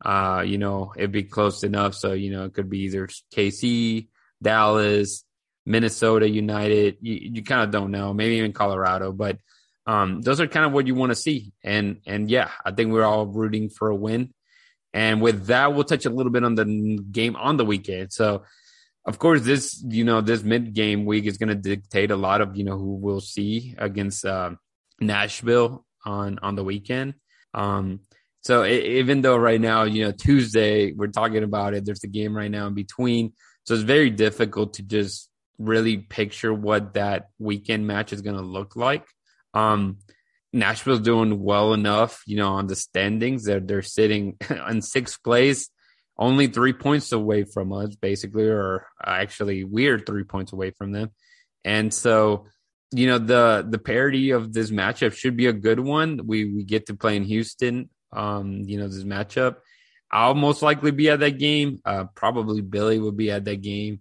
uh, 0.05 0.43
you 0.47 0.59
know, 0.59 0.93
it'd 0.97 1.13
be 1.13 1.23
close 1.23 1.63
enough. 1.63 1.95
So 1.95 2.13
you 2.13 2.31
know, 2.33 2.45
it 2.45 2.55
could 2.55 2.69
be 2.69 2.81
either 2.81 3.09
KC, 3.35 4.09
Dallas, 4.43 5.25
Minnesota 5.65 6.29
United. 6.29 6.99
You, 7.01 7.15
you 7.15 7.43
kind 7.43 7.63
of 7.63 7.71
don't 7.71 7.91
know, 7.91 8.13
maybe 8.13 8.37
even 8.37 8.53
Colorado, 8.53 9.13
but 9.13 9.39
Um, 9.87 10.21
those 10.21 10.41
are 10.41 10.49
kind 10.49 10.67
of 10.67 10.73
what 10.73 10.89
you 10.89 10.97
want 10.97 11.11
to 11.13 11.17
see. 11.17 11.53
And 11.63 12.01
and 12.07 12.29
yeah, 12.29 12.51
I 12.65 12.73
think 12.73 12.91
we're 12.91 13.05
all 13.07 13.27
rooting 13.27 13.71
for 13.71 13.89
a 13.89 13.95
win. 13.95 14.35
And 14.97 15.21
with 15.21 15.49
that, 15.49 15.75
we'll 15.75 15.85
touch 15.85 16.07
a 16.07 16.11
little 16.11 16.33
bit 16.33 16.43
on 16.43 16.55
the 16.55 16.65
game 17.13 17.37
on 17.37 17.59
the 17.59 17.67
weekend. 17.67 18.15
So, 18.15 18.45
of 19.05 19.19
course, 19.19 19.43
this 19.43 19.85
you 19.87 20.05
know 20.05 20.23
this 20.23 20.43
mid 20.43 20.73
game 20.73 21.05
week 21.05 21.27
is 21.27 21.37
going 21.37 21.51
to 21.51 21.55
dictate 21.55 22.11
a 22.11 22.17
lot 22.17 22.41
of 22.41 22.57
you 22.57 22.65
know 22.65 22.79
who 22.79 22.95
we'll 22.95 23.21
see 23.21 23.75
against 23.77 24.25
uh, 24.25 24.53
Nashville 24.99 25.85
on 26.07 26.39
on 26.39 26.55
the 26.55 26.65
weekend. 26.65 27.13
Um, 27.53 28.01
so 28.41 28.63
it, 28.63 28.85
even 28.85 29.21
though 29.21 29.37
right 29.37 29.61
now 29.61 29.83
you 29.83 30.07
know 30.07 30.13
Tuesday 30.13 30.93
we're 30.93 31.09
talking 31.09 31.43
about 31.43 31.75
it, 31.75 31.85
there's 31.85 32.03
a 32.03 32.09
game 32.09 32.35
right 32.35 32.51
now 32.51 32.67
in 32.67 32.73
between. 32.73 33.35
So 33.65 33.75
it's 33.75 33.83
very 33.83 34.09
difficult 34.09 34.75
to 34.75 34.83
just 34.83 35.29
really 35.59 35.99
picture 35.99 36.55
what 36.55 36.95
that 36.95 37.29
weekend 37.39 37.87
match 37.87 38.15
is 38.15 38.23
going 38.23 38.37
to 38.37 38.43
look 38.43 38.77
like. 38.77 39.05
Um, 39.53 39.99
Nashville's 40.57 41.01
doing 41.01 41.43
well 41.43 41.73
enough, 41.73 42.23
you 42.27 42.37
know, 42.37 42.55
on 42.55 42.67
the 42.67 42.77
standings. 42.77 43.45
They're 43.45 43.61
they're 43.61 43.83
sitting 43.83 44.37
in 44.69 44.83
sixth 44.83 45.23
place, 45.23 45.69
only 46.19 46.49
three 46.49 46.73
points 46.73 47.13
away 47.13 47.45
from 47.45 47.73
us, 47.73 47.95
basically, 47.95 48.49
or 48.49 48.87
actually 49.05 49.65
we're 49.65 49.99
three 49.99 50.25
points 50.25 50.53
away 50.53 50.71
from 50.71 50.93
them. 50.93 51.11
And 51.65 51.93
so, 51.93 52.47
you 52.91 53.07
know, 53.07 53.19
the 53.19 53.67
the 53.69 53.79
parity 53.79 54.31
of 54.31 54.53
this 54.53 54.71
matchup 54.71 55.13
should 55.15 55.37
be 55.37 55.47
a 55.47 55.53
good 55.53 55.81
one. 55.81 56.21
We 56.25 56.45
we 56.53 56.65
get 56.65 56.87
to 56.87 56.95
play 56.95 57.17
in 57.17 57.25
Houston. 57.25 57.91
Um, 58.13 58.63
you 58.65 58.79
know, 58.79 58.89
this 58.89 59.05
matchup. 59.05 59.57
I'll 60.11 60.35
most 60.35 60.63
likely 60.63 60.93
be 60.93 61.11
at 61.11 61.21
that 61.21 61.39
game. 61.39 61.81
Uh, 61.85 62.05
probably 62.15 62.61
Billy 62.63 62.99
will 62.99 63.13
be 63.13 63.31
at 63.31 63.45
that 63.45 63.61
game. 63.61 64.01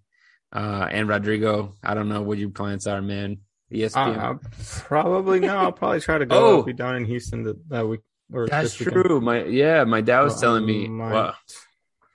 Uh, 0.54 0.88
and 0.90 1.10
Rodrigo, 1.10 1.74
I 1.84 1.96
don't 1.96 2.08
know 2.08 2.22
what 2.22 2.38
your 2.38 2.52
plans 2.52 2.88
are, 2.88 3.02
man. 3.02 3.40
ESPN. 3.76 4.18
Uh, 4.18 4.36
probably 4.84 5.40
no. 5.40 5.56
I'll 5.58 5.72
probably 5.72 6.00
try 6.02 6.18
to 6.18 6.26
go. 6.26 6.36
Oh. 6.36 6.56
I'll 6.58 6.64
be 6.64 6.74
down 6.74 6.96
in 6.96 7.06
Houston 7.06 7.44
that, 7.44 7.70
that 7.70 7.88
week. 7.88 8.02
Or 8.34 8.48
That's 8.48 8.78
this 8.78 8.88
weekend. 8.88 9.06
true. 9.06 9.22
My 9.22 9.44
yeah, 9.44 9.84
my 9.84 10.02
dad 10.02 10.22
was 10.22 10.34
Well, 10.34 10.42
telling 10.42 10.66
me, 10.66 10.86
I 10.86 10.90
might- 10.90 11.12
well, 11.14 11.36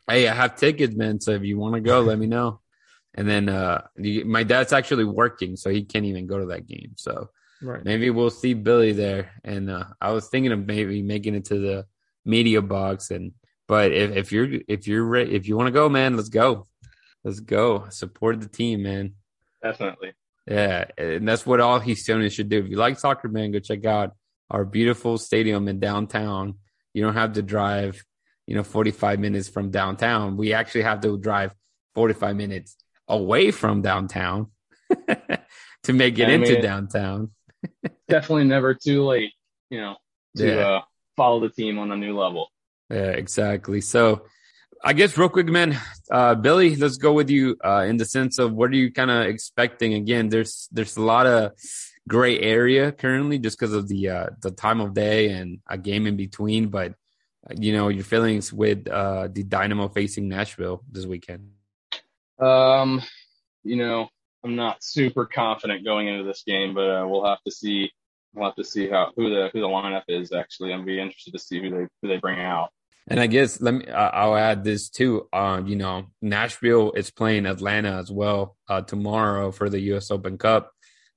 hey, 0.09 0.27
I 0.29 0.35
have 0.35 0.57
tickets, 0.57 0.95
man. 0.97 1.21
So 1.21 1.31
if 1.33 1.43
you 1.45 1.59
want 1.59 1.75
to 1.77 1.81
go, 1.81 2.01
let 2.01 2.19
me 2.19 2.27
know. 2.27 2.61
And 3.13 3.29
then 3.29 3.49
uh, 3.49 3.83
the, 3.97 4.23
my 4.23 4.45
dad's 4.45 4.73
actually 4.73 5.03
working, 5.05 5.57
so 5.57 5.69
he 5.69 5.83
can't 5.83 6.05
even 6.05 6.29
go 6.29 6.39
to 6.39 6.47
that 6.47 6.67
game. 6.69 6.93
So 6.97 7.31
Right. 7.61 7.85
maybe 7.85 8.09
we'll 8.09 8.31
see 8.31 8.55
Billy 8.55 8.93
there. 8.93 9.33
And 9.43 9.69
uh, 9.69 9.85
I 10.01 10.13
was 10.13 10.29
thinking 10.29 10.53
of 10.53 10.65
maybe 10.65 11.03
making 11.03 11.35
it 11.35 11.47
to 11.47 11.59
the 11.59 11.87
media 12.25 12.63
box. 12.63 13.11
And 13.11 13.33
but 13.67 13.91
if, 13.91 14.13
if 14.17 14.33
you're 14.33 14.49
if 14.69 14.87
you're 14.87 15.03
re- 15.05 15.29
if 15.29 15.49
you 15.49 15.57
want 15.57 15.67
to 15.67 15.73
go, 15.73 15.89
man, 15.89 16.17
let's 16.17 16.29
go. 16.29 16.69
Let's 17.25 17.41
go. 17.41 17.87
Support 17.91 18.41
the 18.41 18.49
team, 18.49 18.85
man. 18.85 19.15
Definitely. 19.61 20.13
Yeah, 20.47 20.87
and 20.99 21.29
that's 21.29 21.45
what 21.47 21.61
all 21.61 21.81
Houstonians 21.81 22.33
should 22.33 22.49
do. 22.49 22.59
If 22.59 22.69
you 22.71 22.77
like 22.77 22.99
soccer, 22.99 23.29
man, 23.29 23.53
go 23.53 23.59
check 23.61 23.85
out 23.85 24.13
our 24.51 24.65
beautiful 24.65 25.19
stadium 25.19 25.69
in 25.69 25.79
downtown. 25.81 26.55
You 26.95 27.05
don't 27.05 27.15
have 27.15 27.35
to 27.35 27.43
drive, 27.43 28.03
you 28.47 28.57
know, 28.57 28.65
45 28.65 29.21
minutes 29.21 29.49
from 29.49 29.71
downtown. 29.71 30.37
We 30.37 30.53
actually 30.55 30.83
have 30.83 31.01
to 31.03 31.19
drive 31.19 31.55
45 31.95 32.35
minutes 32.37 32.77
away 33.07 33.51
from 33.53 33.83
downtown 33.83 34.49
to 35.85 35.93
make 35.93 36.19
it 36.19 36.29
I 36.29 36.33
into 36.33 36.53
mean- 36.55 36.63
downtown. 36.63 37.31
Definitely 38.09 38.45
never 38.45 38.75
too 38.75 39.05
late, 39.05 39.33
you 39.71 39.81
know, 39.81 39.97
to 40.37 40.47
Yeah. 40.47 40.69
uh, 40.69 40.81
follow 41.17 41.41
the 41.41 41.51
team 41.51 41.79
on 41.79 41.93
a 41.93 41.97
new 41.97 42.19
level. 42.19 42.49
Yeah, 42.91 43.11
exactly. 43.11 43.81
So 43.83 44.25
I 44.83 44.95
guess 44.95 45.17
real 45.19 45.29
quick, 45.29 45.47
man, 45.47 45.79
uh, 46.11 46.35
Billy, 46.35 46.75
let's 46.75 46.97
go 46.97 47.13
with 47.13 47.29
you 47.29 47.57
uh, 47.63 47.85
in 47.87 47.99
the 47.99 48.07
sense 48.07 48.39
of 48.39 48.55
what 48.55 48.71
are 48.71 48.77
you 48.77 48.91
kind 48.91 49.11
of 49.11 49.27
expecting? 49.27 49.93
Again, 49.93 50.31
there's 50.31 50.69
there's 50.73 50.97
a 50.97 51.03
lot 51.03 51.27
of 51.27 51.53
gray 52.09 52.41
area 52.41 52.91
currently 52.91 53.39
just 53.39 53.59
because 53.59 53.75
of 53.75 53.89
the 53.89 54.09
uh, 54.09 54.27
the 54.41 54.51
time 54.51 54.81
of 54.81 54.95
day 54.95 55.31
and 55.33 55.59
a 55.69 55.77
game 55.77 56.07
in 56.07 56.17
between. 56.17 56.69
But 56.69 56.93
uh, 57.49 57.55
you 57.59 57.75
know 57.75 57.89
your 57.89 58.05
feelings 58.05 58.55
with 58.55 58.89
uh, 58.89 59.29
the 59.31 59.43
Dynamo 59.43 59.89
facing 59.89 60.29
Nashville 60.29 60.83
this 60.91 61.05
weekend. 61.05 61.51
Um, 62.39 63.03
you 63.63 63.77
know, 63.77 64.09
I'm 64.43 64.57
not 64.57 64.83
super 64.83 65.27
confident 65.27 65.85
going 65.85 66.09
into 66.09 66.25
this 66.25 66.43
game, 66.47 66.73
but 66.75 66.89
uh, 66.89 67.07
we'll 67.07 67.27
have 67.27 67.43
to 67.45 67.53
see. 67.53 67.93
We'll 68.33 68.47
have 68.47 68.57
to 68.57 68.65
see 68.65 68.89
how 68.89 69.13
who 69.15 69.29
the 69.29 69.51
who 69.53 69.61
the 69.61 69.69
lineup 69.69 70.05
is. 70.09 70.33
Actually, 70.33 70.73
I'm 70.73 70.87
be 70.87 70.99
interested 70.99 71.33
to 71.33 71.39
see 71.39 71.61
who 71.61 71.69
they 71.69 71.87
who 72.01 72.09
they 72.09 72.17
bring 72.17 72.41
out. 72.41 72.71
And 73.11 73.19
I 73.19 73.27
guess 73.27 73.61
let 73.61 73.75
me 73.75 73.87
uh, 73.87 74.11
I'll 74.11 74.37
add 74.37 74.63
this 74.63 74.89
too. 74.89 75.29
Uh, 75.33 75.61
you 75.67 75.75
know, 75.75 76.07
Nashville 76.23 76.93
is 76.93 77.11
playing 77.11 77.45
Atlanta 77.45 77.99
as 77.99 78.11
well 78.11 78.57
uh, 78.69 78.83
tomorrow 78.83 79.51
for 79.51 79.69
the 79.69 79.81
U.S. 79.81 80.13
Open 80.13 80.39
Cup. 80.39 80.71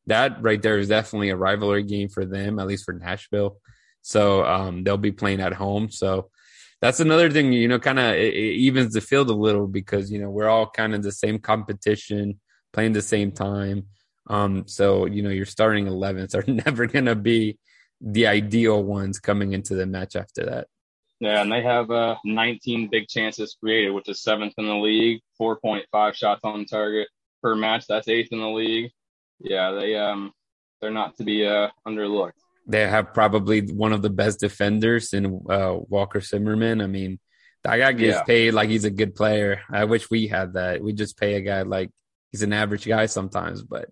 That 0.07 0.41
right 0.41 0.61
there 0.61 0.79
is 0.79 0.89
definitely 0.89 1.29
a 1.29 1.37
rivalry 1.37 1.83
game 1.83 2.09
for 2.09 2.25
them, 2.25 2.57
at 2.57 2.65
least 2.65 2.85
for 2.85 2.93
Nashville. 2.93 3.59
So 4.01 4.43
um, 4.43 4.83
they'll 4.83 4.97
be 4.97 5.11
playing 5.11 5.39
at 5.39 5.53
home. 5.53 5.91
So 5.91 6.31
that's 6.81 6.99
another 6.99 7.29
thing. 7.29 7.53
You 7.53 7.67
know, 7.67 7.79
kind 7.79 7.99
of 7.99 8.15
it, 8.15 8.33
it 8.33 8.55
evens 8.55 8.93
the 8.93 9.01
field 9.01 9.29
a 9.29 9.33
little 9.33 9.67
because 9.67 10.11
you 10.11 10.19
know 10.19 10.31
we're 10.31 10.49
all 10.49 10.69
kind 10.69 10.95
of 10.95 11.03
the 11.03 11.11
same 11.11 11.37
competition, 11.37 12.39
playing 12.73 12.93
the 12.93 13.03
same 13.03 13.31
time. 13.31 13.85
Um, 14.27 14.67
so 14.67 15.05
you 15.05 15.21
know 15.21 15.29
your 15.29 15.45
starting 15.45 15.85
11s 15.85 16.33
are 16.33 16.51
never 16.51 16.87
going 16.87 17.05
to 17.05 17.15
be 17.15 17.59
the 18.01 18.25
ideal 18.25 18.83
ones 18.83 19.19
coming 19.19 19.53
into 19.53 19.75
the 19.75 19.85
match 19.85 20.15
after 20.15 20.45
that. 20.45 20.67
Yeah, 21.23 21.41
and 21.41 21.51
they 21.51 21.61
have 21.61 21.89
uh 21.89 22.15
19 22.25 22.89
big 22.89 23.07
chances 23.07 23.55
created, 23.59 23.91
which 23.91 24.09
is 24.09 24.21
seventh 24.21 24.53
in 24.57 24.65
the 24.67 24.75
league. 24.75 25.21
4.5 25.39 26.13
shots 26.15 26.41
on 26.43 26.65
target 26.65 27.07
per 27.41 27.55
match. 27.55 27.85
That's 27.87 28.07
eighth 28.07 28.31
in 28.31 28.39
the 28.39 28.49
league. 28.49 28.91
Yeah, 29.39 29.71
they 29.71 29.95
um 29.95 30.31
they're 30.81 30.91
not 30.91 31.15
to 31.17 31.23
be 31.23 31.45
uh 31.47 31.69
underlooked. 31.87 32.39
they 32.67 32.85
have 32.95 33.13
probably 33.13 33.59
one 33.83 33.93
of 33.93 34.01
the 34.01 34.09
best 34.09 34.39
defenders 34.39 35.13
in 35.13 35.25
uh, 35.49 35.75
Walker 35.95 36.19
Zimmerman. 36.21 36.81
I 36.81 36.87
mean, 36.87 37.19
that 37.63 37.77
guy 37.77 37.91
gets 37.93 38.17
Yeah. 38.17 38.23
paid 38.23 38.51
like 38.53 38.69
he's 38.69 38.85
a 38.85 38.91
good 39.01 39.15
player. 39.15 39.61
I 39.71 39.85
wish 39.85 40.09
we 40.09 40.27
had 40.27 40.53
that. 40.53 40.81
We 40.83 40.91
just 40.93 41.17
pay 41.17 41.35
a 41.35 41.41
guy 41.41 41.61
like 41.63 41.89
he's 42.31 42.41
an 42.43 42.53
average 42.53 42.85
guy 42.85 43.05
sometimes. 43.07 43.63
But 43.63 43.85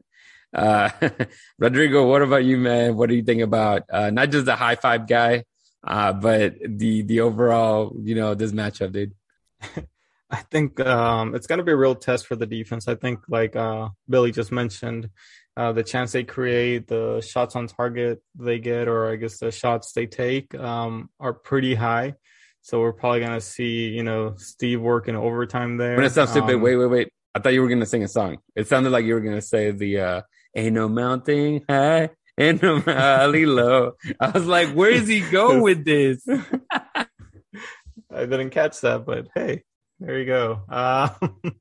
uh, 0.53 0.89
Rodrigo, 1.59 2.07
what 2.07 2.21
about 2.23 2.43
you, 2.43 2.57
man? 2.57 2.95
What 2.97 3.07
do 3.09 3.15
you 3.15 3.23
think 3.23 3.41
about 3.41 3.83
uh, 3.89 4.09
not 4.09 4.31
just 4.31 4.45
the 4.45 4.55
high 4.55 4.75
five 4.75 5.07
guy, 5.07 5.43
uh, 5.83 6.13
but 6.13 6.55
the 6.65 7.01
the 7.03 7.21
overall, 7.21 7.95
you 8.01 8.15
know, 8.15 8.33
this 8.35 8.51
matchup, 8.51 8.91
dude? 8.91 9.13
I 10.29 10.37
think 10.49 10.79
um, 10.79 11.35
it's 11.35 11.45
going 11.45 11.57
to 11.59 11.65
be 11.65 11.73
a 11.73 11.75
real 11.75 11.95
test 11.95 12.25
for 12.25 12.37
the 12.37 12.45
defense. 12.45 12.87
I 12.87 12.95
think, 12.95 13.19
like 13.27 13.55
uh, 13.55 13.89
Billy 14.09 14.31
just 14.31 14.51
mentioned, 14.51 15.09
uh, 15.57 15.73
the 15.73 15.83
chance 15.83 16.13
they 16.13 16.23
create, 16.23 16.87
the 16.87 17.19
shots 17.19 17.57
on 17.57 17.67
target 17.67 18.21
they 18.35 18.59
get, 18.59 18.87
or 18.87 19.11
I 19.11 19.17
guess 19.17 19.39
the 19.39 19.51
shots 19.51 19.91
they 19.91 20.05
take, 20.05 20.55
um, 20.55 21.09
are 21.19 21.33
pretty 21.33 21.75
high. 21.75 22.13
So 22.61 22.79
we're 22.79 22.93
probably 22.93 23.19
going 23.19 23.33
to 23.33 23.41
see, 23.41 23.89
you 23.89 24.03
know, 24.03 24.35
Steve 24.37 24.79
working 24.79 25.17
overtime 25.17 25.75
there. 25.75 25.97
When 25.97 26.05
it 26.05 26.11
sounds 26.11 26.29
stupid, 26.29 26.55
Um, 26.55 26.61
wait, 26.61 26.77
wait, 26.77 26.85
wait. 26.85 27.09
I 27.33 27.39
thought 27.39 27.53
you 27.53 27.61
were 27.61 27.69
gonna 27.69 27.85
sing 27.85 28.03
a 28.03 28.09
song. 28.09 28.39
It 28.55 28.67
sounded 28.67 28.89
like 28.89 29.05
you 29.05 29.13
were 29.13 29.21
gonna 29.21 29.41
say 29.41 29.71
the 29.71 29.99
uh 29.99 30.21
Ain't 30.53 30.73
no 30.73 30.89
mountain 30.89 31.61
high, 31.69 32.09
no 32.37 32.79
valley 32.79 33.45
low. 33.45 33.93
I 34.19 34.29
was 34.29 34.45
like, 34.45 34.69
where 34.73 34.91
is 34.91 35.07
he 35.07 35.21
go 35.21 35.61
with 35.61 35.85
this? 35.85 36.25
I 38.13 38.25
didn't 38.25 38.49
catch 38.49 38.81
that, 38.81 39.05
but 39.05 39.27
hey, 39.35 39.63
there 39.99 40.19
you 40.19 40.25
go. 40.25 40.61
Uh, 40.67 41.09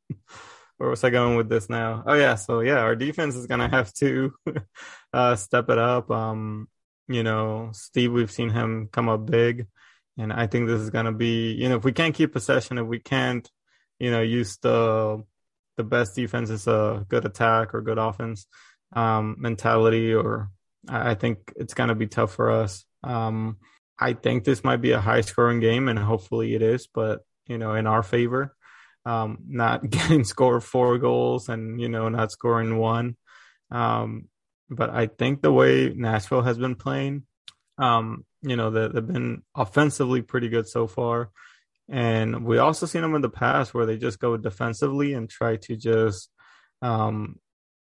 where 0.79 0.91
was 0.91 1.05
I 1.05 1.11
going 1.11 1.37
with 1.37 1.49
this 1.49 1.69
now? 1.69 2.03
Oh 2.07 2.15
yeah, 2.15 2.35
so 2.35 2.61
yeah, 2.61 2.79
our 2.79 2.97
defense 2.97 3.37
is 3.37 3.47
gonna 3.47 3.69
have 3.69 3.93
to 3.95 4.33
uh, 5.13 5.37
step 5.37 5.69
it 5.71 5.79
up. 5.79 6.11
Um, 6.11 6.69
you 7.07 7.23
know, 7.23 7.71
Steve, 7.73 8.13
we've 8.13 8.31
seen 8.31 8.51
him 8.51 8.89
come 8.91 9.09
up 9.09 9.27
big, 9.27 9.67
and 10.19 10.33
I 10.33 10.47
think 10.47 10.67
this 10.67 10.81
is 10.81 10.91
gonna 10.91 11.13
be, 11.13 11.53
you 11.53 11.69
know, 11.69 11.77
if 11.77 11.85
we 11.85 11.93
can't 11.93 12.15
keep 12.15 12.33
possession, 12.33 12.79
if 12.79 12.87
we 12.87 12.99
can't, 12.99 13.49
you 13.99 14.11
know, 14.11 14.23
use 14.23 14.57
the 14.63 15.23
the 15.77 15.85
best 15.85 16.17
defense 16.17 16.51
is 16.51 16.67
a 16.67 17.07
good 17.09 17.25
attack 17.25 17.75
or 17.75 17.81
good 17.81 17.99
offense 17.99 18.47
um, 18.95 19.37
mentality, 19.39 20.13
or 20.15 20.51
I 20.89 21.15
think 21.15 21.53
it's 21.57 21.75
gonna 21.75 21.95
be 21.95 22.07
tough 22.07 22.33
for 22.33 22.51
us. 22.51 22.85
Um, 23.03 23.59
I 23.99 24.15
think 24.15 24.45
this 24.45 24.65
might 24.65 24.81
be 24.81 24.93
a 24.93 25.01
high 25.01 25.21
scoring 25.21 25.61
game, 25.61 25.89
and 25.89 25.99
hopefully 25.99 26.55
it 26.55 26.63
is, 26.63 26.87
but 26.87 27.21
you 27.47 27.59
know, 27.59 27.75
in 27.75 27.87
our 27.87 28.03
favor, 28.03 28.55
um, 29.05 29.39
not 29.47 29.89
getting 29.91 30.25
scored 30.25 30.65
four 30.65 30.99
goals 30.99 31.49
and 31.49 31.81
you 31.81 31.89
know 31.89 32.09
not 32.09 32.33
scoring 32.33 32.79
one. 32.79 33.17
Um, 33.71 34.29
but 34.71 34.91
I 34.91 35.07
think 35.07 35.43
the 35.43 35.53
way 35.53 35.93
Nashville 35.95 36.43
has 36.43 36.57
been 36.57 36.77
playing, 36.77 37.25
um, 37.79 38.25
you 38.43 38.57
know, 38.57 38.71
they, 38.71 38.89
they've 38.89 39.07
been 39.07 39.43
offensively 39.55 40.23
pretty 40.23 40.49
good 40.49 40.69
so 40.69 40.87
far, 40.87 41.31
and 41.89 42.45
we 42.45 42.59
also 42.59 42.87
seen 42.87 43.03
them 43.03 43.15
in 43.15 43.23
the 43.23 43.29
past 43.29 43.75
where 43.75 43.87
they 43.87 43.99
just 43.99 44.19
go 44.19 44.37
defensively 44.37 45.13
and 45.13 45.29
try 45.29 45.57
to 45.57 45.77
just, 45.77 46.31
um, 46.83 47.39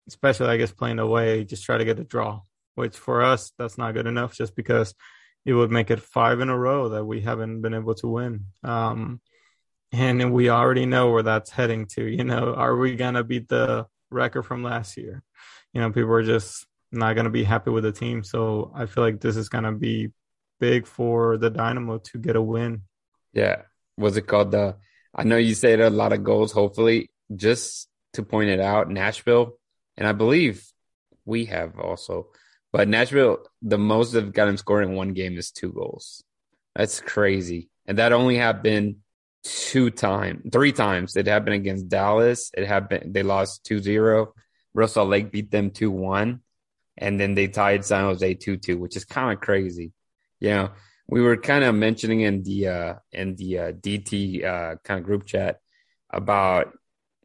especially 0.07 0.47
I 0.47 0.57
guess 0.57 0.71
playing 0.71 0.99
away, 0.99 1.45
just 1.45 1.63
try 1.63 1.77
to 1.77 1.85
get 1.85 1.99
a 1.99 2.03
draw. 2.03 2.41
Which 2.75 2.97
for 2.97 3.21
us, 3.21 3.51
that's 3.57 3.77
not 3.77 3.93
good 3.93 4.07
enough, 4.07 4.33
just 4.33 4.55
because 4.55 4.93
it 5.45 5.53
would 5.53 5.71
make 5.71 5.91
it 5.91 6.01
five 6.01 6.39
in 6.39 6.49
a 6.49 6.57
row 6.57 6.89
that 6.89 7.05
we 7.05 7.21
haven't 7.21 7.61
been 7.61 7.73
able 7.73 7.95
to 7.95 8.07
win. 8.07 8.45
Um, 8.63 9.21
and 9.91 10.33
we 10.33 10.49
already 10.49 10.85
know 10.85 11.11
where 11.11 11.23
that's 11.23 11.49
heading 11.49 11.87
to. 11.87 12.03
You 12.03 12.23
know, 12.23 12.53
are 12.53 12.75
we 12.75 12.95
gonna 12.95 13.23
beat 13.23 13.49
the 13.49 13.87
record 14.11 14.43
from 14.43 14.63
last 14.63 14.97
year? 14.97 15.23
You 15.73 15.81
know, 15.81 15.91
people 15.91 16.11
are 16.11 16.23
just 16.23 16.65
not 16.91 17.13
to 17.13 17.29
be 17.29 17.43
happy 17.43 17.71
with 17.71 17.83
the 17.83 17.91
team. 17.91 18.23
So 18.23 18.71
I 18.75 18.85
feel 18.85 19.03
like 19.03 19.19
this 19.19 19.35
is 19.35 19.49
to 19.49 19.71
be 19.71 20.09
big 20.59 20.87
for 20.87 21.37
the 21.37 21.49
Dynamo 21.49 21.99
to 21.99 22.17
get 22.17 22.35
a 22.35 22.41
win. 22.41 22.83
Yeah. 23.33 23.63
Was 23.97 24.17
it 24.17 24.27
called 24.27 24.51
the? 24.51 24.77
I 25.13 25.23
know 25.23 25.37
you 25.37 25.55
said 25.55 25.79
a 25.79 25.89
lot 25.89 26.13
of 26.13 26.23
goals. 26.23 26.51
Hopefully, 26.51 27.09
just 27.35 27.89
to 28.13 28.23
point 28.23 28.49
it 28.49 28.59
out, 28.59 28.89
Nashville, 28.89 29.57
and 29.97 30.07
I 30.07 30.13
believe 30.13 30.63
we 31.25 31.45
have 31.45 31.77
also, 31.79 32.27
but 32.71 32.87
Nashville, 32.87 33.39
the 33.61 33.77
most 33.77 34.11
they've 34.11 34.31
gotten 34.31 34.57
scoring 34.57 34.95
one 34.95 35.13
game 35.13 35.37
is 35.37 35.51
two 35.51 35.71
goals. 35.71 36.23
That's 36.75 36.99
crazy, 36.99 37.69
and 37.85 37.97
that 37.97 38.13
only 38.13 38.37
happened 38.37 38.97
two 39.43 39.89
times, 39.89 40.49
three 40.51 40.71
times. 40.71 41.15
It 41.15 41.27
happened 41.27 41.55
against 41.55 41.89
Dallas. 41.89 42.51
It 42.55 42.67
happened. 42.67 43.13
They 43.13 43.23
lost 43.23 43.65
2-0. 43.65 44.27
Real 44.73 44.87
Salt 44.87 45.09
Lake 45.09 45.31
beat 45.31 45.51
them 45.51 45.71
two 45.71 45.91
one, 45.91 46.41
and 46.97 47.19
then 47.19 47.33
they 47.33 47.47
tied 47.47 47.85
San 47.85 48.03
Jose 48.03 48.33
two 48.35 48.57
two, 48.57 48.77
which 48.77 48.95
is 48.95 49.05
kind 49.05 49.33
of 49.33 49.41
crazy. 49.41 49.93
You 50.39 50.49
know, 50.49 50.69
we 51.07 51.21
were 51.21 51.37
kind 51.37 51.63
of 51.63 51.73
mentioning 51.73 52.21
in 52.21 52.43
the 52.43 52.67
uh, 52.67 52.93
in 53.11 53.35
the 53.35 53.59
uh, 53.59 53.71
DT 53.71 54.45
uh, 54.45 54.75
kind 54.83 54.99
of 54.99 55.05
group 55.05 55.25
chat 55.25 55.59
about 56.09 56.71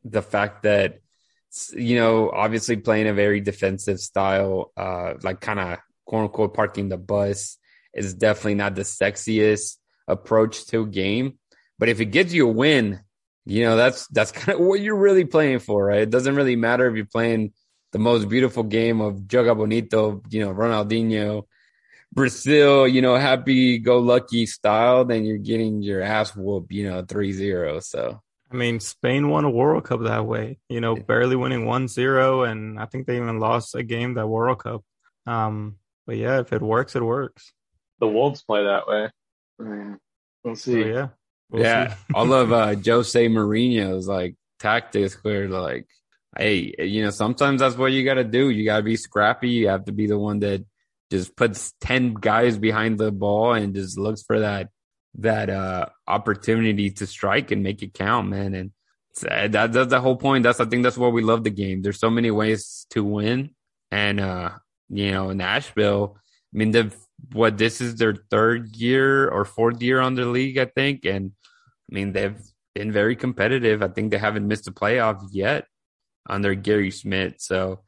the 0.04 0.22
fact 0.22 0.62
that 0.62 1.00
you 1.76 1.96
know 1.96 2.30
obviously 2.30 2.76
playing 2.76 3.08
a 3.08 3.14
very 3.14 3.40
defensive 3.40 4.00
style, 4.00 4.72
uh, 4.76 5.14
like 5.22 5.40
kind 5.40 5.60
of 5.60 5.78
quote 6.04 6.24
unquote 6.24 6.54
parking 6.54 6.88
the 6.88 6.96
bus, 6.96 7.58
is 7.94 8.14
definitely 8.14 8.54
not 8.54 8.74
the 8.74 8.82
sexiest 8.82 9.76
approach 10.08 10.66
to 10.66 10.82
a 10.82 10.86
game. 10.86 11.38
But 11.78 11.88
if 11.88 12.00
it 12.00 12.06
gives 12.06 12.34
you 12.34 12.48
a 12.48 12.52
win, 12.52 13.00
you 13.44 13.64
know 13.64 13.76
that's 13.76 14.06
that's 14.08 14.32
kind 14.40 14.58
of 14.58 14.66
what 14.66 14.80
you're 14.80 14.96
really 14.96 15.24
playing 15.24 15.60
for, 15.60 15.84
right? 15.84 16.02
It 16.02 16.10
doesn't 16.10 16.36
really 16.36 16.56
matter 16.56 16.88
if 16.88 16.96
you're 16.96 17.06
playing 17.06 17.52
the 17.92 17.98
most 18.00 18.28
beautiful 18.28 18.64
game 18.64 19.00
of 19.00 19.20
Joga 19.20 19.56
Bonito, 19.56 20.20
you 20.28 20.40
know, 20.40 20.52
Ronaldinho, 20.52 21.44
Brazil, 22.12 22.88
you 22.88 23.00
know, 23.00 23.14
happy 23.14 23.78
go 23.78 23.98
lucky 23.98 24.46
style, 24.46 25.04
then 25.04 25.24
you're 25.24 25.38
getting 25.38 25.80
your 25.80 26.02
ass 26.02 26.34
whooped, 26.34 26.72
you 26.72 26.90
know, 26.90 27.04
3-0. 27.04 27.82
So 27.84 28.20
I 28.54 28.56
mean, 28.56 28.78
Spain 28.78 29.30
won 29.30 29.44
a 29.44 29.50
World 29.50 29.82
Cup 29.82 30.04
that 30.04 30.26
way, 30.26 30.60
you 30.68 30.80
know, 30.80 30.94
barely 30.94 31.34
winning 31.34 31.64
1-0 31.64 32.48
and 32.48 32.78
I 32.78 32.86
think 32.86 33.08
they 33.08 33.16
even 33.16 33.40
lost 33.40 33.74
a 33.74 33.82
game 33.82 34.14
that 34.14 34.28
World 34.28 34.60
Cup. 34.60 34.84
Um, 35.26 35.74
but 36.06 36.18
yeah, 36.18 36.38
if 36.38 36.52
it 36.52 36.62
works, 36.62 36.94
it 36.94 37.02
works. 37.02 37.52
The 37.98 38.06
Wolves 38.06 38.42
play 38.42 38.62
that 38.62 38.86
way. 38.86 39.10
I 39.58 39.62
mean, 39.64 39.98
we'll 40.44 40.54
see. 40.54 40.82
So, 40.82 40.88
yeah. 40.88 41.08
We'll 41.50 41.62
yeah, 41.62 41.96
all 42.14 42.32
of 42.32 42.52
uh, 42.52 42.76
Jose 42.86 43.28
Mourinho's 43.28 44.06
like 44.06 44.36
tactics 44.60 45.18
where 45.22 45.48
like, 45.48 45.88
hey, 46.38 46.74
you 46.78 47.02
know, 47.02 47.10
sometimes 47.10 47.60
that's 47.60 47.76
what 47.76 47.90
you 47.90 48.04
got 48.04 48.14
to 48.14 48.24
do. 48.24 48.50
You 48.50 48.64
got 48.64 48.78
to 48.78 48.82
be 48.84 48.96
scrappy. 48.96 49.50
You 49.50 49.68
have 49.68 49.86
to 49.86 49.92
be 49.92 50.06
the 50.06 50.18
one 50.18 50.38
that 50.40 50.64
just 51.10 51.36
puts 51.36 51.72
ten 51.80 52.14
guys 52.14 52.56
behind 52.56 52.98
the 52.98 53.10
ball 53.10 53.52
and 53.52 53.74
just 53.74 53.98
looks 53.98 54.22
for 54.22 54.40
that 54.40 54.70
that 55.16 55.48
uh 55.48 55.86
opportunity 56.06 56.90
to 56.90 57.06
strike 57.06 57.50
and 57.50 57.62
make 57.62 57.82
it 57.82 57.94
count, 57.94 58.28
man. 58.28 58.54
And 58.54 58.70
uh, 59.28 59.48
that, 59.48 59.72
that's 59.72 59.90
the 59.90 60.00
whole 60.00 60.16
point. 60.16 60.42
That's 60.42 60.60
I 60.60 60.64
think 60.64 60.82
that's 60.82 60.98
why 60.98 61.08
we 61.08 61.22
love 61.22 61.44
the 61.44 61.50
game. 61.50 61.82
There's 61.82 62.00
so 62.00 62.10
many 62.10 62.30
ways 62.30 62.86
to 62.90 63.04
win, 63.04 63.50
and 63.90 64.20
uh, 64.20 64.50
you 64.88 65.12
know, 65.12 65.32
Nashville. 65.32 66.16
I 66.16 66.56
mean, 66.56 66.70
they've 66.72 66.94
what 67.32 67.56
this 67.56 67.80
is 67.80 67.96
their 67.96 68.14
third 68.30 68.76
year 68.76 69.28
or 69.28 69.44
fourth 69.44 69.80
year 69.82 70.00
on 70.00 70.14
the 70.14 70.24
league, 70.24 70.58
I 70.58 70.66
think, 70.66 71.04
and 71.04 71.32
I 71.90 71.94
mean 71.94 72.12
they've 72.12 72.40
been 72.74 72.92
very 72.92 73.16
competitive. 73.16 73.82
I 73.82 73.88
think 73.88 74.10
they 74.10 74.18
haven't 74.18 74.48
missed 74.48 74.68
a 74.68 74.72
playoff 74.72 75.28
yet 75.30 75.66
under 76.28 76.54
Gary 76.54 76.90
Smith. 76.90 77.34
So 77.38 77.80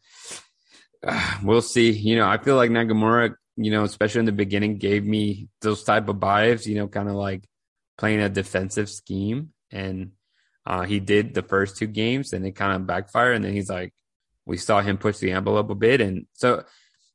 uh, 1.07 1.39
we'll 1.43 1.62
see. 1.62 1.91
You 1.91 2.16
know, 2.16 2.29
I 2.29 2.39
feel 2.39 2.57
like 2.57 2.70
Nagamura, 2.70 3.35
you 3.57 3.70
know, 3.70 3.84
especially 3.84 4.20
in 4.20 4.26
the 4.26 4.32
beginning, 4.32 4.78
gave 4.78 5.04
me 5.04 5.48
those 5.61 5.82
type 5.84 6.09
of 6.09 6.16
vibes. 6.16 6.66
You 6.66 6.76
know, 6.76 6.88
kind 6.88 7.09
of 7.09 7.14
like 7.14 7.44
playing 7.98 8.20
a 8.20 8.28
defensive 8.28 8.88
scheme, 8.90 9.52
and 9.70 10.12
uh, 10.66 10.82
he 10.82 11.00
did 11.00 11.34
the 11.34 11.42
first 11.42 11.76
two 11.76 11.86
games, 11.86 12.32
and 12.32 12.46
it 12.46 12.52
kind 12.52 12.74
of 12.74 12.86
backfired. 12.86 13.36
And 13.36 13.44
then 13.44 13.52
he's 13.52 13.70
like, 13.70 13.92
we 14.44 14.57
saw 14.57 14.80
him 14.80 14.98
push 14.98 15.18
the 15.18 15.32
envelope 15.32 15.70
a 15.70 15.74
bit, 15.74 16.00
and 16.00 16.26
so 16.34 16.64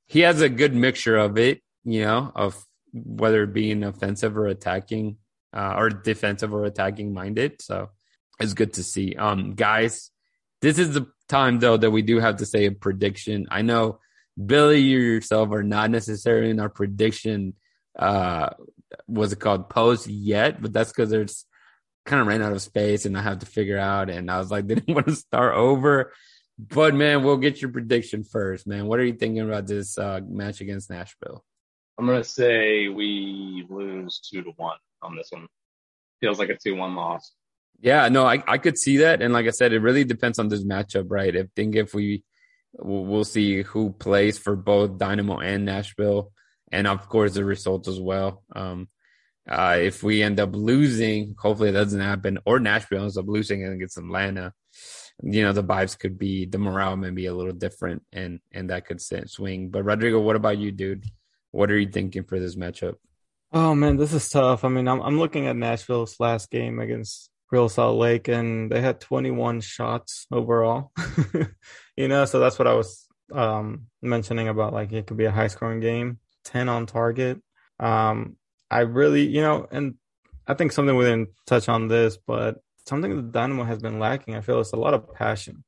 he 0.07 0.21
has 0.21 0.41
a 0.41 0.49
good 0.49 0.73
mixture 0.73 1.17
of 1.17 1.37
it. 1.37 1.61
You 1.83 2.03
know, 2.03 2.31
of 2.35 2.63
whether 2.93 3.45
being 3.45 3.83
offensive 3.83 4.37
or 4.37 4.47
attacking, 4.47 5.17
uh, 5.53 5.75
or 5.77 5.89
defensive 5.89 6.53
or 6.53 6.65
attacking 6.65 7.13
minded. 7.13 7.61
So 7.61 7.89
it's 8.39 8.53
good 8.53 8.73
to 8.73 8.83
see. 8.83 9.15
Um, 9.15 9.53
guys, 9.53 10.11
this 10.61 10.77
is 10.77 10.93
the 10.93 11.07
time 11.27 11.59
though 11.59 11.77
that 11.77 11.91
we 11.91 12.01
do 12.01 12.19
have 12.19 12.37
to 12.37 12.45
say 12.45 12.65
a 12.65 12.71
prediction. 12.71 13.47
I 13.49 13.61
know 13.61 13.99
Billy, 14.45 14.79
you 14.79 14.99
yourself 14.99 15.51
are 15.51 15.63
not 15.63 15.89
necessarily 15.89 16.49
in 16.49 16.59
our 16.59 16.69
prediction. 16.69 17.53
Uh, 17.97 18.49
was 19.07 19.33
it 19.33 19.39
called 19.39 19.69
post 19.69 20.07
yet? 20.07 20.61
But 20.61 20.73
that's 20.73 20.91
because 20.91 21.09
there's 21.09 21.45
kind 22.05 22.21
of 22.21 22.27
ran 22.27 22.41
out 22.41 22.53
of 22.53 22.61
space 22.61 23.05
and 23.05 23.17
I 23.17 23.21
have 23.21 23.39
to 23.39 23.45
figure 23.45 23.77
out. 23.77 24.09
And 24.09 24.29
I 24.29 24.37
was 24.37 24.51
like, 24.51 24.67
didn't 24.67 24.93
want 24.93 25.07
to 25.07 25.15
start 25.15 25.55
over. 25.55 26.13
But 26.57 26.93
man, 26.93 27.23
we'll 27.23 27.37
get 27.37 27.61
your 27.61 27.71
prediction 27.71 28.23
first, 28.23 28.67
man. 28.67 28.85
What 28.85 28.99
are 28.99 29.05
you 29.05 29.13
thinking 29.13 29.41
about 29.41 29.67
this 29.67 29.97
uh, 29.97 30.19
match 30.27 30.61
against 30.61 30.89
Nashville? 30.89 31.43
I'm 31.97 32.05
gonna 32.05 32.23
say 32.23 32.87
we 32.87 33.65
lose 33.69 34.19
two 34.19 34.43
to 34.43 34.51
one 34.57 34.77
on 35.01 35.15
this 35.15 35.27
one. 35.31 35.47
Feels 36.19 36.39
like 36.39 36.49
a 36.49 36.57
two 36.57 36.75
one 36.75 36.95
loss. 36.95 37.31
Yeah, 37.79 38.09
no, 38.09 38.25
I, 38.25 38.43
I 38.47 38.57
could 38.59 38.77
see 38.77 38.97
that. 38.97 39.21
And 39.21 39.33
like 39.33 39.47
I 39.47 39.51
said, 39.51 39.73
it 39.73 39.79
really 39.79 40.03
depends 40.03 40.37
on 40.37 40.49
this 40.49 40.63
matchup, 40.63 41.07
right? 41.09 41.35
If 41.35 41.47
think 41.55 41.75
if 41.75 41.95
we 41.95 42.23
we'll 42.74 43.24
see 43.24 43.63
who 43.63 43.91
plays 43.91 44.38
for 44.38 44.55
both 44.55 44.97
Dynamo 44.97 45.38
and 45.38 45.65
Nashville, 45.65 46.32
and 46.72 46.88
of 46.88 47.07
course 47.09 47.34
the 47.34 47.45
results 47.45 47.88
as 47.88 47.99
well. 47.99 48.43
Um, 48.55 48.88
uh, 49.49 49.78
if 49.80 50.03
we 50.03 50.22
end 50.22 50.39
up 50.39 50.55
losing, 50.55 51.36
hopefully 51.38 51.69
it 51.69 51.74
doesn't 51.74 51.99
happen, 51.99 52.38
or 52.45 52.59
Nashville 52.59 53.03
ends 53.03 53.17
up 53.17 53.28
losing 53.28 53.65
against 53.65 53.97
Atlanta, 53.97 54.53
you 55.24 55.43
know 55.43 55.53
the 55.53 55.63
vibes 55.63 55.97
could 55.97 56.17
be 56.17 56.45
the 56.45 56.57
morale 56.57 56.95
may 56.95 57.11
be 57.11 57.26
a 57.26 57.34
little 57.34 57.53
different, 57.53 58.03
and 58.11 58.39
and 58.51 58.69
that 58.69 58.86
could 58.86 59.01
swing. 59.01 59.69
But 59.69 59.84
Rodrigo, 59.84 60.19
what 60.19 60.36
about 60.36 60.57
you, 60.57 60.72
dude? 60.72 61.05
What 61.51 61.69
are 61.72 61.78
you 61.78 61.89
thinking 61.89 62.24
for 62.24 62.39
this 62.39 62.55
matchup? 62.55 62.95
Oh 63.51 63.76
man, 63.76 63.97
this 63.97 64.13
is 64.13 64.30
tough. 64.30 64.63
I 64.63 64.69
mean, 64.69 64.88
I'm 64.88 65.01
I'm 65.01 65.19
looking 65.19 65.47
at 65.47 65.55
Nashville's 65.55 66.19
last 66.19 66.49
game 66.49 66.80
against 66.80 67.30
Real 67.52 67.70
Salt 67.70 67.97
Lake, 67.97 68.28
and 68.28 68.72
they 68.72 68.82
had 68.82 69.02
21 69.02 69.62
shots 69.62 70.26
overall. 70.32 70.91
you 71.97 72.08
know, 72.08 72.26
so 72.26 72.39
that's 72.39 72.58
what 72.58 72.68
I 72.68 72.74
was 72.74 73.08
um, 73.34 73.88
mentioning 74.02 74.47
about 74.47 74.74
like 74.74 74.91
it 74.93 75.08
could 75.08 75.18
be 75.18 75.26
a 75.26 75.32
high 75.32 75.47
scoring 75.47 75.82
game, 75.82 76.20
10 76.45 76.70
on 76.70 76.86
target. 76.86 77.41
Um, 77.80 78.38
I 78.70 78.82
really, 78.82 79.28
you 79.28 79.41
know, 79.41 79.68
and 79.70 79.95
I 80.47 80.54
think 80.54 80.72
something 80.72 80.95
we 80.95 81.04
didn't 81.04 81.30
touch 81.45 81.68
on 81.68 81.89
this, 81.89 82.18
but 82.18 82.62
something 82.88 83.16
that 83.16 83.32
Dynamo 83.32 83.66
has 83.66 83.80
been 83.80 83.99
lacking, 83.99 84.36
I 84.36 84.41
feel, 84.41 84.60
is 84.60 84.74
a 84.74 84.78
lot 84.78 84.93
of 84.93 85.14
passion. 85.14 85.64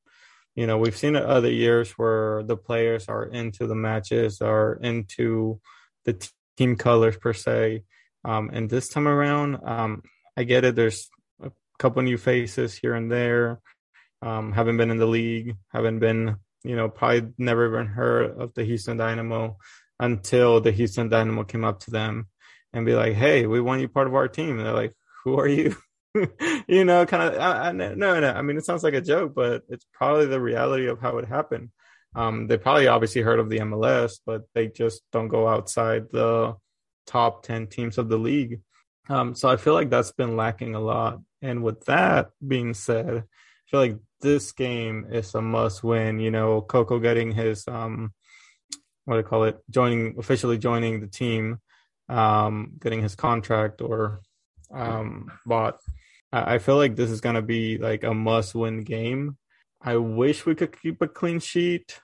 You 0.56 0.68
know, 0.68 0.78
we've 0.78 0.96
seen 0.96 1.16
it 1.16 1.24
other 1.24 1.52
years 1.52 1.92
where 1.92 2.44
the 2.44 2.56
players 2.56 3.10
are 3.10 3.26
into 3.26 3.68
the 3.68 3.76
matches, 3.76 4.42
are 4.42 4.76
into 4.82 5.60
the 6.06 6.30
team 6.58 6.76
colors 6.76 7.18
per 7.18 7.34
se. 7.34 7.84
Um, 8.24 8.52
and 8.54 8.70
this 8.70 8.88
time 8.88 9.08
around, 9.08 9.58
um, 9.66 10.04
I 10.38 10.44
get 10.44 10.64
it. 10.64 10.76
There's 10.76 11.10
couple 11.84 12.02
new 12.02 12.18
faces 12.18 12.74
here 12.74 12.96
and 12.96 13.12
there. 13.12 13.60
Um, 14.22 14.54
haven't 14.54 14.78
been 14.78 14.90
in 14.90 14.98
the 14.98 15.06
league, 15.06 15.58
haven't 15.74 16.00
been, 16.00 16.38
you 16.64 16.78
know, 16.78 16.88
probably 16.88 17.34
never 17.38 17.68
even 17.68 17.88
heard 17.88 18.40
of 18.40 18.54
the 18.54 18.64
Houston 18.64 18.96
Dynamo 18.96 19.58
until 20.00 20.62
the 20.62 20.72
Houston 20.72 21.10
Dynamo 21.10 21.44
came 21.44 21.66
up 21.66 21.82
to 21.82 21.92
them 21.92 22.28
and 22.72 22.86
be 22.86 22.96
like, 22.96 23.16
"Hey, 23.16 23.46
we 23.46 23.60
want 23.60 23.82
you 23.82 23.90
part 23.90 24.08
of 24.08 24.16
our 24.16 24.30
team." 24.30 24.58
And 24.58 24.66
they're 24.66 24.74
like, 24.74 24.94
"Who 25.24 25.38
are 25.38 25.48
you?" 25.48 25.76
you 26.68 26.86
know, 26.86 27.06
kind 27.06 27.24
of. 27.24 27.40
I, 27.40 27.68
I, 27.68 27.72
no, 27.74 27.94
no. 27.96 28.32
I 28.32 28.42
mean, 28.42 28.58
it 28.58 28.66
sounds 28.66 28.84
like 28.84 28.94
a 28.94 29.02
joke, 29.02 29.34
but 29.36 29.64
it's 29.68 29.86
probably 29.92 30.28
the 30.28 30.40
reality 30.40 30.88
of 30.88 31.02
how 31.02 31.18
it 31.18 31.28
happened. 31.28 31.70
Um, 32.16 32.48
they 32.48 32.58
probably 32.58 32.88
obviously 32.88 33.24
heard 33.24 33.40
of 33.40 33.50
the 33.50 33.60
MLS, 33.60 34.20
but 34.26 34.44
they 34.56 34.70
just 34.70 35.02
don't 35.12 35.28
go 35.28 35.50
outside 35.50 36.06
the 36.12 36.56
top 37.08 37.44
ten 37.44 37.68
teams 37.68 37.98
of 37.98 38.08
the 38.08 38.18
league. 38.18 38.62
Um, 39.10 39.36
so 39.36 39.50
I 39.50 39.58
feel 39.58 39.74
like 39.74 39.90
that's 39.90 40.14
been 40.14 40.38
lacking 40.38 40.76
a 40.76 40.80
lot. 40.80 41.20
And 41.44 41.62
with 41.62 41.86
that 41.86 42.30
being 42.46 42.74
said, 42.74 43.18
I 43.18 43.70
feel 43.70 43.80
like 43.80 43.98
this 44.22 44.54
game 44.54 45.08
is 45.12 45.36
a 45.36 45.42
must 45.42 45.84
win. 45.84 46.20
You 46.20 46.32
know, 46.32 46.62
Coco 46.62 47.00
getting 47.00 47.32
his 47.32 47.68
um 47.68 48.14
what 49.06 49.16
do 49.16 49.20
I 49.20 49.24
call 49.24 49.44
it? 49.44 49.60
Joining 49.70 50.16
officially 50.18 50.58
joining 50.58 51.02
the 51.02 51.08
team, 51.08 51.60
um, 52.08 52.74
getting 52.80 53.02
his 53.02 53.16
contract 53.16 53.82
or 53.82 54.22
um 54.74 55.32
bought. 55.46 55.78
I, 56.32 56.56
I 56.56 56.58
feel 56.60 56.78
like 56.78 56.96
this 56.96 57.12
is 57.12 57.22
gonna 57.22 57.42
be 57.42 57.78
like 57.78 58.04
a 58.04 58.14
must 58.14 58.56
win 58.56 58.82
game. 58.82 59.38
I 59.82 59.98
wish 59.98 60.46
we 60.46 60.56
could 60.56 60.82
keep 60.82 61.02
a 61.02 61.08
clean 61.08 61.40
sheet. 61.40 62.00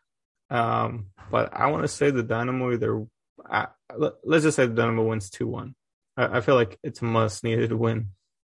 Um, 0.49 1.11
but 1.31 1.53
I 1.53 1.67
want 1.67 1.83
to 1.83 1.87
say 1.87 2.11
the 2.11 2.23
Dynamo 2.23 2.73
either 2.73 3.05
I, 3.49 3.67
let's 3.95 4.43
just 4.43 4.57
say 4.57 4.65
the 4.65 4.73
Dynamo 4.73 5.03
wins 5.03 5.29
two 5.29 5.47
one. 5.47 5.75
I, 6.17 6.37
I 6.37 6.41
feel 6.41 6.55
like 6.55 6.77
it's 6.83 7.01
a 7.01 7.05
must 7.05 7.43
needed 7.43 7.71
win. 7.71 8.09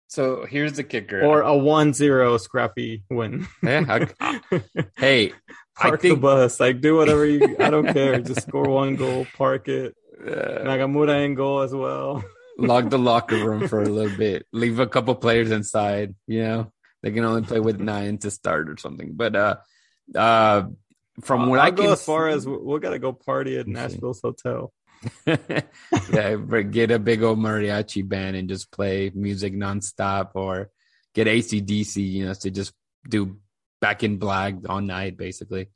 So 0.09 0.43
here's 0.43 0.73
the 0.73 0.83
kicker. 0.83 1.21
Or 1.21 1.43
a 1.43 1.51
1-0 1.51 2.39
scrappy 2.39 3.03
win. 3.11 3.47
yeah, 3.61 4.07
I, 4.19 4.41
hey, 4.97 5.33
park 5.75 6.01
think, 6.01 6.15
the 6.15 6.19
bus. 6.19 6.59
Like 6.59 6.81
do 6.81 6.95
whatever 6.95 7.25
you. 7.25 7.55
I 7.59 7.69
don't 7.69 7.93
care. 7.93 8.19
Just 8.19 8.41
score 8.41 8.67
one 8.67 8.95
goal, 8.95 9.27
park 9.37 9.67
it. 9.67 9.95
Uh, 10.19 10.65
Nagamura 10.65 11.23
in 11.23 11.35
goal 11.35 11.61
as 11.61 11.73
well. 11.73 12.23
lock 12.57 12.89
the 12.89 12.97
locker 13.11 13.37
room 13.37 13.67
for 13.67 13.83
a 13.83 13.87
little 13.87 14.17
bit. 14.17 14.47
Leave 14.51 14.79
a 14.79 14.87
couple 14.87 15.13
players 15.13 15.51
inside. 15.51 16.15
You 16.25 16.43
know, 16.43 16.73
they 17.03 17.11
can 17.11 17.23
only 17.23 17.43
play 17.43 17.59
with 17.59 17.79
nine 17.79 18.17
to 18.19 18.31
start 18.31 18.67
or 18.67 18.77
something. 18.77 19.11
But 19.13 19.35
uh, 19.35 19.55
uh, 20.15 20.63
from 21.21 21.49
what 21.49 21.59
I'll 21.59 21.67
I 21.67 21.71
go 21.71 21.91
as 21.91 22.03
far 22.03 22.29
as 22.29 22.47
we 22.47 22.79
gotta 22.79 22.99
go 22.99 23.13
party 23.13 23.59
at 23.59 23.67
Nashville's 23.67 24.21
hotel. 24.21 24.73
yeah, 25.25 26.35
get 26.69 26.91
a 26.91 26.99
big 26.99 27.23
old 27.23 27.39
mariachi 27.39 28.07
band 28.07 28.35
and 28.35 28.49
just 28.49 28.71
play 28.71 29.11
music 29.13 29.53
nonstop, 29.53 30.31
or 30.35 30.69
get 31.13 31.27
ACDC, 31.27 31.95
you 31.97 32.25
know, 32.25 32.33
to 32.33 32.51
just 32.51 32.73
do 33.07 33.37
back 33.79 34.03
in 34.03 34.17
black 34.17 34.55
all 34.67 34.81
night, 34.81 35.17
basically. 35.17 35.69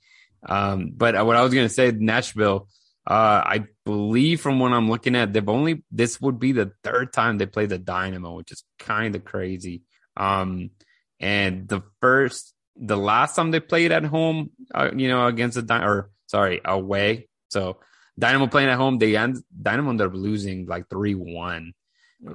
Um, 0.47 0.91
but 0.95 1.13
what 1.25 1.37
I 1.37 1.41
was 1.41 1.53
gonna 1.53 1.69
say, 1.69 1.91
Nashville, 1.91 2.67
uh, 3.07 3.41
I 3.45 3.65
believe 3.85 4.41
from 4.41 4.59
what 4.59 4.73
I'm 4.73 4.89
looking 4.89 5.15
at, 5.15 5.33
they've 5.33 5.47
only 5.49 5.83
this 5.91 6.19
would 6.21 6.39
be 6.39 6.51
the 6.51 6.71
third 6.83 7.13
time 7.13 7.37
they 7.37 7.45
play 7.45 7.65
the 7.65 7.77
Dynamo, 7.77 8.35
which 8.35 8.51
is 8.51 8.63
kind 8.79 9.15
of 9.15 9.23
crazy. 9.23 9.83
Um, 10.17 10.71
and 11.19 11.67
the 11.67 11.81
first, 12.01 12.53
the 12.75 12.97
last 12.97 13.35
time 13.35 13.51
they 13.51 13.59
played 13.59 13.91
at 13.91 14.03
home, 14.03 14.51
uh, 14.73 14.89
you 14.95 15.07
know, 15.07 15.25
against 15.27 15.65
the 15.65 15.81
or 15.81 16.09
sorry, 16.27 16.61
away. 16.65 17.29
So 17.49 17.77
Dynamo 18.17 18.47
playing 18.47 18.69
at 18.69 18.77
home, 18.77 18.97
they 18.97 19.15
end 19.15 19.37
Dynamo 19.61 19.91
ended 19.91 20.07
up 20.07 20.13
losing 20.13 20.65
like 20.65 20.89
three 20.89 21.15
one, 21.15 21.73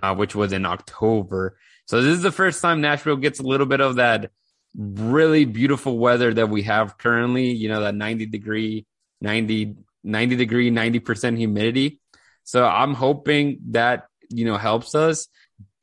uh, 0.03 0.15
which 0.15 0.35
was 0.35 0.53
in 0.53 0.67
October. 0.67 1.59
So 1.87 2.03
this 2.03 2.17
is 2.17 2.23
the 2.23 2.33
first 2.33 2.61
time 2.61 2.81
Nashville 2.81 3.17
gets 3.17 3.41
a 3.41 3.45
little 3.45 3.67
bit 3.67 3.81
of 3.81 3.97
that 3.97 4.31
really 4.77 5.45
beautiful 5.45 5.99
weather 5.99 6.35
that 6.35 6.49
we 6.49 6.63
have 6.63 6.99
currently. 6.99 7.53
You 7.53 7.69
know, 7.69 7.83
that 7.83 7.95
ninety 7.95 8.27
degree, 8.27 8.87
90, 9.21 9.77
90 10.05 10.37
degree, 10.37 10.71
ninety 10.71 10.99
percent 10.99 11.39
humidity. 11.39 12.01
So 12.45 12.65
I'm 12.65 12.95
hoping 12.95 13.59
that 13.71 14.09
you 14.31 14.45
know 14.45 14.57
helps 14.57 14.95
us. 14.95 15.29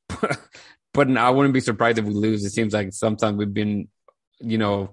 but 0.95 1.17
I 1.17 1.29
wouldn't 1.29 1.53
be 1.53 1.59
surprised 1.59 1.99
if 1.99 2.05
we 2.05 2.13
lose. 2.13 2.43
It 2.45 2.51
seems 2.51 2.73
like 2.73 2.93
sometimes 2.93 3.37
we've 3.37 3.53
been, 3.53 3.89
you 4.39 4.57
know, 4.57 4.91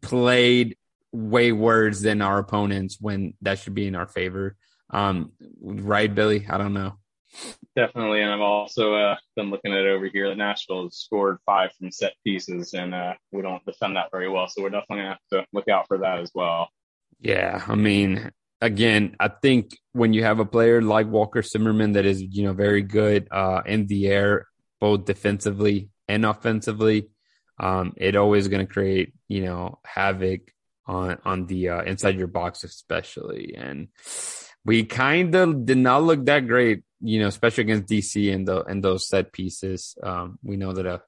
played 0.00 0.76
way 1.12 1.52
worse 1.52 2.00
than 2.00 2.22
our 2.22 2.38
opponents 2.38 2.98
when 3.00 3.34
that 3.42 3.58
should 3.58 3.74
be 3.74 3.86
in 3.86 3.94
our 3.94 4.06
favor. 4.06 4.56
Um, 4.90 5.32
right, 5.60 6.12
Billy? 6.12 6.46
I 6.48 6.58
don't 6.58 6.74
know. 6.74 6.98
Definitely, 7.74 8.20
and 8.20 8.30
I've 8.30 8.40
also 8.40 8.94
uh, 8.94 9.16
been 9.36 9.50
looking 9.50 9.72
at 9.72 9.84
it 9.84 9.88
over 9.88 10.06
here. 10.06 10.28
That 10.28 10.36
Nashville 10.36 10.84
has 10.84 10.96
scored 10.96 11.38
five 11.46 11.70
from 11.78 11.90
set 11.90 12.12
pieces, 12.24 12.74
and 12.74 12.94
uh, 12.94 13.14
we 13.30 13.40
don't 13.40 13.64
defend 13.64 13.96
that 13.96 14.10
very 14.10 14.28
well. 14.28 14.48
So 14.48 14.62
we're 14.62 14.68
definitely 14.68 14.98
gonna 14.98 15.08
have 15.08 15.18
to 15.32 15.46
look 15.54 15.68
out 15.68 15.88
for 15.88 15.98
that 15.98 16.18
as 16.18 16.30
well. 16.34 16.68
Yeah, 17.20 17.62
I 17.66 17.74
mean, 17.74 18.30
again, 18.60 19.16
I 19.18 19.28
think 19.28 19.78
when 19.92 20.12
you 20.12 20.24
have 20.24 20.38
a 20.38 20.44
player 20.44 20.82
like 20.82 21.06
Walker 21.06 21.42
Zimmerman 21.42 21.92
that 21.92 22.04
is, 22.04 22.22
you 22.22 22.44
know, 22.44 22.52
very 22.52 22.82
good 22.82 23.28
uh, 23.30 23.62
in 23.64 23.86
the 23.86 24.08
air, 24.08 24.46
both 24.80 25.06
defensively 25.06 25.88
and 26.08 26.26
offensively, 26.26 27.08
um, 27.58 27.94
it 27.96 28.16
always 28.16 28.48
going 28.48 28.66
to 28.66 28.72
create, 28.72 29.14
you 29.28 29.42
know, 29.42 29.78
havoc 29.84 30.40
on 30.86 31.18
on 31.24 31.46
the 31.46 31.70
uh, 31.70 31.82
inside 31.82 32.16
your 32.16 32.26
box, 32.28 32.64
especially. 32.64 33.54
And 33.56 33.88
we 34.64 34.84
kind 34.84 35.34
of 35.34 35.66
did 35.66 35.78
not 35.78 36.02
look 36.02 36.24
that 36.26 36.46
great, 36.46 36.82
you 37.00 37.20
know, 37.20 37.28
especially 37.28 37.62
against 37.62 37.90
DC 37.90 38.32
and 38.32 38.46
the 38.46 38.64
and 38.64 38.82
those 38.82 39.08
set 39.08 39.32
pieces. 39.32 39.96
Um, 40.02 40.38
we 40.42 40.56
know 40.56 40.72
that 40.72 40.86
uh, 40.86 40.98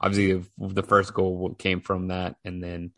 obviously 0.00 0.44
the 0.58 0.82
first 0.82 1.14
goal 1.14 1.54
came 1.58 1.80
from 1.80 2.08
that, 2.08 2.36
and 2.44 2.62
then 2.62 2.92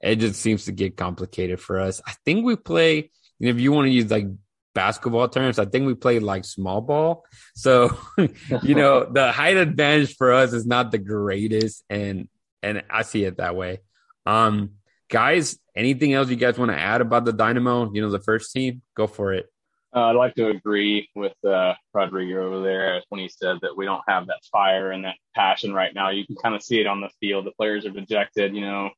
it 0.00 0.16
just 0.16 0.40
seems 0.40 0.66
to 0.66 0.72
get 0.72 0.96
complicated 0.96 1.60
for 1.60 1.80
us. 1.80 2.00
I 2.06 2.14
think 2.24 2.44
we 2.44 2.56
play. 2.56 3.10
You 3.38 3.46
know, 3.46 3.56
if 3.56 3.60
you 3.60 3.72
want 3.72 3.86
to 3.86 3.90
use 3.90 4.10
like 4.10 4.26
basketball 4.74 5.28
terms, 5.28 5.58
I 5.58 5.64
think 5.64 5.86
we 5.86 5.94
play 5.94 6.18
like 6.20 6.44
small 6.44 6.80
ball. 6.80 7.24
So, 7.54 7.96
you 8.62 8.74
know, 8.74 9.10
the 9.10 9.32
height 9.32 9.56
advantage 9.56 10.16
for 10.16 10.32
us 10.32 10.52
is 10.52 10.66
not 10.66 10.90
the 10.90 10.98
greatest, 10.98 11.84
and 11.90 12.28
and 12.62 12.82
I 12.90 13.02
see 13.02 13.24
it 13.24 13.38
that 13.38 13.56
way. 13.56 13.80
Um, 14.26 14.72
guys, 15.08 15.58
anything 15.74 16.12
else 16.12 16.28
you 16.28 16.36
guys 16.36 16.58
want 16.58 16.70
to 16.70 16.78
add 16.78 17.00
about 17.00 17.24
the 17.24 17.32
Dynamo? 17.32 17.90
You 17.92 18.02
know, 18.02 18.10
the 18.10 18.20
first 18.20 18.52
team, 18.52 18.82
go 18.94 19.06
for 19.06 19.32
it. 19.32 19.46
Uh, 19.94 20.10
I'd 20.10 20.16
like 20.16 20.34
to 20.34 20.48
agree 20.48 21.08
with 21.14 21.32
uh, 21.44 21.72
Rodrigo 21.94 22.46
over 22.46 22.62
there 22.62 23.02
when 23.08 23.20
he 23.20 23.28
said 23.28 23.58
that 23.62 23.76
we 23.76 23.86
don't 23.86 24.02
have 24.06 24.26
that 24.26 24.44
fire 24.52 24.90
and 24.90 25.04
that 25.04 25.16
passion 25.34 25.72
right 25.72 25.94
now. 25.94 26.10
You 26.10 26.26
can 26.26 26.36
kind 26.36 26.54
of 26.54 26.62
see 26.62 26.80
it 26.80 26.86
on 26.86 27.00
the 27.00 27.08
field. 27.18 27.46
The 27.46 27.52
players 27.52 27.86
are 27.86 27.90
dejected. 27.90 28.54
You 28.54 28.60
know, 28.60 28.90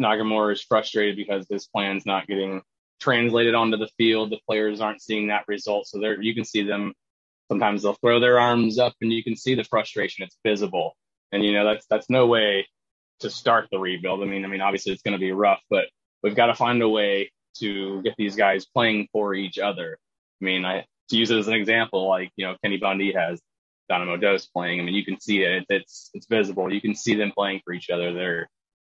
Nagamura 0.00 0.52
is 0.52 0.62
frustrated 0.62 1.16
because 1.16 1.46
his 1.50 1.66
plan's 1.66 2.06
not 2.06 2.26
getting 2.26 2.62
translated 3.00 3.54
onto 3.54 3.76
the 3.76 3.90
field. 3.98 4.30
The 4.30 4.40
players 4.46 4.80
aren't 4.80 5.02
seeing 5.02 5.28
that 5.28 5.44
result. 5.48 5.86
So 5.86 6.00
there, 6.00 6.20
you 6.22 6.34
can 6.34 6.44
see 6.44 6.62
them. 6.62 6.94
Sometimes 7.50 7.82
they'll 7.82 7.94
throw 7.94 8.20
their 8.20 8.38
arms 8.38 8.78
up, 8.78 8.94
and 9.00 9.12
you 9.12 9.22
can 9.22 9.36
see 9.36 9.54
the 9.54 9.64
frustration. 9.64 10.24
It's 10.24 10.38
visible, 10.44 10.96
and 11.32 11.44
you 11.44 11.52
know 11.52 11.64
that's 11.64 11.86
that's 11.88 12.10
no 12.10 12.26
way 12.26 12.66
to 13.20 13.30
start 13.30 13.68
the 13.70 13.78
rebuild. 13.78 14.22
I 14.22 14.26
mean, 14.26 14.44
I 14.44 14.48
mean, 14.48 14.60
obviously 14.60 14.92
it's 14.92 15.02
going 15.02 15.12
to 15.12 15.18
be 15.18 15.32
rough, 15.32 15.60
but 15.70 15.86
we've 16.22 16.36
got 16.36 16.46
to 16.46 16.54
find 16.54 16.82
a 16.82 16.88
way 16.88 17.30
to 17.60 18.02
get 18.02 18.14
these 18.16 18.36
guys 18.36 18.66
playing 18.66 19.08
for 19.12 19.34
each 19.34 19.58
other. 19.58 19.98
I 20.40 20.44
mean, 20.44 20.64
I 20.64 20.84
to 21.10 21.16
use 21.16 21.30
it 21.30 21.38
as 21.38 21.48
an 21.48 21.54
example, 21.54 22.08
like 22.08 22.30
you 22.36 22.46
know, 22.46 22.56
Kenny 22.62 22.76
Bundy 22.76 23.12
has 23.12 23.40
Dynamo 23.88 24.16
Dos 24.16 24.46
playing. 24.46 24.80
I 24.80 24.84
mean, 24.84 24.94
you 24.94 25.04
can 25.04 25.20
see 25.20 25.42
it; 25.42 25.64
it's 25.68 26.10
it's 26.14 26.26
visible. 26.26 26.72
You 26.72 26.80
can 26.80 26.94
see 26.94 27.14
them 27.14 27.32
playing 27.32 27.62
for 27.64 27.72
each 27.72 27.90
other. 27.90 28.12
They're 28.12 28.48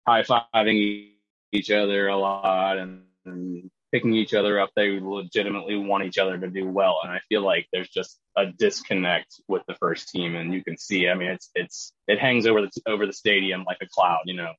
high 0.07 0.23
fiving 0.23 1.11
each 1.51 1.71
other 1.71 2.07
a 2.07 2.17
lot 2.17 2.77
and, 2.77 3.03
and 3.25 3.69
picking 3.95 4.13
each 4.13 4.33
other 4.33 4.59
up. 4.59 4.71
They 4.75 4.99
legitimately 4.99 5.77
want 5.77 6.03
each 6.03 6.17
other 6.17 6.37
to 6.37 6.49
do 6.49 6.67
well, 6.67 6.99
and 7.01 7.13
I 7.13 7.21
feel 7.29 7.41
like 7.41 7.65
there's 7.71 7.87
just 7.87 8.19
a 8.35 8.47
disconnect 8.47 9.39
with 9.47 9.61
the 9.69 9.75
first 9.75 10.09
team, 10.09 10.35
and 10.35 10.53
you 10.53 10.61
can 10.65 10.77
see. 10.77 11.07
I 11.07 11.13
mean, 11.13 11.29
it's 11.29 11.49
it's 11.55 11.93
it 12.05 12.19
hangs 12.19 12.45
over 12.45 12.61
the 12.61 12.69
over 12.87 13.05
the 13.05 13.13
stadium 13.13 13.63
like 13.63 13.77
a 13.81 13.87
cloud, 13.87 14.23
you 14.25 14.35
know. 14.35 14.51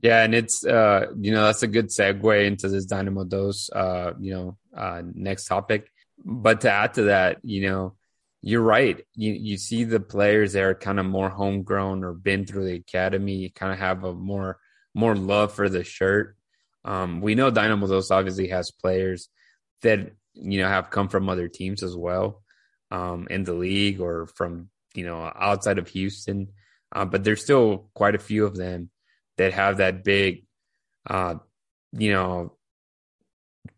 Yeah, 0.00 0.22
and 0.22 0.32
it's 0.32 0.64
uh, 0.64 1.06
you 1.20 1.32
know 1.32 1.46
that's 1.46 1.64
a 1.64 1.66
good 1.66 1.88
segue 1.88 2.46
into 2.46 2.68
this 2.68 2.86
Dynamo 2.86 3.24
Dos 3.24 3.68
uh, 3.70 4.12
you 4.20 4.32
know 4.32 4.58
uh, 4.76 5.02
next 5.12 5.46
topic. 5.46 5.90
But 6.24 6.60
to 6.60 6.70
add 6.70 6.94
to 6.94 7.02
that, 7.04 7.38
you 7.42 7.68
know, 7.68 7.96
you're 8.42 8.62
right. 8.62 9.04
You 9.16 9.32
you 9.32 9.56
see 9.56 9.82
the 9.82 9.98
players 9.98 10.52
that 10.52 10.62
are 10.62 10.74
kind 10.76 11.00
of 11.00 11.06
more 11.06 11.30
homegrown 11.30 12.04
or 12.04 12.12
been 12.12 12.46
through 12.46 12.66
the 12.66 12.76
academy, 12.76 13.50
kind 13.52 13.72
of 13.72 13.80
have 13.80 14.04
a 14.04 14.14
more 14.14 14.60
more 14.94 15.16
love 15.16 15.52
for 15.52 15.68
the 15.68 15.82
shirt. 15.82 16.36
Um, 16.88 17.20
we 17.20 17.34
know 17.34 17.50
Dynamo 17.50 17.86
Dos 17.86 18.10
obviously 18.10 18.48
has 18.48 18.70
players 18.70 19.28
that 19.82 20.10
you 20.32 20.60
know 20.60 20.68
have 20.68 20.88
come 20.88 21.08
from 21.08 21.28
other 21.28 21.46
teams 21.46 21.82
as 21.82 21.94
well 21.94 22.42
um, 22.90 23.26
in 23.28 23.44
the 23.44 23.52
league 23.52 24.00
or 24.00 24.26
from 24.26 24.70
you 24.94 25.04
know 25.04 25.30
outside 25.36 25.76
of 25.76 25.88
Houston, 25.88 26.48
uh, 26.90 27.04
but 27.04 27.24
there's 27.24 27.42
still 27.42 27.90
quite 27.92 28.14
a 28.14 28.18
few 28.18 28.46
of 28.46 28.56
them 28.56 28.88
that 29.36 29.52
have 29.52 29.76
that 29.76 30.02
big, 30.02 30.46
uh, 31.06 31.34
you 31.92 32.10
know, 32.10 32.56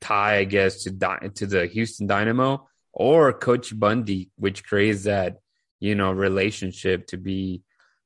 tie 0.01 0.37
I 0.37 0.45
guess 0.45 0.85
to 0.85 0.91
to 1.35 1.47
the 1.47 1.67
Houston 1.67 2.07
Dynamo 2.07 2.69
or 2.93 3.33
Coach 3.33 3.77
Bundy, 3.77 4.31
which 4.37 4.63
creates 4.63 5.03
that 5.03 5.41
you 5.81 5.97
know 5.97 6.13
relationship 6.13 7.09
to 7.09 7.17
be 7.17 7.63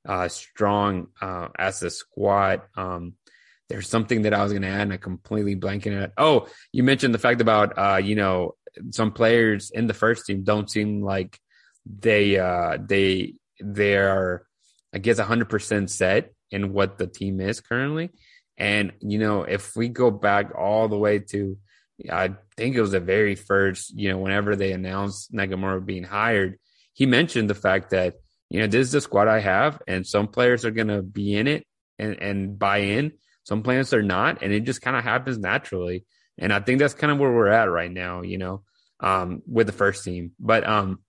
uh, 0.08 0.28
strong 0.28 1.08
uh, 1.20 1.48
as 1.58 1.82
a 1.82 1.90
squad. 1.90 2.62
Um, 2.74 3.16
there's 3.68 3.88
something 3.88 4.22
that 4.22 4.34
I 4.34 4.42
was 4.42 4.52
going 4.52 4.62
to 4.62 4.68
add, 4.68 4.82
and 4.82 4.92
I 4.92 4.96
completely 4.96 5.56
blanking 5.56 6.00
it. 6.02 6.12
Oh, 6.16 6.48
you 6.72 6.82
mentioned 6.82 7.14
the 7.14 7.18
fact 7.18 7.40
about 7.40 7.78
uh, 7.78 7.96
you 7.96 8.14
know 8.14 8.54
some 8.90 9.12
players 9.12 9.70
in 9.70 9.86
the 9.86 9.94
first 9.94 10.26
team 10.26 10.42
don't 10.42 10.70
seem 10.70 11.02
like 11.02 11.38
they 11.86 12.38
uh, 12.38 12.78
they 12.80 13.34
they 13.62 13.96
are 13.96 14.46
I 14.94 14.98
guess 14.98 15.18
100 15.18 15.48
percent 15.48 15.90
set 15.90 16.32
in 16.50 16.72
what 16.72 16.98
the 16.98 17.06
team 17.06 17.40
is 17.40 17.60
currently. 17.60 18.10
And 18.56 18.92
you 19.00 19.18
know, 19.18 19.42
if 19.42 19.74
we 19.76 19.88
go 19.88 20.10
back 20.10 20.52
all 20.56 20.88
the 20.88 20.98
way 20.98 21.18
to, 21.18 21.58
I 22.10 22.34
think 22.56 22.76
it 22.76 22.80
was 22.80 22.92
the 22.92 23.00
very 23.00 23.34
first, 23.34 23.96
you 23.96 24.10
know, 24.10 24.18
whenever 24.18 24.54
they 24.54 24.72
announced 24.72 25.32
Nagamura 25.32 25.84
being 25.84 26.04
hired, 26.04 26.58
he 26.92 27.06
mentioned 27.06 27.50
the 27.50 27.54
fact 27.54 27.90
that 27.90 28.14
you 28.50 28.60
know 28.60 28.66
this 28.66 28.86
is 28.86 28.92
the 28.92 29.00
squad 29.00 29.26
I 29.26 29.40
have, 29.40 29.82
and 29.88 30.06
some 30.06 30.28
players 30.28 30.64
are 30.64 30.70
going 30.70 30.88
to 30.88 31.02
be 31.02 31.34
in 31.34 31.48
it 31.48 31.66
and 31.98 32.20
and 32.22 32.58
buy 32.58 32.78
in. 32.78 33.12
Some 33.44 33.62
planets 33.62 33.92
are 33.92 34.02
not, 34.02 34.42
and 34.42 34.52
it 34.52 34.60
just 34.60 34.82
kind 34.82 34.96
of 34.96 35.04
happens 35.04 35.38
naturally. 35.38 36.04
And 36.38 36.52
I 36.52 36.60
think 36.60 36.80
that's 36.80 36.94
kind 36.94 37.12
of 37.12 37.18
where 37.18 37.32
we're 37.32 37.48
at 37.48 37.70
right 37.70 37.90
now, 37.90 38.22
you 38.22 38.38
know, 38.38 38.62
um, 39.00 39.42
with 39.46 39.66
the 39.66 39.72
first 39.72 40.04
team. 40.04 40.32
But 40.40 40.66
um, 40.66 41.00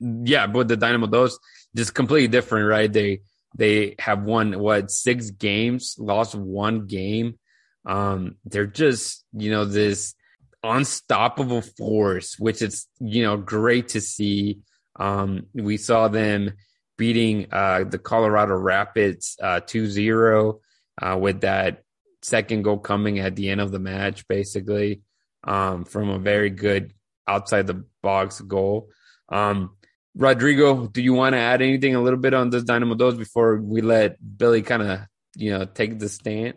yeah, 0.00 0.46
but 0.46 0.68
the 0.68 0.76
Dynamo 0.76 1.06
Dos 1.06 1.38
just 1.74 1.94
completely 1.94 2.28
different, 2.28 2.68
right? 2.68 2.92
They 2.92 3.20
they 3.56 3.94
have 3.98 4.22
won 4.22 4.58
what 4.58 4.90
six 4.90 5.30
games, 5.30 5.96
lost 5.98 6.34
one 6.34 6.86
game. 6.86 7.38
Um, 7.86 8.36
they're 8.44 8.66
just 8.66 9.24
you 9.32 9.50
know 9.50 9.64
this 9.64 10.14
unstoppable 10.62 11.62
force, 11.62 12.38
which 12.38 12.60
is 12.60 12.86
you 13.00 13.22
know 13.22 13.36
great 13.36 13.88
to 13.88 14.00
see. 14.00 14.58
Um, 14.96 15.46
we 15.54 15.76
saw 15.76 16.08
them 16.08 16.54
beating 16.96 17.46
uh, 17.52 17.84
the 17.84 17.98
Colorado 17.98 18.56
Rapids 18.56 19.36
uh, 19.40 19.60
2-0 19.60 20.58
uh, 21.00 21.16
with 21.20 21.42
that 21.42 21.82
second 22.22 22.62
goal 22.62 22.78
coming 22.78 23.18
at 23.18 23.36
the 23.36 23.48
end 23.48 23.60
of 23.60 23.70
the 23.70 23.78
match, 23.78 24.26
basically, 24.28 25.02
um, 25.44 25.84
from 25.84 26.10
a 26.10 26.18
very 26.18 26.50
good 26.50 26.92
outside 27.26 27.66
the 27.66 27.84
box 28.02 28.40
goal. 28.40 28.88
Um, 29.28 29.76
Rodrigo, 30.16 30.86
do 30.88 31.00
you 31.00 31.12
want 31.12 31.34
to 31.34 31.38
add 31.38 31.62
anything 31.62 31.94
a 31.94 32.02
little 32.02 32.18
bit 32.18 32.34
on 32.34 32.50
this 32.50 32.64
Dynamo 32.64 32.94
Dos 32.94 33.14
before 33.14 33.56
we 33.58 33.82
let 33.82 34.16
Billy 34.36 34.62
kind 34.62 34.82
of, 34.82 35.00
you 35.36 35.50
know, 35.52 35.64
take 35.64 35.98
the 35.98 36.08
stand? 36.08 36.54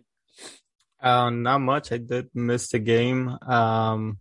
Uh, 0.99 1.29
not 1.29 1.59
much. 1.59 1.91
I 1.91 1.97
did 1.97 2.29
miss 2.33 2.69
the 2.69 2.79
game. 2.79 3.27
Um, 3.27 4.17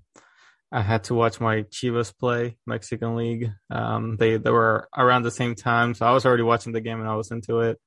I 0.72 0.82
had 0.82 1.04
to 1.04 1.14
watch 1.14 1.40
my 1.40 1.62
Chivas 1.62 2.16
play 2.16 2.56
Mexican 2.66 3.16
League. 3.16 3.50
Um, 3.70 4.16
they 4.16 4.36
they 4.36 4.50
were 4.50 4.88
around 4.96 5.22
the 5.22 5.30
same 5.30 5.54
time, 5.54 5.94
so 5.94 6.06
I 6.06 6.12
was 6.12 6.24
already 6.24 6.42
watching 6.42 6.72
the 6.72 6.80
game 6.80 7.00
and 7.00 7.08
I 7.08 7.16
was 7.16 7.30
into 7.30 7.60
it. 7.60 7.80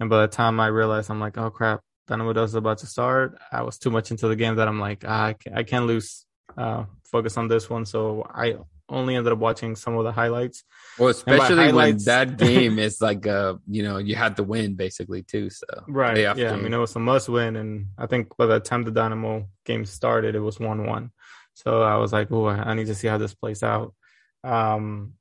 And 0.00 0.10
by 0.10 0.22
the 0.22 0.28
time 0.28 0.58
I 0.58 0.66
realized, 0.66 1.10
I'm 1.10 1.20
like, 1.20 1.38
oh 1.38 1.50
crap, 1.50 1.80
Dynamo 2.08 2.32
Dos 2.32 2.50
is 2.50 2.54
about 2.54 2.78
to 2.78 2.86
start. 2.86 3.38
I 3.52 3.62
was 3.62 3.78
too 3.78 3.90
much 3.90 4.10
into 4.10 4.26
the 4.26 4.36
game 4.36 4.56
that 4.56 4.66
I'm 4.66 4.80
like, 4.80 5.04
ah, 5.06 5.26
I, 5.26 5.32
can't, 5.34 5.56
I 5.56 5.62
can't 5.62 5.86
lose 5.86 6.26
uh, 6.56 6.84
focus 7.04 7.36
on 7.36 7.48
this 7.48 7.68
one. 7.68 7.84
So 7.84 8.26
I 8.28 8.56
only 8.88 9.14
ended 9.14 9.32
up 9.32 9.38
watching 9.38 9.76
some 9.76 9.96
of 9.96 10.04
the 10.04 10.12
highlights. 10.12 10.64
Well, 10.98 11.08
especially 11.08 11.56
highlights, 11.56 12.06
when 12.06 12.28
that 12.28 12.36
game 12.38 12.78
is 12.78 13.00
like, 13.00 13.26
uh, 13.26 13.54
you 13.68 13.82
know, 13.82 13.98
you 13.98 14.16
had 14.16 14.36
to 14.36 14.42
win 14.42 14.74
basically 14.74 15.22
too. 15.22 15.50
So 15.50 15.66
right, 15.86 16.18
yeah. 16.18 16.52
I 16.52 16.56
mean, 16.56 16.74
it 16.74 16.78
was 16.78 16.96
a 16.96 16.98
must 16.98 17.28
win, 17.28 17.56
and 17.56 17.88
I 17.96 18.06
think 18.06 18.36
by 18.36 18.46
the 18.46 18.60
time 18.60 18.82
the 18.82 18.90
Dynamo 18.90 19.48
game 19.64 19.84
started, 19.84 20.34
it 20.34 20.40
was 20.40 20.58
one 20.58 20.86
one. 20.86 21.12
So 21.54 21.82
I 21.82 21.96
was 21.96 22.12
like, 22.12 22.32
oh, 22.32 22.48
I 22.48 22.74
need 22.74 22.86
to 22.86 22.94
see 22.94 23.08
how 23.08 23.18
this 23.18 23.34
plays 23.34 23.62
out. 23.62 23.94
Um, 24.42 25.14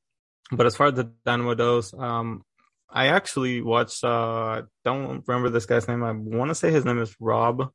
but 0.52 0.66
as 0.66 0.76
far 0.76 0.88
as 0.88 0.94
the 0.94 1.12
Dynamo 1.26 1.54
Dos, 1.54 1.94
um, 1.94 2.44
I 2.92 3.08
actually 3.08 3.62
watched. 3.62 4.04
Uh, 4.04 4.64
don't 4.84 5.24
remember 5.28 5.50
this 5.50 5.66
guy's 5.66 5.88
name. 5.88 6.04
I 6.04 6.12
want 6.12 6.50
to 6.50 6.56
say 6.56 6.72
his 6.72 6.86
name 6.86 7.00
is 7.00 7.16
Rob. 7.20 7.72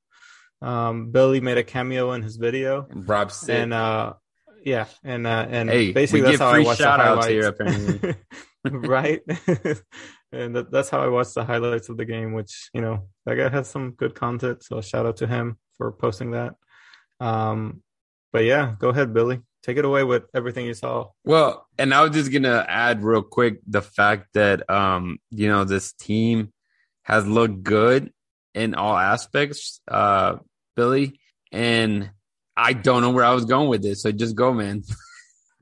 Um, 0.60 1.10
Billy 1.10 1.40
made 1.40 1.58
a 1.58 1.62
cameo 1.62 2.12
in 2.12 2.22
his 2.22 2.36
video. 2.36 2.86
Rob 2.90 3.30
Sick. 3.30 3.54
and 3.54 3.72
uh, 3.72 4.14
yeah, 4.64 4.86
and 5.02 5.26
uh, 5.26 5.46
and 5.48 5.70
hey, 5.70 5.92
basically 5.92 6.22
that's 6.22 6.38
how 6.38 6.48
I 6.48 6.60
watched 6.60 6.80
the 6.80 6.90
highlights. 6.90 7.28
here, 7.28 7.48
apparently. 7.48 8.14
right? 8.64 9.20
and 10.32 10.56
that, 10.56 10.70
that's 10.70 10.88
how 10.88 11.00
I 11.00 11.08
watched 11.08 11.34
the 11.34 11.44
highlights 11.44 11.88
of 11.90 11.96
the 11.96 12.04
game. 12.04 12.32
Which 12.32 12.70
you 12.72 12.80
know, 12.80 13.08
that 13.26 13.36
guy 13.36 13.48
has 13.48 13.68
some 13.68 13.92
good 13.92 14.14
content. 14.14 14.64
So 14.64 14.80
shout 14.80 15.06
out 15.06 15.18
to 15.18 15.26
him 15.26 15.58
for 15.76 15.92
posting 15.92 16.32
that. 16.32 16.54
Um, 17.20 17.82
but 18.32 18.44
yeah, 18.44 18.74
go 18.78 18.88
ahead, 18.88 19.12
Billy. 19.12 19.40
Take 19.64 19.78
it 19.78 19.84
away 19.86 20.04
with 20.04 20.24
everything 20.34 20.66
you 20.66 20.74
saw. 20.74 21.08
Well, 21.24 21.66
and 21.78 21.94
I 21.94 22.02
was 22.02 22.10
just 22.10 22.30
gonna 22.30 22.66
add 22.68 23.02
real 23.02 23.22
quick 23.22 23.60
the 23.66 23.80
fact 23.80 24.28
that 24.34 24.68
um, 24.68 25.18
you 25.30 25.48
know, 25.48 25.64
this 25.64 25.94
team 25.94 26.52
has 27.04 27.26
looked 27.26 27.62
good 27.62 28.12
in 28.54 28.74
all 28.74 28.94
aspects, 28.94 29.80
uh, 29.88 30.36
Billy. 30.76 31.18
And 31.50 32.10
I 32.54 32.74
don't 32.74 33.00
know 33.00 33.10
where 33.10 33.24
I 33.24 33.32
was 33.32 33.46
going 33.46 33.68
with 33.68 33.82
this, 33.82 34.02
so 34.02 34.12
just 34.12 34.36
go, 34.36 34.52
man. 34.52 34.82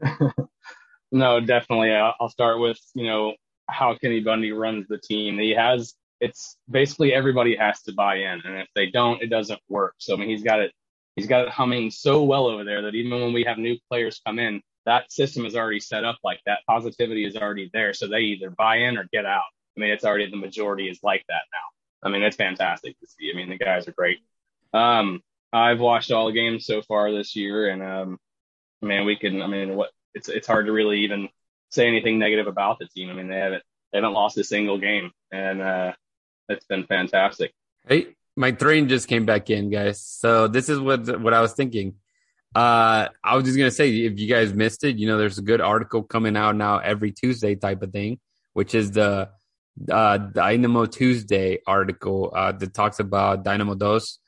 no, 1.13 1.41
definitely. 1.41 1.93
I'll 1.93 2.29
start 2.29 2.59
with 2.59 2.81
you 2.95 3.07
know 3.07 3.35
how 3.71 3.97
Kenny 3.97 4.19
Bundy 4.19 4.51
runs 4.51 4.89
the 4.89 4.99
team. 4.99 5.39
He 5.39 5.51
has 5.51 5.95
it's 6.21 6.57
basically 6.69 7.15
everybody 7.15 7.57
has 7.57 7.81
to 7.83 7.93
buy 7.93 8.17
in, 8.17 8.41
and 8.45 8.59
if 8.59 8.69
they 8.75 8.91
don't, 8.91 9.23
it 9.23 9.29
doesn't 9.29 9.61
work. 9.69 9.95
So 9.99 10.15
I 10.15 10.17
mean, 10.17 10.29
he's 10.29 10.43
got 10.43 10.61
it 10.61 10.73
he's 11.17 11.27
got 11.27 11.47
it 11.47 11.51
humming 11.51 11.91
so 11.91 12.23
well 12.23 12.47
over 12.47 12.65
there 12.65 12.83
that 12.83 12.95
even 12.95 13.11
when 13.13 13.33
we 13.33 13.45
have 13.45 13.59
new 13.59 13.77
players 13.89 14.21
come 14.27 14.39
in, 14.39 14.63
that 14.85 15.13
system 15.13 15.47
is 15.47 15.55
already 15.55 15.81
set 15.81 16.05
up 16.05 16.19
like 16.25 16.41
that. 16.47 16.61
Positivity 16.67 17.25
is 17.25 17.37
already 17.37 17.71
there, 17.73 17.95
so 17.95 18.09
they 18.09 18.21
either 18.21 18.51
buy 18.51 18.77
in 18.77 18.97
or 18.97 19.09
get 19.13 19.27
out. 19.27 19.43
I 19.77 19.81
mean, 19.81 19.91
it's 19.91 20.05
already 20.05 20.31
the 20.31 20.37
majority 20.37 20.89
is 20.89 21.01
like 21.03 21.25
that 21.29 21.43
now. 21.53 22.09
I 22.09 22.11
mean, 22.11 22.23
it's 22.23 22.37
fantastic 22.37 22.99
to 22.99 23.07
see. 23.07 23.31
I 23.33 23.37
mean, 23.37 23.49
the 23.49 23.59
guys 23.59 23.87
are 23.87 23.93
great. 23.93 24.19
Um, 24.73 25.23
I've 25.53 25.81
watched 25.81 26.11
all 26.11 26.27
the 26.27 26.33
games 26.33 26.67
so 26.67 26.83
far 26.83 27.13
this 27.13 27.37
year, 27.37 27.69
and 27.69 27.83
um, 27.83 28.19
man, 28.81 29.05
we 29.05 29.17
can. 29.17 29.41
I 29.43 29.47
mean, 29.47 29.77
what 29.77 29.91
it's 30.15 30.29
it's 30.29 30.47
hard 30.47 30.67
to 30.67 30.73
really 30.73 31.01
even 31.01 31.29
say 31.71 31.87
anything 31.87 32.19
negative 32.19 32.47
about 32.47 32.79
the 32.79 32.87
team. 32.87 33.11
I 33.11 33.15
mean, 33.15 33.29
they 33.29 33.39
haven't 33.39 33.63
they 33.93 33.99
haven't 33.99 34.15
lost 34.15 34.39
a 34.39 34.45
single 34.45 34.79
game, 34.79 35.11
and 35.31 35.63
uh, 35.63 35.93
it's 36.49 36.65
been 36.65 36.87
fantastic. 36.87 37.53
Hey, 37.87 38.09
my 38.37 38.51
train 38.53 38.89
just 38.89 39.09
came 39.09 39.27
back 39.27 39.51
in, 39.51 39.71
guys. 39.71 40.01
So 40.01 40.49
this 40.49 40.69
is 40.69 40.79
what 40.79 41.21
what 41.21 41.35
I 41.35 41.41
was 41.41 41.53
thinking. 41.53 41.95
Uh, 42.55 43.09
I 43.25 43.35
was 43.37 43.45
just 43.45 43.57
gonna 43.57 43.71
say, 43.71 43.91
if 43.91 44.19
you 44.19 44.29
guys 44.29 44.53
missed 44.53 44.85
it, 44.85 44.99
you 44.99 45.07
know, 45.07 45.19
there's 45.19 45.39
a 45.39 45.43
good 45.43 45.61
article 45.61 46.03
coming 46.03 46.37
out 46.37 46.57
now 46.57 46.79
every 46.79 47.13
Tuesday 47.13 47.55
type 47.55 47.83
of 47.83 47.93
thing, 47.93 48.19
which 48.53 48.75
is 48.75 48.93
the 48.93 49.31
uh, 49.91 50.19
Dynamo 50.19 50.87
Tuesday 50.87 51.59
article 51.67 52.33
uh, 52.35 52.53
that 52.53 52.75
talks 52.75 53.01
about 53.01 53.45
Dynamo 53.45 53.75
Dos 53.75 54.19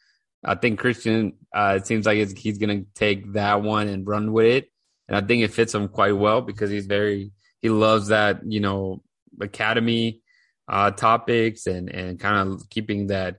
I 0.44 0.54
think 0.54 0.78
Christian, 0.78 1.34
uh, 1.54 1.78
it 1.78 1.86
seems 1.86 2.04
like 2.04 2.18
he's 2.36 2.58
to 2.58 2.86
take 2.94 3.32
that 3.32 3.62
one 3.62 3.88
and 3.88 4.06
run 4.06 4.32
with 4.32 4.46
it. 4.46 4.70
And 5.08 5.16
I 5.16 5.26
think 5.26 5.42
it 5.42 5.52
fits 5.52 5.74
him 5.74 5.88
quite 5.88 6.12
well 6.12 6.42
because 6.42 6.70
he's 6.70 6.86
very, 6.86 7.32
he 7.60 7.70
loves 7.70 8.08
that, 8.08 8.40
you 8.46 8.60
know, 8.60 9.02
academy 9.40 10.20
uh, 10.68 10.90
topics 10.90 11.66
and, 11.66 11.88
and 11.88 12.20
kind 12.20 12.48
of 12.48 12.68
keeping 12.68 13.08
that, 13.08 13.36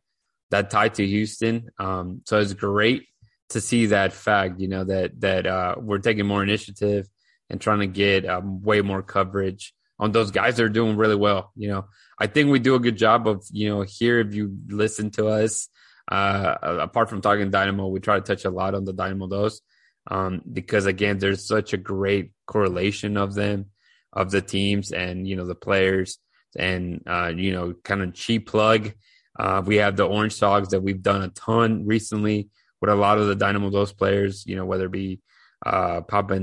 that 0.56 0.70
tie 0.70 0.90
to 0.90 1.06
Houston. 1.06 1.70
Um, 1.80 2.22
so 2.26 2.40
it's 2.40 2.54
great 2.54 3.08
to 3.50 3.62
see 3.62 3.88
that 3.88 4.14
fact, 4.14 4.60
you 4.60 4.68
know, 4.68 4.84
that, 4.84 5.20
that 5.22 5.46
uh, 5.46 5.76
we're 5.78 6.00
taking 6.00 6.26
more 6.26 6.44
initiative 6.44 7.08
and 7.50 7.62
trying 7.62 7.80
to 7.80 7.88
get 7.88 8.26
um, 8.26 8.62
way 8.62 8.82
more 8.82 9.04
coverage 9.04 9.74
on 10.00 10.12
those 10.12 10.32
guys 10.32 10.56
that 10.56 10.64
are 10.64 10.70
doing 10.70 10.98
really 10.98 11.16
well. 11.16 11.52
You 11.56 11.70
know, 11.70 11.86
I 12.20 12.28
think 12.28 12.50
we 12.50 12.60
do 12.60 12.76
a 12.76 12.80
good 12.80 12.98
job 12.98 13.28
of, 13.28 13.46
you 13.52 13.70
know, 13.70 13.82
here, 13.82 14.20
if 14.20 14.34
you 14.34 14.58
listen 14.68 15.12
to 15.12 15.28
us, 15.28 15.70
uh, 16.12 16.56
apart 16.62 17.10
from 17.10 17.22
talking 17.22 17.52
Dynamo, 17.52 17.88
we 17.88 18.00
try 18.00 18.16
to 18.16 18.22
touch 18.22 18.46
a 18.46 18.50
lot 18.50 18.76
on 18.76 18.86
the 18.86 18.94
Dynamo 18.94 19.28
Dos 19.28 19.62
um, 20.08 20.42
because 20.52 20.86
again, 20.86 21.18
there's 21.18 21.48
such 21.48 21.74
a 21.74 21.78
great 21.78 22.32
correlation 22.46 23.18
of 23.18 23.34
them, 23.34 23.68
of 24.14 24.32
the 24.32 24.42
teams, 24.42 24.92
and 24.92 25.28
you 25.28 25.36
know 25.36 25.46
the 25.46 25.56
players, 25.56 26.20
and 26.56 27.02
uh, 27.08 27.32
you 27.36 27.52
know, 27.52 27.74
kind 27.84 28.02
of 28.02 28.14
cheap 28.14 28.48
plug. 28.48 28.94
Uh, 29.38 29.62
we 29.66 29.78
have 29.78 29.96
the 29.96 30.06
Orange 30.06 30.40
Dogs 30.40 30.70
that 30.70 30.82
we've 30.82 31.02
done 31.02 31.24
a 31.24 31.30
ton 31.30 31.86
recently 31.86 32.50
with 32.82 32.90
a 32.90 32.96
lot 32.96 33.18
of 33.18 33.28
the 33.28 33.36
Dynamo 33.36 33.70
Dos 33.70 33.94
players. 33.94 34.46
You 34.46 34.56
know, 34.56 34.66
whether 34.66 34.86
it 34.86 34.92
be 34.92 35.20
uh, 35.66 36.02
Papa 36.02 36.40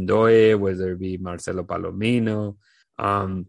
whether 0.57 0.93
it 0.93 0.99
be 0.99 1.16
Marcelo 1.16 1.62
Palomino. 1.62 2.57
Um, 2.99 3.47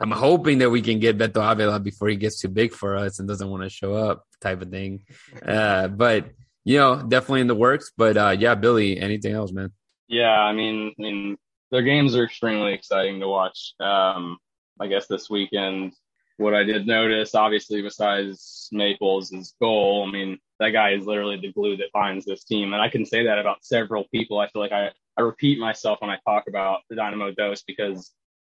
I'm 0.00 0.10
hoping 0.12 0.58
that 0.58 0.70
we 0.70 0.80
can 0.80 1.00
get 1.00 1.18
Beto 1.18 1.50
Avila 1.50 1.80
before 1.80 2.08
he 2.08 2.16
gets 2.16 2.40
too 2.40 2.48
big 2.48 2.72
for 2.72 2.96
us 2.96 3.18
and 3.18 3.26
doesn't 3.26 3.50
want 3.50 3.64
to 3.64 3.68
show 3.68 3.94
up, 3.94 4.24
type 4.40 4.62
of 4.62 4.70
thing. 4.70 5.04
Uh, 5.44 5.88
but 5.88 6.30
you 6.64 6.76
know, 6.76 7.02
definitely 7.02 7.40
in 7.40 7.46
the 7.46 7.54
works. 7.54 7.92
But 7.96 8.16
uh, 8.16 8.36
yeah, 8.38 8.54
Billy, 8.54 8.98
anything 8.98 9.32
else, 9.32 9.52
man? 9.52 9.72
Yeah, 10.08 10.38
I 10.38 10.52
mean, 10.52 10.94
I 10.98 11.02
mean, 11.02 11.38
their 11.70 11.82
games 11.82 12.16
are 12.16 12.24
extremely 12.24 12.74
exciting 12.74 13.20
to 13.20 13.28
watch. 13.28 13.74
Um, 13.80 14.38
I 14.80 14.86
guess 14.86 15.06
this 15.06 15.30
weekend, 15.30 15.94
what 16.38 16.54
I 16.54 16.62
did 16.62 16.86
notice, 16.86 17.34
obviously, 17.34 17.82
besides 17.82 18.68
Maples' 18.72 19.30
his 19.30 19.54
goal, 19.60 20.06
I 20.06 20.10
mean, 20.10 20.38
that 20.60 20.70
guy 20.70 20.92
is 20.92 21.04
literally 21.04 21.36
the 21.36 21.52
glue 21.52 21.76
that 21.76 21.92
binds 21.92 22.24
this 22.24 22.44
team, 22.44 22.72
and 22.72 22.80
I 22.80 22.88
can 22.88 23.04
say 23.04 23.24
that 23.24 23.38
about 23.38 23.64
several 23.64 24.04
people. 24.12 24.38
I 24.38 24.48
feel 24.48 24.62
like 24.62 24.72
I 24.72 24.92
I 25.16 25.22
repeat 25.22 25.58
myself 25.58 26.00
when 26.00 26.10
I 26.10 26.18
talk 26.24 26.44
about 26.48 26.80
the 26.88 26.96
Dynamo 26.96 27.32
Dos 27.32 27.62
because 27.62 28.12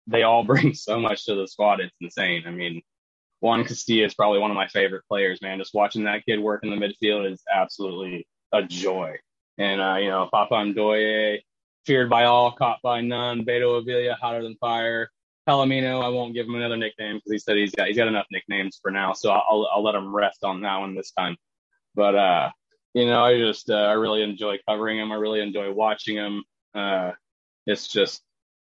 they 0.07 0.23
all 0.23 0.43
bring 0.51 0.73
so 0.73 0.99
much 0.99 1.25
to 1.25 1.35
the 1.35 1.47
squad. 1.47 1.81
It's 1.81 1.93
insane. 1.99 2.43
I 2.47 2.51
mean, 2.51 2.81
Juan 3.41 3.65
Castilla 3.65 4.05
is 4.05 4.13
probably 4.13 4.39
one 4.39 4.51
of 4.51 4.55
my 4.55 4.67
favorite 4.69 5.03
players, 5.09 5.41
man. 5.41 5.59
Just 5.59 5.73
watching 5.73 6.05
that 6.05 6.25
kid 6.25 6.39
work 6.39 6.63
in 6.63 6.69
the 6.69 6.77
midfield 6.77 7.29
is 7.29 7.43
absolutely 7.53 8.25
a 8.53 8.63
joy. 8.63 9.17
And, 9.57 9.81
uh, 9.81 9.97
you 9.99 10.09
know, 10.09 10.29
Papa 10.31 10.55
Ndoye, 10.55 11.41
feared 11.85 12.09
by 12.09 12.23
all, 12.23 12.53
caught 12.53 12.79
by 12.81 13.01
none. 13.01 13.43
Beto 13.43 13.77
Avila, 13.77 14.15
hotter 14.15 14.41
than 14.41 14.55
fire. 14.55 15.09
Palomino, 15.47 16.03
I 16.03 16.09
won't 16.09 16.33
give 16.33 16.47
him 16.47 16.55
another 16.55 16.77
nickname 16.77 17.17
because 17.17 17.31
he 17.31 17.37
said 17.37 17.57
he's 17.57 17.71
got 17.71 17.87
he's 17.87 17.97
got 17.97 18.07
enough 18.07 18.27
nicknames 18.31 18.79
for 18.81 18.91
now, 18.91 19.13
so 19.13 19.31
I'll 19.31 19.67
I'll 19.73 19.83
let 19.83 19.95
him 19.95 20.15
rest 20.15 20.43
on 20.43 20.61
that 20.61 20.77
one 20.77 20.95
this 20.95 21.11
time. 21.11 21.35
But 21.95 22.15
uh, 22.15 22.49
you 22.93 23.05
know, 23.05 23.23
I 23.23 23.37
just 23.37 23.69
uh, 23.69 23.73
I 23.73 23.93
really 23.93 24.23
enjoy 24.23 24.57
covering 24.67 24.99
him. 24.99 25.11
I 25.11 25.15
really 25.15 25.41
enjoy 25.41 25.71
watching 25.71 26.15
him. 26.15 26.43
Uh, 26.73 27.11
it's 27.65 27.87
just 27.87 28.21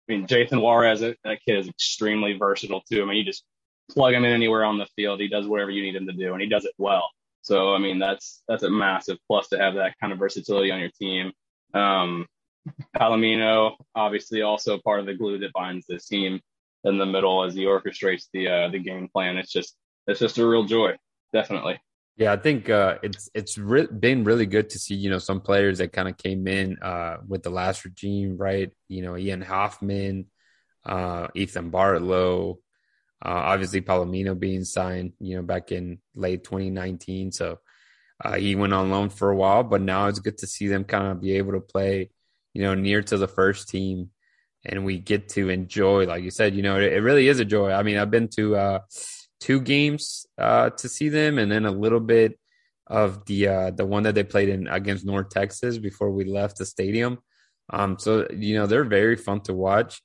I 0.09 0.13
mean, 0.13 0.27
Jathan 0.27 0.61
Juarez, 0.61 1.01
that 1.01 1.41
kid 1.47 1.59
is 1.59 1.69
extremely 1.69 2.35
versatile 2.35 2.83
too. 2.91 3.03
I 3.03 3.07
mean, 3.07 3.17
you 3.17 3.25
just 3.25 3.45
plug 3.91 4.15
him 4.15 4.25
in 4.25 4.33
anywhere 4.33 4.65
on 4.65 4.79
the 4.79 4.87
field. 4.97 5.21
He 5.21 5.29
does 5.29 5.47
whatever 5.47 5.71
you 5.71 5.83
need 5.83 5.97
him 5.97 6.07
to 6.07 6.13
do, 6.13 6.33
and 6.33 6.43
he 6.43 6.49
does 6.49 6.65
it 6.65 6.75
well. 6.79 7.09
So, 7.43 7.75
I 7.75 7.79
mean, 7.79 7.99
that's 7.99 8.43
that's 8.49 8.65
a 8.65 8.71
massive 8.71 9.19
plus 9.27 9.49
to 9.49 9.59
have 9.59 9.75
that 9.75 9.95
kind 10.01 10.13
of 10.13 10.19
versatility 10.19 10.71
on 10.71 10.81
your 10.81 10.91
team. 10.91 11.33
Um, 11.75 12.27
Palomino, 12.97 13.77
obviously, 13.95 14.43
also 14.43 14.79
part 14.79 15.01
of 15.01 15.07
the 15.07 15.15
glue 15.15 15.39
that 15.39 15.53
binds 15.53 15.87
this 15.87 16.07
team 16.07 16.41
in 16.87 16.99
the 16.99 17.07
middle 17.07 17.45
as 17.45 17.55
he 17.55 17.65
orchestrates 17.65 18.27
the 18.33 18.49
uh, 18.49 18.69
the 18.71 18.79
game 18.79 19.09
plan. 19.09 19.37
It's 19.37 19.53
just 19.53 19.77
it's 20.07 20.21
just 20.21 20.39
a 20.39 20.47
real 20.47 20.65
joy, 20.65 20.97
definitely. 21.33 21.81
Yeah, 22.17 22.33
I 22.33 22.37
think 22.37 22.71
uh, 22.71 22.99
it's 23.03 23.29
it's 23.35 23.59
re- 23.59 23.89
been 23.89 24.25
really 24.25 24.47
good 24.47 24.71
to 24.71 24.79
see 24.79 24.95
you 24.95 25.11
know 25.11 25.19
some 25.19 25.41
players 25.41 25.79
that 25.79 25.93
kind 25.93 26.09
of 26.09 26.17
came 26.17 26.47
in 26.49 26.79
uh, 26.81 27.19
with 27.29 27.43
the 27.43 27.51
last 27.51 27.85
regime, 27.85 28.39
right? 28.39 28.71
You 28.89 29.03
know, 29.03 29.17
Ian 29.17 29.43
Hoffman, 29.43 30.27
uh, 30.85 31.29
Ethan 31.35 31.71
Bartlow, 31.71 32.57
uh, 33.25 33.29
obviously 33.53 33.83
Palomino 33.83 34.39
being 34.39 34.65
signed, 34.65 35.13
you 35.21 35.37
know, 35.37 35.43
back 35.43 35.73
in 35.73 35.99
late 36.15 36.45
2019. 36.45 37.33
So 37.33 37.59
Uh, 38.25 38.37
he 38.37 38.57
went 38.57 38.73
on 38.73 38.91
loan 38.91 39.11
for 39.11 39.31
a 39.31 39.37
while, 39.37 39.63
but 39.63 39.83
now 39.83 40.09
it's 40.09 40.21
good 40.21 40.39
to 40.39 40.47
see 40.47 40.69
them 40.69 40.85
kind 40.85 41.07
of 41.09 41.21
be 41.21 41.37
able 41.37 41.53
to 41.53 41.61
play, 41.61 42.11
you 42.55 42.63
know, 42.63 42.75
near 42.75 43.03
to 43.03 43.19
the 43.19 43.29
first 43.29 43.69
team, 43.69 44.11
and 44.69 44.85
we 44.85 44.99
get 44.99 45.29
to 45.31 45.49
enjoy, 45.49 46.07
like 46.07 46.23
you 46.23 46.31
said, 46.31 46.55
you 46.55 46.63
know, 46.63 46.77
it, 46.77 46.93
it 46.93 47.01
really 47.01 47.29
is 47.29 47.41
a 47.41 47.45
joy. 47.45 47.73
I 47.73 47.83
mean, 47.83 47.99
I've 47.99 48.11
been 48.11 48.29
to 48.37 48.57
uh, 48.57 48.79
two 49.41 49.61
games 49.61 50.27
uh, 50.39 50.71
to 50.71 50.89
see 50.89 51.09
them, 51.09 51.39
and 51.39 51.51
then 51.51 51.65
a 51.65 51.71
little 51.71 52.01
bit 52.01 52.39
of 52.87 53.25
the 53.27 53.49
uh, 53.49 53.71
the 53.71 53.87
one 53.87 54.05
that 54.05 54.15
they 54.15 54.25
played 54.25 54.49
in 54.49 54.67
against 54.69 55.05
North 55.05 55.31
Texas 55.31 55.79
before 55.79 56.11
we 56.11 56.25
left 56.25 56.59
the 56.59 56.67
stadium. 56.67 57.19
Um, 57.71 57.99
so 57.99 58.27
you 58.31 58.57
know, 58.57 58.67
they're 58.67 58.85
very 58.85 59.17
fun 59.17 59.41
to 59.43 59.55
watch. 59.55 60.03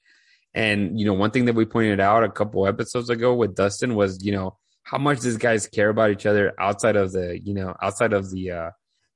And 0.53 0.99
you 0.99 1.05
know, 1.05 1.13
one 1.13 1.31
thing 1.31 1.45
that 1.45 1.55
we 1.55 1.65
pointed 1.65 1.99
out 1.99 2.23
a 2.23 2.29
couple 2.29 2.67
episodes 2.67 3.09
ago 3.09 3.33
with 3.33 3.55
Dustin 3.55 3.95
was, 3.95 4.23
you 4.23 4.31
know, 4.31 4.57
how 4.83 4.97
much 4.97 5.19
these 5.21 5.37
guys 5.37 5.67
care 5.67 5.89
about 5.89 6.11
each 6.11 6.25
other 6.25 6.53
outside 6.59 6.95
of 6.95 7.11
the, 7.11 7.39
you 7.41 7.53
know, 7.53 7.75
outside 7.81 8.13
of 8.13 8.29
the, 8.31 8.51
uh, 8.51 8.69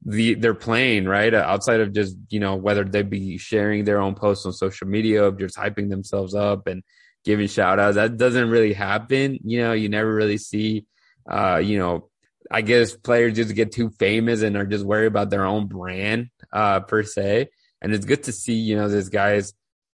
the 0.06 0.36
they're 0.36 0.54
playing 0.54 1.06
right? 1.06 1.34
Uh, 1.34 1.44
outside 1.46 1.80
of 1.80 1.92
just 1.92 2.16
you 2.30 2.40
know 2.40 2.56
whether 2.56 2.84
they 2.84 3.02
be 3.02 3.38
sharing 3.38 3.84
their 3.84 4.00
own 4.00 4.16
posts 4.16 4.46
on 4.46 4.54
social 4.54 4.88
media 4.88 5.24
of 5.24 5.40
just 5.40 5.58
hyping 5.58 5.90
themselves 5.90 6.36
up 6.36 6.68
and 6.68 6.84
giving 7.24 7.48
shout 7.48 7.80
outs 7.80 7.96
that 7.96 8.18
doesn't 8.18 8.50
really 8.50 8.74
happen. 8.74 9.40
You 9.44 9.62
know 9.62 9.74
you 9.74 9.90
never 9.90 10.14
really 10.14 10.38
see 10.38 10.86
uh 11.30 11.58
you 11.58 11.80
know 11.80 12.08
i 12.52 12.62
guess 12.62 12.96
players 12.96 13.36
just 13.36 13.56
get 13.56 13.72
too 13.72 13.90
famous 13.98 14.44
and 14.44 14.56
are 14.56 14.68
just 14.68 14.86
worried 14.86 15.08
about 15.08 15.32
their 15.32 15.44
own 15.44 15.68
brand 15.68 16.30
uh 16.54 16.80
per 16.82 17.04
se. 17.04 17.50
And 17.82 17.94
it's 17.94 18.06
good 18.06 18.24
to 18.24 18.32
see 18.32 18.54
you 18.54 18.76
know 18.76 18.88
these 18.88 19.10
guys 19.10 19.54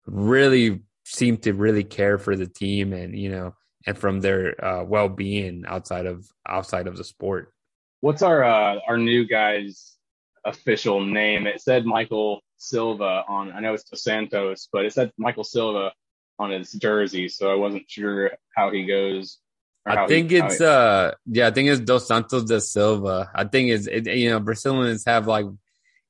really 0.07 0.81
seem 1.05 1.37
to 1.37 1.53
really 1.53 1.83
care 1.83 2.17
for 2.17 2.35
the 2.35 2.47
team 2.47 2.93
and 2.93 3.17
you 3.17 3.29
know 3.29 3.53
and 3.85 3.97
from 3.97 4.21
their 4.21 4.63
uh, 4.63 4.83
well-being 4.83 5.63
outside 5.67 6.05
of 6.05 6.27
outside 6.47 6.87
of 6.87 6.97
the 6.97 7.03
sport. 7.03 7.53
What's 8.01 8.21
our 8.21 8.43
uh, 8.43 8.79
our 8.87 8.97
new 8.97 9.25
guy's 9.27 9.97
official 10.45 11.01
name? 11.01 11.47
It 11.47 11.61
said 11.61 11.85
Michael 11.85 12.41
Silva 12.57 13.23
on. 13.27 13.51
I 13.51 13.59
know 13.59 13.73
it's 13.73 13.83
Dos 13.83 14.03
Santos, 14.03 14.67
but 14.71 14.85
it 14.85 14.93
said 14.93 15.11
Michael 15.17 15.43
Silva 15.43 15.91
on 16.37 16.51
his 16.51 16.71
jersey, 16.71 17.27
so 17.27 17.51
I 17.51 17.55
wasn't 17.55 17.89
sure 17.89 18.31
how 18.55 18.71
he 18.71 18.85
goes. 18.85 19.39
I 19.85 20.07
think 20.07 20.31
he, 20.31 20.37
it's 20.37 20.61
uh 20.61 21.13
yeah, 21.25 21.47
I 21.47 21.51
think 21.51 21.69
it's 21.69 21.81
Dos 21.81 22.07
Santos 22.07 22.43
de 22.43 22.61
Silva. 22.61 23.31
I 23.33 23.45
think 23.45 23.71
it's 23.71 23.87
it, 23.87 24.07
you 24.07 24.29
know 24.29 24.39
Brazilians 24.39 25.03
have 25.05 25.27
like 25.27 25.45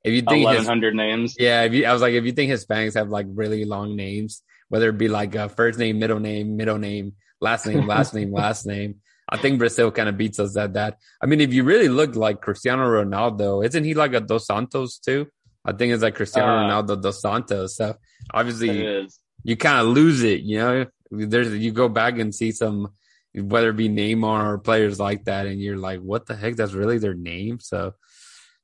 if 0.04 0.12
you 0.12 0.22
think 0.22 0.42
eleven 0.42 0.64
hundred 0.64 0.94
names. 0.94 1.36
Yeah, 1.38 1.62
if 1.62 1.72
you, 1.72 1.86
I 1.86 1.92
was 1.92 2.02
like 2.02 2.14
if 2.14 2.24
you 2.24 2.32
think 2.32 2.52
Hispanics 2.52 2.94
have 2.94 3.08
like 3.08 3.26
really 3.28 3.64
long 3.64 3.96
names, 3.96 4.42
whether 4.68 4.88
it 4.88 4.98
be 4.98 5.08
like 5.08 5.34
a 5.34 5.48
first 5.48 5.78
name, 5.78 5.98
middle 5.98 6.20
name, 6.20 6.56
middle 6.56 6.78
name, 6.78 7.14
last 7.40 7.66
name, 7.66 7.86
last 7.86 8.14
name, 8.14 8.32
last 8.44 8.66
name. 8.66 8.96
I 9.30 9.36
think 9.36 9.58
Brazil 9.58 9.90
kind 9.92 10.08
of 10.08 10.16
beats 10.16 10.40
us 10.40 10.56
at 10.56 10.74
that. 10.74 10.98
I 11.22 11.26
mean, 11.26 11.40
if 11.40 11.54
you 11.54 11.62
really 11.62 11.88
look 11.88 12.16
like 12.16 12.40
Cristiano 12.40 12.84
Ronaldo, 12.84 13.64
isn't 13.64 13.84
he 13.84 13.94
like 13.94 14.12
a 14.12 14.20
Dos 14.20 14.46
Santos 14.46 14.98
too? 14.98 15.28
I 15.64 15.72
think 15.72 15.92
it's 15.92 16.02
like 16.02 16.16
Cristiano 16.16 16.52
uh, 16.52 16.62
Ronaldo 16.62 17.00
Dos 17.00 17.20
Santos. 17.20 17.76
So 17.76 17.96
obviously, 18.34 19.06
you 19.44 19.56
kind 19.56 19.80
of 19.80 19.94
lose 19.94 20.22
it. 20.22 20.40
You 20.40 20.58
know, 20.58 20.86
there's 21.10 21.54
you 21.56 21.70
go 21.70 21.88
back 21.88 22.18
and 22.18 22.34
see 22.34 22.50
some, 22.50 22.88
whether 23.34 23.70
it 23.70 23.76
be 23.76 23.88
Neymar 23.88 24.44
or 24.46 24.58
players 24.58 24.98
like 24.98 25.24
that, 25.24 25.46
and 25.46 25.60
you're 25.60 25.76
like, 25.76 26.00
what 26.00 26.26
the 26.26 26.34
heck? 26.34 26.56
That's 26.56 26.72
really 26.72 26.98
their 26.98 27.14
name. 27.14 27.60
So 27.60 27.94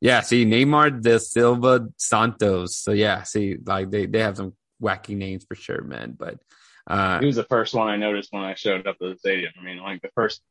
yeah, 0.00 0.20
see 0.22 0.44
Neymar 0.44 1.02
de 1.02 1.20
Silva 1.20 1.88
Santos. 1.96 2.76
So 2.76 2.92
yeah, 2.92 3.22
see 3.22 3.56
like 3.64 3.90
they 3.90 4.06
they 4.06 4.20
have 4.20 4.36
some 4.36 4.54
wacky 4.82 5.16
names 5.16 5.44
for 5.46 5.54
sure, 5.54 5.82
man. 5.82 6.16
But 6.18 6.38
uh, 6.86 7.20
he 7.20 7.26
was 7.26 7.36
the 7.36 7.44
first 7.44 7.74
one 7.74 7.88
I 7.88 7.96
noticed 7.96 8.32
when 8.32 8.42
I 8.42 8.54
showed 8.54 8.86
up 8.86 8.98
to 8.98 9.10
the 9.10 9.18
stadium. 9.18 9.52
I 9.60 9.64
mean, 9.64 9.78
like 9.78 10.02
the 10.02 10.10
first 10.14 10.42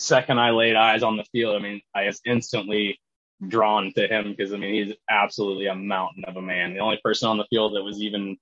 second 0.00 0.38
I 0.38 0.50
laid 0.50 0.76
eyes 0.76 1.02
on 1.02 1.16
the 1.16 1.24
field, 1.24 1.56
I 1.56 1.62
mean, 1.62 1.80
I 1.94 2.06
was 2.06 2.20
instantly 2.24 2.98
drawn 3.46 3.92
to 3.94 4.06
him 4.06 4.30
because 4.30 4.52
I 4.52 4.56
mean 4.56 4.74
he's 4.74 4.94
absolutely 5.08 5.66
a 5.66 5.74
mountain 5.74 6.24
of 6.26 6.36
a 6.36 6.42
man. 6.42 6.74
The 6.74 6.80
only 6.80 7.00
person 7.02 7.28
on 7.28 7.38
the 7.38 7.46
field 7.50 7.74
that 7.74 7.82
was 7.82 8.00
even 8.00 8.36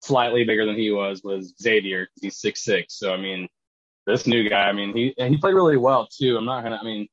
slightly 0.00 0.44
bigger 0.44 0.64
than 0.64 0.76
he 0.76 0.90
was 0.90 1.22
was 1.22 1.54
Xavier 1.60 2.06
because 2.06 2.22
he's 2.22 2.40
six 2.40 2.64
six. 2.64 2.98
So 2.98 3.12
I 3.12 3.16
mean, 3.16 3.48
this 4.06 4.26
new 4.26 4.48
guy, 4.48 4.68
I 4.68 4.72
mean 4.72 4.96
he 4.96 5.14
and 5.18 5.34
he 5.34 5.40
played 5.40 5.54
really 5.54 5.76
well 5.76 6.08
too. 6.10 6.36
I'm 6.36 6.44
not 6.44 6.62
gonna, 6.62 6.78
I 6.80 6.84
mean, 6.84 7.08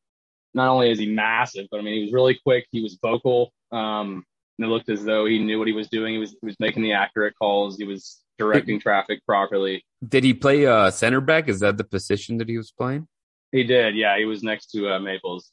not 0.53 0.69
only 0.69 0.91
is 0.91 0.99
he 0.99 1.07
massive, 1.07 1.67
but 1.71 1.79
I 1.79 1.83
mean 1.83 1.95
he 1.95 2.03
was 2.03 2.13
really 2.13 2.39
quick. 2.43 2.67
He 2.71 2.81
was 2.81 2.97
vocal. 3.01 3.51
Um, 3.71 4.23
and 4.57 4.67
it 4.67 4.69
looked 4.69 4.89
as 4.89 5.03
though 5.03 5.25
he 5.25 5.39
knew 5.39 5.59
what 5.59 5.67
he 5.67 5.73
was 5.73 5.89
doing. 5.89 6.13
He 6.13 6.19
was 6.19 6.31
he 6.31 6.45
was 6.45 6.55
making 6.59 6.83
the 6.83 6.93
accurate 6.93 7.33
calls. 7.37 7.77
He 7.77 7.83
was 7.83 8.21
directing 8.37 8.79
traffic 8.79 9.25
properly. 9.25 9.83
Did 10.07 10.23
he 10.23 10.33
play 10.33 10.65
uh, 10.65 10.91
center 10.91 11.19
back? 11.19 11.49
Is 11.49 11.59
that 11.59 11.77
the 11.77 11.83
position 11.83 12.37
that 12.37 12.47
he 12.47 12.57
was 12.57 12.71
playing? 12.71 13.07
He 13.55 13.63
did. 13.63 13.95
Yeah, 13.95 14.17
he 14.17 14.25
was 14.25 14.43
next 14.43 14.71
to 14.71 14.89
uh, 14.89 14.99
Maples, 14.99 15.49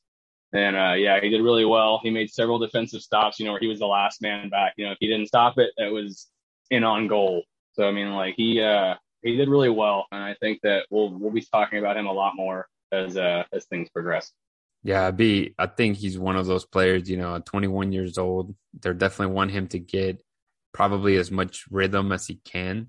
and 0.53 0.75
uh, 0.75 0.95
yeah, 0.95 1.21
he 1.21 1.29
did 1.29 1.41
really 1.41 1.65
well. 1.65 2.01
He 2.03 2.11
made 2.11 2.31
several 2.31 2.59
defensive 2.59 3.01
stops. 3.01 3.39
You 3.39 3.47
know, 3.47 3.53
where 3.53 3.61
he 3.61 3.69
was 3.69 3.79
the 3.79 3.87
last 3.87 4.21
man 4.21 4.49
back. 4.49 4.75
You 4.77 4.87
know, 4.87 4.93
if 4.93 4.99
he 4.99 5.07
didn't 5.07 5.29
stop 5.29 5.57
it, 5.59 5.71
it 5.77 5.93
was 5.93 6.29
in 6.71 6.83
on 6.83 7.07
goal. 7.07 7.45
So 7.75 7.87
I 7.87 7.93
mean, 7.93 8.11
like 8.13 8.35
he 8.37 8.61
uh, 8.61 8.95
he 9.23 9.37
did 9.37 9.49
really 9.49 9.71
well, 9.71 10.07
and 10.11 10.21
I 10.21 10.35
think 10.35 10.63
that 10.63 10.87
we'll 10.91 11.11
we'll 11.11 11.31
be 11.31 11.47
talking 11.53 11.79
about 11.79 11.97
him 11.97 12.07
a 12.07 12.13
lot 12.13 12.35
more 12.35 12.67
as 12.91 13.17
uh, 13.17 13.45
as 13.53 13.67
things 13.67 13.89
progress. 13.89 14.33
Yeah, 14.83 15.13
B. 15.13 15.55
I 15.57 15.67
think 15.67 15.97
he's 15.97 16.19
one 16.19 16.35
of 16.35 16.47
those 16.47 16.65
players. 16.65 17.09
You 17.09 17.19
know, 17.19 17.39
21 17.39 17.93
years 17.93 18.19
old. 18.19 18.57
They're 18.81 18.95
definitely 18.95 19.35
want 19.35 19.53
him 19.53 19.69
to 19.69 19.79
get 19.79 20.25
probably 20.73 21.19
as 21.19 21.31
much 21.31 21.67
rhythm 21.71 22.11
as 22.11 22.27
he 22.27 22.41
can. 22.45 22.89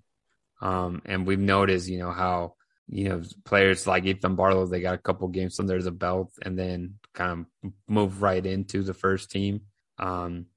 Um, 0.60 1.02
and 1.06 1.28
we've 1.28 1.40
noticed, 1.40 1.90
you 1.90 2.00
know, 2.00 2.12
how, 2.12 2.56
you 2.88 3.10
know, 3.10 3.22
players 3.46 3.88
like 3.88 4.06
Ethan 4.06 4.36
Bartlow, 4.36 4.70
they 4.70 4.82
got 4.82 4.96
a 4.96 5.00
couple 5.00 5.28
games 5.28 5.60
under 5.60 5.82
the 5.82 5.92
belt 5.92 6.32
and 6.42 6.58
then 6.58 6.96
kind 7.14 7.46
of 7.64 7.72
move 7.88 8.22
right 8.22 8.46
into 8.46 8.84
the 8.84 8.94
first 8.94 9.32
team. 9.32 9.62
Um, 9.98 10.48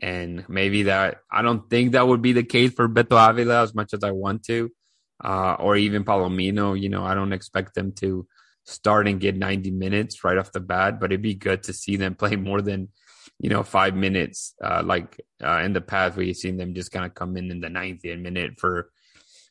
and 0.00 0.48
maybe 0.48 0.84
that, 0.84 1.18
I 1.30 1.42
don't 1.42 1.68
think 1.68 1.92
that 1.92 2.06
would 2.06 2.22
be 2.22 2.32
the 2.32 2.42
case 2.42 2.72
for 2.72 2.88
Beto 2.88 3.30
Avila 3.30 3.62
as 3.62 3.74
much 3.74 3.94
as 3.94 4.04
I 4.04 4.10
want 4.10 4.44
to, 4.44 4.70
uh, 5.24 5.54
or 5.54 5.76
even 5.76 6.04
Palomino. 6.04 6.78
You 6.78 6.88
know, 6.88 7.04
I 7.04 7.14
don't 7.14 7.32
expect 7.32 7.74
them 7.74 7.92
to 7.96 8.26
start 8.64 9.08
and 9.08 9.20
get 9.20 9.36
90 9.36 9.70
minutes 9.70 10.22
right 10.24 10.38
off 10.38 10.52
the 10.52 10.60
bat, 10.60 11.00
but 11.00 11.10
it'd 11.10 11.22
be 11.22 11.34
good 11.34 11.62
to 11.64 11.72
see 11.72 11.96
them 11.96 12.14
play 12.16 12.36
more 12.36 12.62
than 12.62 12.88
you 13.40 13.50
know, 13.50 13.62
five 13.62 13.94
minutes, 13.94 14.54
uh, 14.62 14.82
like 14.84 15.20
uh, 15.42 15.58
in 15.58 15.72
the 15.72 15.80
past 15.80 16.18
you've 16.18 16.36
seen 16.36 16.56
them 16.56 16.74
just 16.74 16.90
kind 16.90 17.06
of 17.06 17.14
come 17.14 17.36
in 17.36 17.50
in 17.50 17.60
the 17.60 17.68
90th 17.68 18.20
minute 18.20 18.58
for 18.58 18.90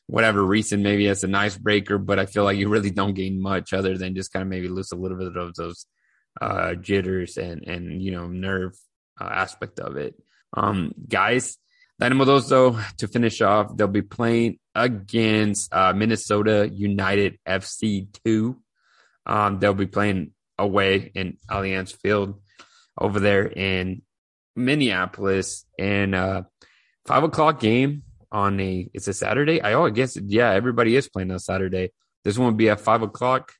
whatever 0.08 0.42
reason. 0.42 0.82
Maybe 0.82 1.06
it's 1.06 1.22
a 1.22 1.28
nice 1.28 1.56
breaker, 1.56 1.98
but 1.98 2.18
I 2.18 2.26
feel 2.26 2.42
like 2.42 2.56
you 2.58 2.68
really 2.68 2.90
don't 2.90 3.14
gain 3.14 3.40
much 3.40 3.72
other 3.72 3.96
than 3.96 4.16
just 4.16 4.32
kind 4.32 4.42
of 4.42 4.48
maybe 4.48 4.68
lose 4.68 4.90
a 4.90 4.96
little 4.96 5.16
bit 5.16 5.36
of 5.36 5.54
those 5.54 5.86
uh, 6.40 6.74
jitters 6.74 7.36
and, 7.36 7.62
and, 7.66 8.02
you 8.02 8.10
know, 8.10 8.26
nerve 8.26 8.76
uh, 9.20 9.28
aspect 9.30 9.78
of 9.78 9.96
it. 9.96 10.14
Um, 10.56 10.94
guys, 11.06 11.58
Dynamo 12.00 12.24
though, 12.24 12.80
to 12.96 13.08
finish 13.08 13.40
off, 13.42 13.76
they'll 13.76 13.86
be 13.86 14.02
playing 14.02 14.58
against 14.74 15.72
uh, 15.72 15.92
Minnesota 15.92 16.68
United 16.72 17.38
FC 17.46 18.08
2. 18.24 18.56
Um, 19.26 19.58
they'll 19.58 19.74
be 19.74 19.86
playing 19.86 20.32
away 20.58 21.12
in 21.14 21.36
Allianz 21.50 21.94
Field 21.94 22.40
over 22.98 23.20
there 23.20 23.46
in 23.46 24.02
Minneapolis 24.56 25.64
and 25.78 26.14
uh 26.14 26.42
five 27.06 27.22
o'clock 27.22 27.60
game 27.60 28.02
on 28.30 28.60
a 28.60 28.88
it's 28.94 29.08
a 29.08 29.12
Saturday. 29.12 29.60
I 29.60 29.74
oh 29.74 29.86
I 29.86 29.90
guess 29.90 30.16
yeah, 30.16 30.50
everybody 30.50 30.96
is 30.96 31.08
playing 31.08 31.30
on 31.30 31.38
Saturday. 31.38 31.92
This 32.24 32.38
one 32.38 32.48
will 32.48 32.54
be 32.54 32.70
at 32.70 32.80
five 32.80 33.02
o'clock. 33.02 33.52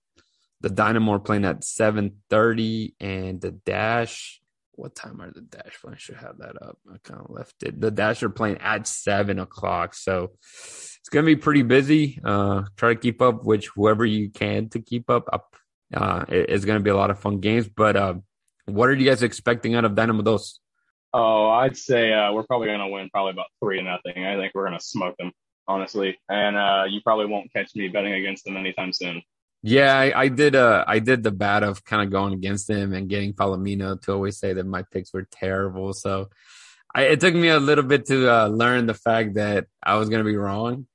The 0.61 0.71
Dynamo 0.71 1.13
are 1.13 1.21
playing 1.21 1.45
at 1.45 1.65
seven 1.65 2.17
thirty 2.29 2.95
and 3.01 3.41
the 3.41 3.53
Dash 3.53 4.41
what 4.79 4.95
time 4.95 5.21
are 5.21 5.31
the 5.31 5.41
Dash 5.41 5.77
playing? 5.81 5.97
I 5.97 5.99
should 5.99 6.17
have 6.17 6.39
that 6.39 6.63
up. 6.63 6.79
I 6.89 6.99
kind 7.03 7.21
of 7.21 7.31
left 7.31 7.63
it. 7.65 7.81
The 7.81 7.91
Dash 7.91 8.23
are 8.23 8.31
playing 8.31 8.59
at 8.59 8.87
seven 8.87 9.41
o'clock. 9.41 9.95
So 9.95 10.31
it's 10.43 11.09
gonna 11.11 11.27
be 11.27 11.37
pretty 11.37 11.63
busy. 11.63 12.21
Uh 12.25 12.63
try 12.77 12.95
to 12.95 13.01
keep 13.01 13.21
up 13.21 13.45
with 13.45 13.67
whoever 13.75 14.07
you 14.07 14.31
can 14.31 14.69
to 14.71 14.81
keep 14.81 15.11
up. 15.11 15.29
Uh 15.93 16.25
it's 16.29 16.65
gonna 16.65 16.81
be 16.81 16.91
a 16.91 16.97
lot 16.97 17.11
of 17.11 17.19
fun 17.19 17.41
games. 17.41 17.69
But 17.69 17.97
uh 17.97 18.15
what 18.67 18.89
are 18.89 18.95
you 18.95 19.09
guys 19.09 19.23
expecting 19.23 19.75
out 19.75 19.85
of 19.85 19.97
Dynamo 19.97 20.23
Dos? 20.23 20.61
Oh, 21.15 21.49
I'd 21.49 21.77
say 21.77 22.13
uh, 22.13 22.33
we're 22.33 22.45
probably 22.45 22.69
going 22.69 22.81
to 22.81 22.89
win 22.89 23.09
probably 23.11 23.33
about 23.33 23.47
three 23.63 23.79
to 23.79 23.83
nothing. 23.83 24.25
I 24.25 24.37
think 24.37 24.55
we're 24.55 24.67
going 24.67 24.79
to 24.79 24.85
smoke 24.85 25.17
them, 25.19 25.33
honestly. 25.67 26.19
And 26.29 26.57
uh, 26.57 26.85
you 26.89 27.01
probably 27.03 27.27
won't 27.27 27.53
catch 27.53 27.71
me 27.75 27.89
betting 27.89 28.13
against 28.13 28.45
them 28.45 28.57
anytime 28.57 28.93
soon. 28.93 29.23
Yeah, 29.63 29.99
I, 29.99 30.23
I 30.23 30.29
did. 30.29 30.55
Uh, 30.55 30.85
I 30.87 30.99
did 31.01 31.23
the 31.23 31.33
bad 31.33 31.63
of 31.65 31.85
kind 31.85 32.03
of 32.03 32.11
going 32.11 32.35
against 32.35 32.71
him 32.71 32.93
and 32.93 33.09
getting 33.09 33.33
Palomino 33.33 34.01
to 34.03 34.13
always 34.13 34.39
say 34.39 34.53
that 34.53 34.67
my 34.67 34.83
picks 34.93 35.13
were 35.13 35.27
terrible. 35.31 35.93
So 35.95 36.29
I, 36.95 37.05
it 37.05 37.21
took 37.21 37.35
me 37.35 37.49
a 37.49 37.59
little 37.59 37.85
bit 37.85 38.07
to 38.07 38.31
uh, 38.33 38.47
learn 38.49 38.87
the 38.87 38.95
fact 38.95 39.35
that 39.35 39.67
I 39.83 39.97
was 39.97 40.09
going 40.09 40.25
to 40.25 40.31
be 40.31 40.37
wrong. 40.37 40.87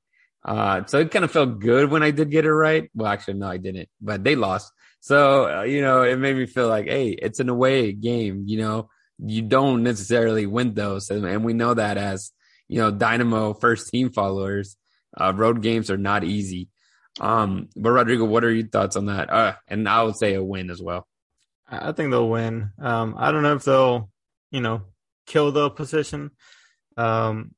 Uh, 0.45 0.85
so 0.85 0.99
it 0.99 1.11
kind 1.11 1.25
of 1.25 1.31
felt 1.31 1.59
good 1.59 1.89
when 1.89 2.03
I 2.03 2.11
did 2.11 2.29
get 2.29 2.45
it 2.45 2.53
right. 2.53 2.89
Well, 2.93 3.11
actually, 3.11 3.35
no, 3.35 3.47
I 3.47 3.57
didn't, 3.57 3.89
but 4.01 4.23
they 4.23 4.35
lost. 4.35 4.71
So, 4.99 5.59
uh, 5.59 5.63
you 5.63 5.81
know, 5.81 6.03
it 6.03 6.17
made 6.17 6.35
me 6.35 6.45
feel 6.45 6.67
like, 6.67 6.87
hey, 6.87 7.09
it's 7.09 7.39
an 7.39 7.49
away 7.49 7.91
game. 7.91 8.43
You 8.47 8.59
know, 8.59 8.89
you 9.25 9.41
don't 9.41 9.83
necessarily 9.83 10.45
win 10.45 10.73
those. 10.73 11.09
And, 11.09 11.25
and 11.25 11.43
we 11.43 11.53
know 11.53 11.73
that 11.73 11.97
as, 11.97 12.31
you 12.67 12.79
know, 12.79 12.91
Dynamo 12.91 13.53
first 13.53 13.89
team 13.89 14.11
followers, 14.11 14.77
uh, 15.19 15.33
road 15.35 15.61
games 15.61 15.89
are 15.89 15.97
not 15.97 16.23
easy. 16.23 16.69
Um, 17.19 17.69
but 17.75 17.91
Rodrigo, 17.91 18.25
what 18.25 18.43
are 18.43 18.51
your 18.51 18.67
thoughts 18.67 18.95
on 18.95 19.05
that? 19.05 19.29
Uh, 19.29 19.53
and 19.67 19.87
I 19.87 20.03
would 20.03 20.15
say 20.15 20.33
a 20.33 20.43
win 20.43 20.69
as 20.69 20.81
well. 20.81 21.07
I 21.69 21.91
think 21.91 22.11
they'll 22.11 22.29
win. 22.29 22.71
Um, 22.79 23.15
I 23.17 23.31
don't 23.31 23.43
know 23.43 23.55
if 23.55 23.63
they'll, 23.63 24.09
you 24.51 24.61
know, 24.61 24.81
kill 25.25 25.51
the 25.51 25.61
opposition. 25.61 26.31
Um, 26.97 27.55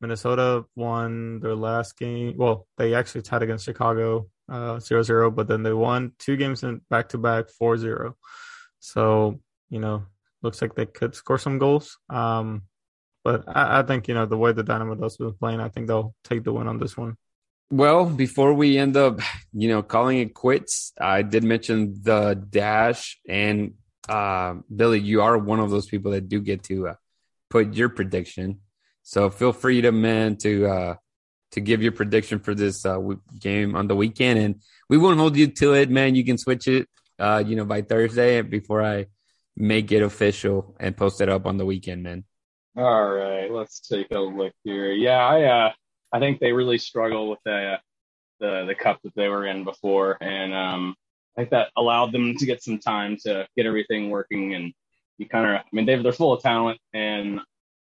Minnesota 0.00 0.64
won 0.76 1.40
their 1.40 1.54
last 1.54 1.96
game. 1.96 2.34
Well, 2.36 2.66
they 2.76 2.94
actually 2.94 3.22
tied 3.22 3.42
against 3.42 3.64
Chicago 3.64 4.26
uh, 4.48 4.76
0-0, 4.76 5.34
but 5.34 5.48
then 5.48 5.62
they 5.62 5.72
won 5.72 6.12
two 6.18 6.36
games 6.36 6.62
in 6.62 6.80
back 6.90 7.10
to 7.10 7.18
back 7.18 7.46
4-0. 7.60 8.14
So, 8.80 9.40
you 9.70 9.78
know, 9.78 10.04
looks 10.42 10.60
like 10.60 10.74
they 10.74 10.86
could 10.86 11.14
score 11.14 11.38
some 11.38 11.58
goals. 11.58 11.98
Um, 12.10 12.62
but 13.24 13.44
I, 13.46 13.80
I, 13.80 13.82
think, 13.82 14.08
you 14.08 14.14
know, 14.14 14.26
the 14.26 14.36
way 14.36 14.52
the 14.52 14.62
Dynamo 14.62 14.94
Dos 14.94 15.18
was 15.18 15.34
playing, 15.34 15.60
I 15.60 15.68
think 15.68 15.86
they'll 15.86 16.14
take 16.24 16.44
the 16.44 16.52
win 16.52 16.66
on 16.66 16.78
this 16.78 16.96
one. 16.96 17.16
Well, 17.70 18.04
before 18.04 18.52
we 18.52 18.76
end 18.76 18.96
up, 18.96 19.20
you 19.52 19.68
know, 19.68 19.82
calling 19.82 20.18
it 20.18 20.34
quits, 20.34 20.92
I 21.00 21.22
did 21.22 21.44
mention 21.44 21.94
the 22.02 22.34
dash 22.34 23.18
and 23.26 23.74
uh, 24.08 24.54
Billy, 24.74 25.00
you 25.00 25.22
are 25.22 25.38
one 25.38 25.60
of 25.60 25.70
those 25.70 25.86
people 25.86 26.12
that 26.12 26.28
do 26.28 26.40
get 26.40 26.64
to 26.64 26.88
uh, 26.88 26.94
put 27.50 27.74
your 27.74 27.88
prediction. 27.88 28.60
So 29.02 29.30
feel 29.30 29.52
free 29.52 29.80
to 29.82 29.92
man 29.92 30.36
to 30.38 30.66
uh, 30.66 30.94
to 31.52 31.60
give 31.60 31.82
your 31.82 31.92
prediction 31.92 32.38
for 32.38 32.54
this 32.54 32.84
uh, 32.86 32.98
game 33.38 33.76
on 33.76 33.86
the 33.86 33.96
weekend, 33.96 34.38
and 34.38 34.62
we 34.88 34.98
won't 34.98 35.18
hold 35.18 35.36
you 35.36 35.48
to 35.48 35.74
it, 35.74 35.90
man. 35.90 36.14
You 36.14 36.24
can 36.24 36.38
switch 36.38 36.68
it, 36.68 36.88
uh, 37.18 37.42
you 37.46 37.56
know, 37.56 37.64
by 37.64 37.82
Thursday 37.82 38.42
before 38.42 38.82
I 38.82 39.06
make 39.56 39.92
it 39.92 40.02
official 40.02 40.74
and 40.80 40.96
post 40.96 41.20
it 41.20 41.28
up 41.28 41.46
on 41.46 41.56
the 41.56 41.66
weekend, 41.66 42.02
man. 42.02 42.24
All 42.76 43.10
right, 43.10 43.50
let's 43.50 43.80
take 43.80 44.10
a 44.10 44.18
look 44.18 44.52
here. 44.64 44.92
Yeah, 44.92 45.18
I 45.18 45.42
uh, 45.44 45.72
I 46.12 46.18
think 46.18 46.40
they 46.40 46.52
really 46.52 46.78
struggle 46.78 47.28
with 47.28 47.40
the 47.44 47.78
the 48.40 48.64
the 48.66 48.74
cup 48.74 49.00
that 49.04 49.14
they 49.14 49.28
were 49.28 49.46
in 49.46 49.64
before, 49.64 50.16
and 50.20 50.54
um, 50.54 50.94
I 51.36 51.42
think 51.42 51.50
that 51.50 51.70
allowed 51.76 52.12
them 52.12 52.34
to 52.36 52.46
get 52.46 52.62
some 52.62 52.78
time 52.78 53.16
to 53.24 53.46
get 53.56 53.66
everything 53.66 54.10
working. 54.10 54.54
And 54.54 54.72
you 55.18 55.28
kind 55.28 55.46
of, 55.46 55.56
I 55.56 55.64
mean, 55.72 55.86
they 55.86 55.96
they're 55.96 56.12
full 56.12 56.32
of 56.32 56.42
talent, 56.42 56.80
and 56.94 57.40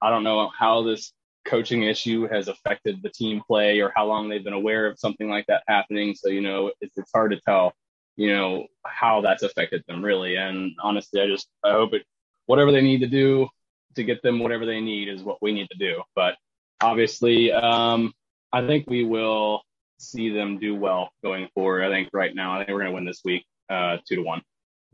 I 0.01 0.11
don't 0.11 0.25
know 0.25 0.51
how 0.59 0.83
this 0.83 1.13
coaching 1.45 1.83
issue 1.83 2.29
has 2.29 2.49
affected 2.49 3.03
the 3.03 3.11
team 3.11 3.43
play 3.47 3.81
or 3.81 3.93
how 3.95 4.07
long 4.07 4.29
they've 4.29 4.45
been 4.45 4.53
aware 4.53 4.87
of 4.87 4.99
something 4.99 5.29
like 5.29 5.47
that 5.47 5.63
happening. 5.67 6.15
So, 6.15 6.29
you 6.29 6.41
know, 6.41 6.73
it's, 6.81 6.97
it's 6.97 7.11
hard 7.13 7.33
to 7.33 7.41
tell, 7.41 7.73
you 8.17 8.33
know, 8.33 8.67
how 8.85 9.21
that's 9.21 9.43
affected 9.43 9.83
them 9.87 10.05
really. 10.05 10.37
And 10.37 10.73
honestly, 10.83 11.21
I 11.21 11.27
just, 11.27 11.49
I 11.65 11.73
hope 11.73 11.95
it, 11.95 12.03
whatever 12.47 12.73
they 12.73 12.83
need 12.83 13.01
to 13.01 13.07
do 13.07 13.49
to 13.95 14.05
get 14.05 14.23
them 14.23 14.39
whatever 14.39 14.67
they 14.67 14.81
need 14.81 15.09
is 15.09 15.23
what 15.23 15.39
we 15.43 15.53
need 15.53 15.69
to 15.71 15.79
do. 15.79 16.03
But 16.15 16.37
obviously, 16.81 17.53
um, 17.53 18.13
I 18.53 18.67
think 18.67 18.89
we 18.89 19.05
will 19.05 19.63
see 19.99 20.31
them 20.31 20.59
do 20.59 20.75
well 20.75 21.11
going 21.23 21.49
forward. 21.55 21.85
I 21.85 21.91
think 21.91 22.09
right 22.13 22.35
now, 22.35 22.55
I 22.55 22.59
think 22.59 22.71
we're 22.71 22.81
going 22.81 22.91
to 22.91 22.95
win 22.95 23.05
this 23.05 23.21
week, 23.25 23.45
uh, 23.71 23.99
two 24.09 24.17
to 24.17 24.23
one. 24.23 24.43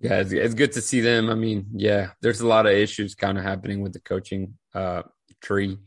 Yeah, 0.00 0.20
it's, 0.20 0.32
it's 0.32 0.54
good 0.54 0.72
to 0.72 0.80
see 0.80 1.00
them. 1.00 1.28
I 1.28 1.34
mean, 1.34 1.66
yeah, 1.74 2.10
there's 2.22 2.40
a 2.40 2.46
lot 2.46 2.66
of 2.66 2.72
issues 2.72 3.14
kind 3.14 3.36
of 3.36 3.44
happening 3.44 3.80
with 3.80 3.92
the 3.92 4.00
coaching 4.00 4.54
uh, 4.74 5.02
tree 5.42 5.78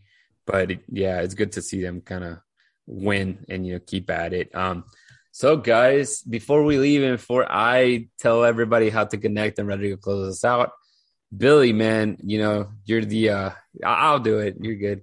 but 0.45 0.71
yeah, 0.89 1.21
it's 1.21 1.34
good 1.34 1.53
to 1.53 1.61
see 1.61 1.82
them 1.82 2.01
kind 2.01 2.23
of 2.23 2.39
win 2.88 3.45
and 3.49 3.65
you 3.65 3.73
know 3.73 3.79
keep 3.79 4.09
at 4.09 4.34
it. 4.34 4.53
Um, 4.55 4.86
so 5.32 5.57
guys, 5.57 6.21
before 6.21 6.63
we 6.63 6.77
leave 6.77 7.03
and 7.03 7.17
before 7.17 7.45
I 7.49 8.09
tell 8.19 8.43
everybody 8.43 8.89
how 8.89 9.05
to 9.05 9.17
connect 9.17 9.59
and 9.59 9.67
ready 9.67 9.89
to 9.89 9.97
close 9.97 10.29
us 10.29 10.43
out, 10.43 10.71
Billy, 11.36 11.71
man, 11.71 12.17
you 12.21 12.39
know 12.39 12.69
you're 12.86 13.05
the 13.05 13.29
uh, 13.29 13.49
I'll 13.86 14.19
do 14.19 14.39
it. 14.39 14.57
You're 14.59 14.75
good. 14.75 15.01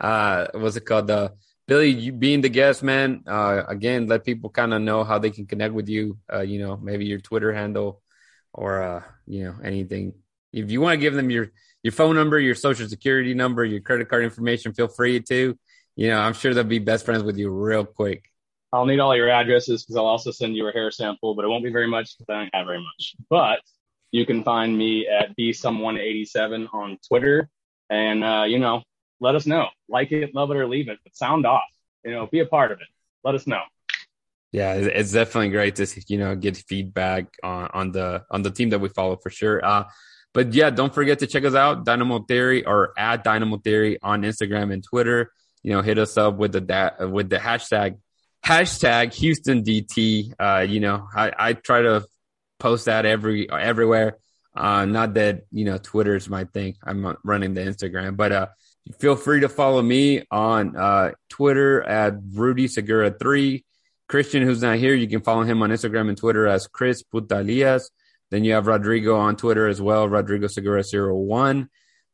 Uh, 0.00 0.46
what's 0.54 0.76
it 0.76 0.86
called? 0.86 1.10
Uh, 1.10 1.30
Billy, 1.66 1.88
you 1.88 2.12
being 2.12 2.40
the 2.40 2.48
guest, 2.48 2.82
man. 2.82 3.24
Uh, 3.26 3.64
again, 3.66 4.06
let 4.06 4.24
people 4.24 4.50
kind 4.50 4.72
of 4.74 4.82
know 4.82 5.02
how 5.02 5.18
they 5.18 5.30
can 5.30 5.46
connect 5.46 5.74
with 5.74 5.88
you. 5.88 6.18
Uh, 6.32 6.42
you 6.42 6.60
know, 6.60 6.76
maybe 6.76 7.06
your 7.06 7.18
Twitter 7.18 7.52
handle 7.52 8.02
or 8.52 8.82
uh, 8.82 9.02
you 9.26 9.44
know 9.44 9.56
anything. 9.64 10.14
If 10.52 10.70
you 10.70 10.80
want 10.80 10.94
to 10.94 11.00
give 11.00 11.14
them 11.14 11.30
your 11.30 11.50
your 11.82 11.92
phone 11.92 12.14
number, 12.14 12.38
your 12.38 12.54
social 12.54 12.88
security 12.88 13.34
number, 13.34 13.64
your 13.64 13.80
credit 13.80 14.08
card 14.08 14.24
information, 14.24 14.72
feel 14.72 14.88
free 14.88 15.20
to. 15.20 15.58
You 15.96 16.08
know, 16.08 16.18
I'm 16.18 16.34
sure 16.34 16.54
they'll 16.54 16.64
be 16.64 16.78
best 16.78 17.04
friends 17.04 17.22
with 17.22 17.36
you 17.36 17.50
real 17.50 17.84
quick. 17.84 18.30
I'll 18.74 18.86
need 18.86 18.98
all 18.98 19.14
your 19.14 19.30
addresses 19.30 19.84
because 19.84 19.96
I'll 19.96 20.06
also 20.06 20.32
send 20.32 20.56
you 20.56 20.68
a 20.68 20.72
hair 20.72 20.90
sample, 20.90 21.36
but 21.36 21.44
it 21.44 21.48
won't 21.48 21.62
be 21.62 21.70
very 21.70 21.86
much 21.86 22.18
because 22.18 22.32
I 22.32 22.40
don't 22.40 22.54
have 22.54 22.66
very 22.66 22.82
much. 22.82 23.14
But 23.30 23.60
you 24.10 24.26
can 24.26 24.42
find 24.42 24.76
me 24.76 25.06
at 25.06 25.36
bsomeone87 25.36 26.68
on 26.74 26.98
Twitter, 27.06 27.48
and 27.88 28.24
uh, 28.24 28.44
you 28.48 28.58
know, 28.58 28.82
let 29.20 29.36
us 29.36 29.46
know. 29.46 29.68
Like 29.88 30.10
it, 30.10 30.34
love 30.34 30.50
it, 30.50 30.56
or 30.56 30.66
leave 30.66 30.88
it, 30.88 30.98
but 31.04 31.16
sound 31.16 31.46
off. 31.46 31.62
You 32.04 32.10
know, 32.10 32.26
be 32.26 32.40
a 32.40 32.46
part 32.46 32.72
of 32.72 32.80
it. 32.80 32.88
Let 33.22 33.36
us 33.36 33.46
know. 33.46 33.62
Yeah, 34.50 34.74
it's 34.74 35.12
definitely 35.12 35.50
great 35.50 35.76
to 35.76 35.86
you 36.08 36.18
know 36.18 36.34
get 36.34 36.56
feedback 36.56 37.26
on, 37.44 37.70
on 37.72 37.92
the 37.92 38.24
on 38.30 38.42
the 38.42 38.50
team 38.50 38.70
that 38.70 38.80
we 38.80 38.88
follow 38.88 39.16
for 39.16 39.30
sure. 39.30 39.64
Uh, 39.64 39.84
but 40.32 40.52
yeah, 40.52 40.70
don't 40.70 40.92
forget 40.92 41.20
to 41.20 41.28
check 41.28 41.44
us 41.44 41.54
out, 41.54 41.84
Dynamo 41.84 42.20
Theory 42.20 42.64
or 42.64 42.92
at 42.98 43.22
Dynamo 43.22 43.58
Theory 43.58 43.98
on 44.02 44.22
Instagram 44.22 44.72
and 44.72 44.82
Twitter. 44.82 45.32
You 45.62 45.72
know, 45.72 45.82
hit 45.82 45.98
us 45.98 46.16
up 46.16 46.36
with 46.36 46.52
the 46.52 47.08
with 47.10 47.30
the 47.30 47.38
hashtag 47.38 47.98
hashtag 48.44 49.14
Houston 49.14 49.62
DT. 49.62 50.32
Uh, 50.38 50.66
you 50.68 50.80
know, 50.80 51.08
I, 51.14 51.32
I 51.36 51.52
try 51.54 51.82
to 51.82 52.04
post 52.58 52.86
that 52.86 53.06
every 53.06 53.50
everywhere. 53.50 54.18
Uh, 54.54 54.84
not 54.84 55.14
that 55.14 55.42
you 55.50 55.64
know 55.64 55.78
Twitter's 55.78 56.28
my 56.28 56.44
thing. 56.44 56.76
I'm 56.82 57.16
running 57.24 57.54
the 57.54 57.62
Instagram, 57.62 58.16
but 58.16 58.32
uh, 58.32 58.46
feel 58.98 59.16
free 59.16 59.40
to 59.40 59.48
follow 59.48 59.82
me 59.82 60.24
on 60.30 60.76
uh, 60.76 61.12
Twitter 61.28 61.82
at 61.82 62.14
Rudy 62.32 62.68
Segura 62.68 63.10
three. 63.10 63.64
Christian, 64.06 64.42
who's 64.42 64.62
not 64.62 64.76
here, 64.76 64.94
you 64.94 65.08
can 65.08 65.22
follow 65.22 65.42
him 65.44 65.62
on 65.62 65.70
Instagram 65.70 66.08
and 66.08 66.16
Twitter 66.16 66.46
as 66.46 66.66
Chris 66.66 67.02
Putalias. 67.02 67.84
Then 68.30 68.44
you 68.44 68.52
have 68.52 68.66
Rodrigo 68.66 69.16
on 69.16 69.36
Twitter 69.36 69.66
as 69.66 69.80
well, 69.80 70.08
Rodrigo 70.08 70.46
Segura 70.46 70.82
01. 70.92 71.68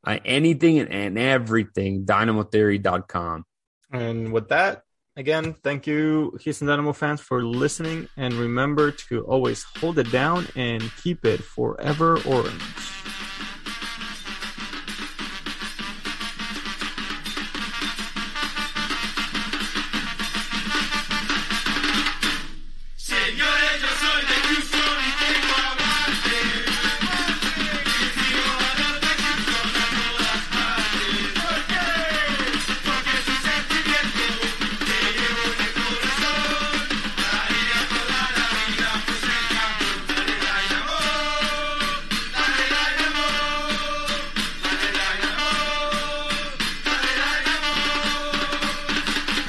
Uh, 0.06 0.18
anything 0.24 0.78
and 0.78 1.18
everything, 1.18 2.04
dynamotheory.com. 2.04 3.44
And 3.92 4.32
with 4.32 4.48
that, 4.48 4.84
again, 5.20 5.54
thank 5.62 5.86
you, 5.86 6.36
Houston 6.40 6.66
Dynamo 6.66 6.92
fans, 6.92 7.20
for 7.20 7.44
listening. 7.44 8.08
And 8.16 8.32
remember 8.34 8.90
to 9.08 9.22
always 9.24 9.62
hold 9.78 9.98
it 9.98 10.10
down 10.10 10.48
and 10.56 10.82
keep 11.02 11.24
it 11.24 11.44
forever 11.44 12.18
orange. 12.26 12.62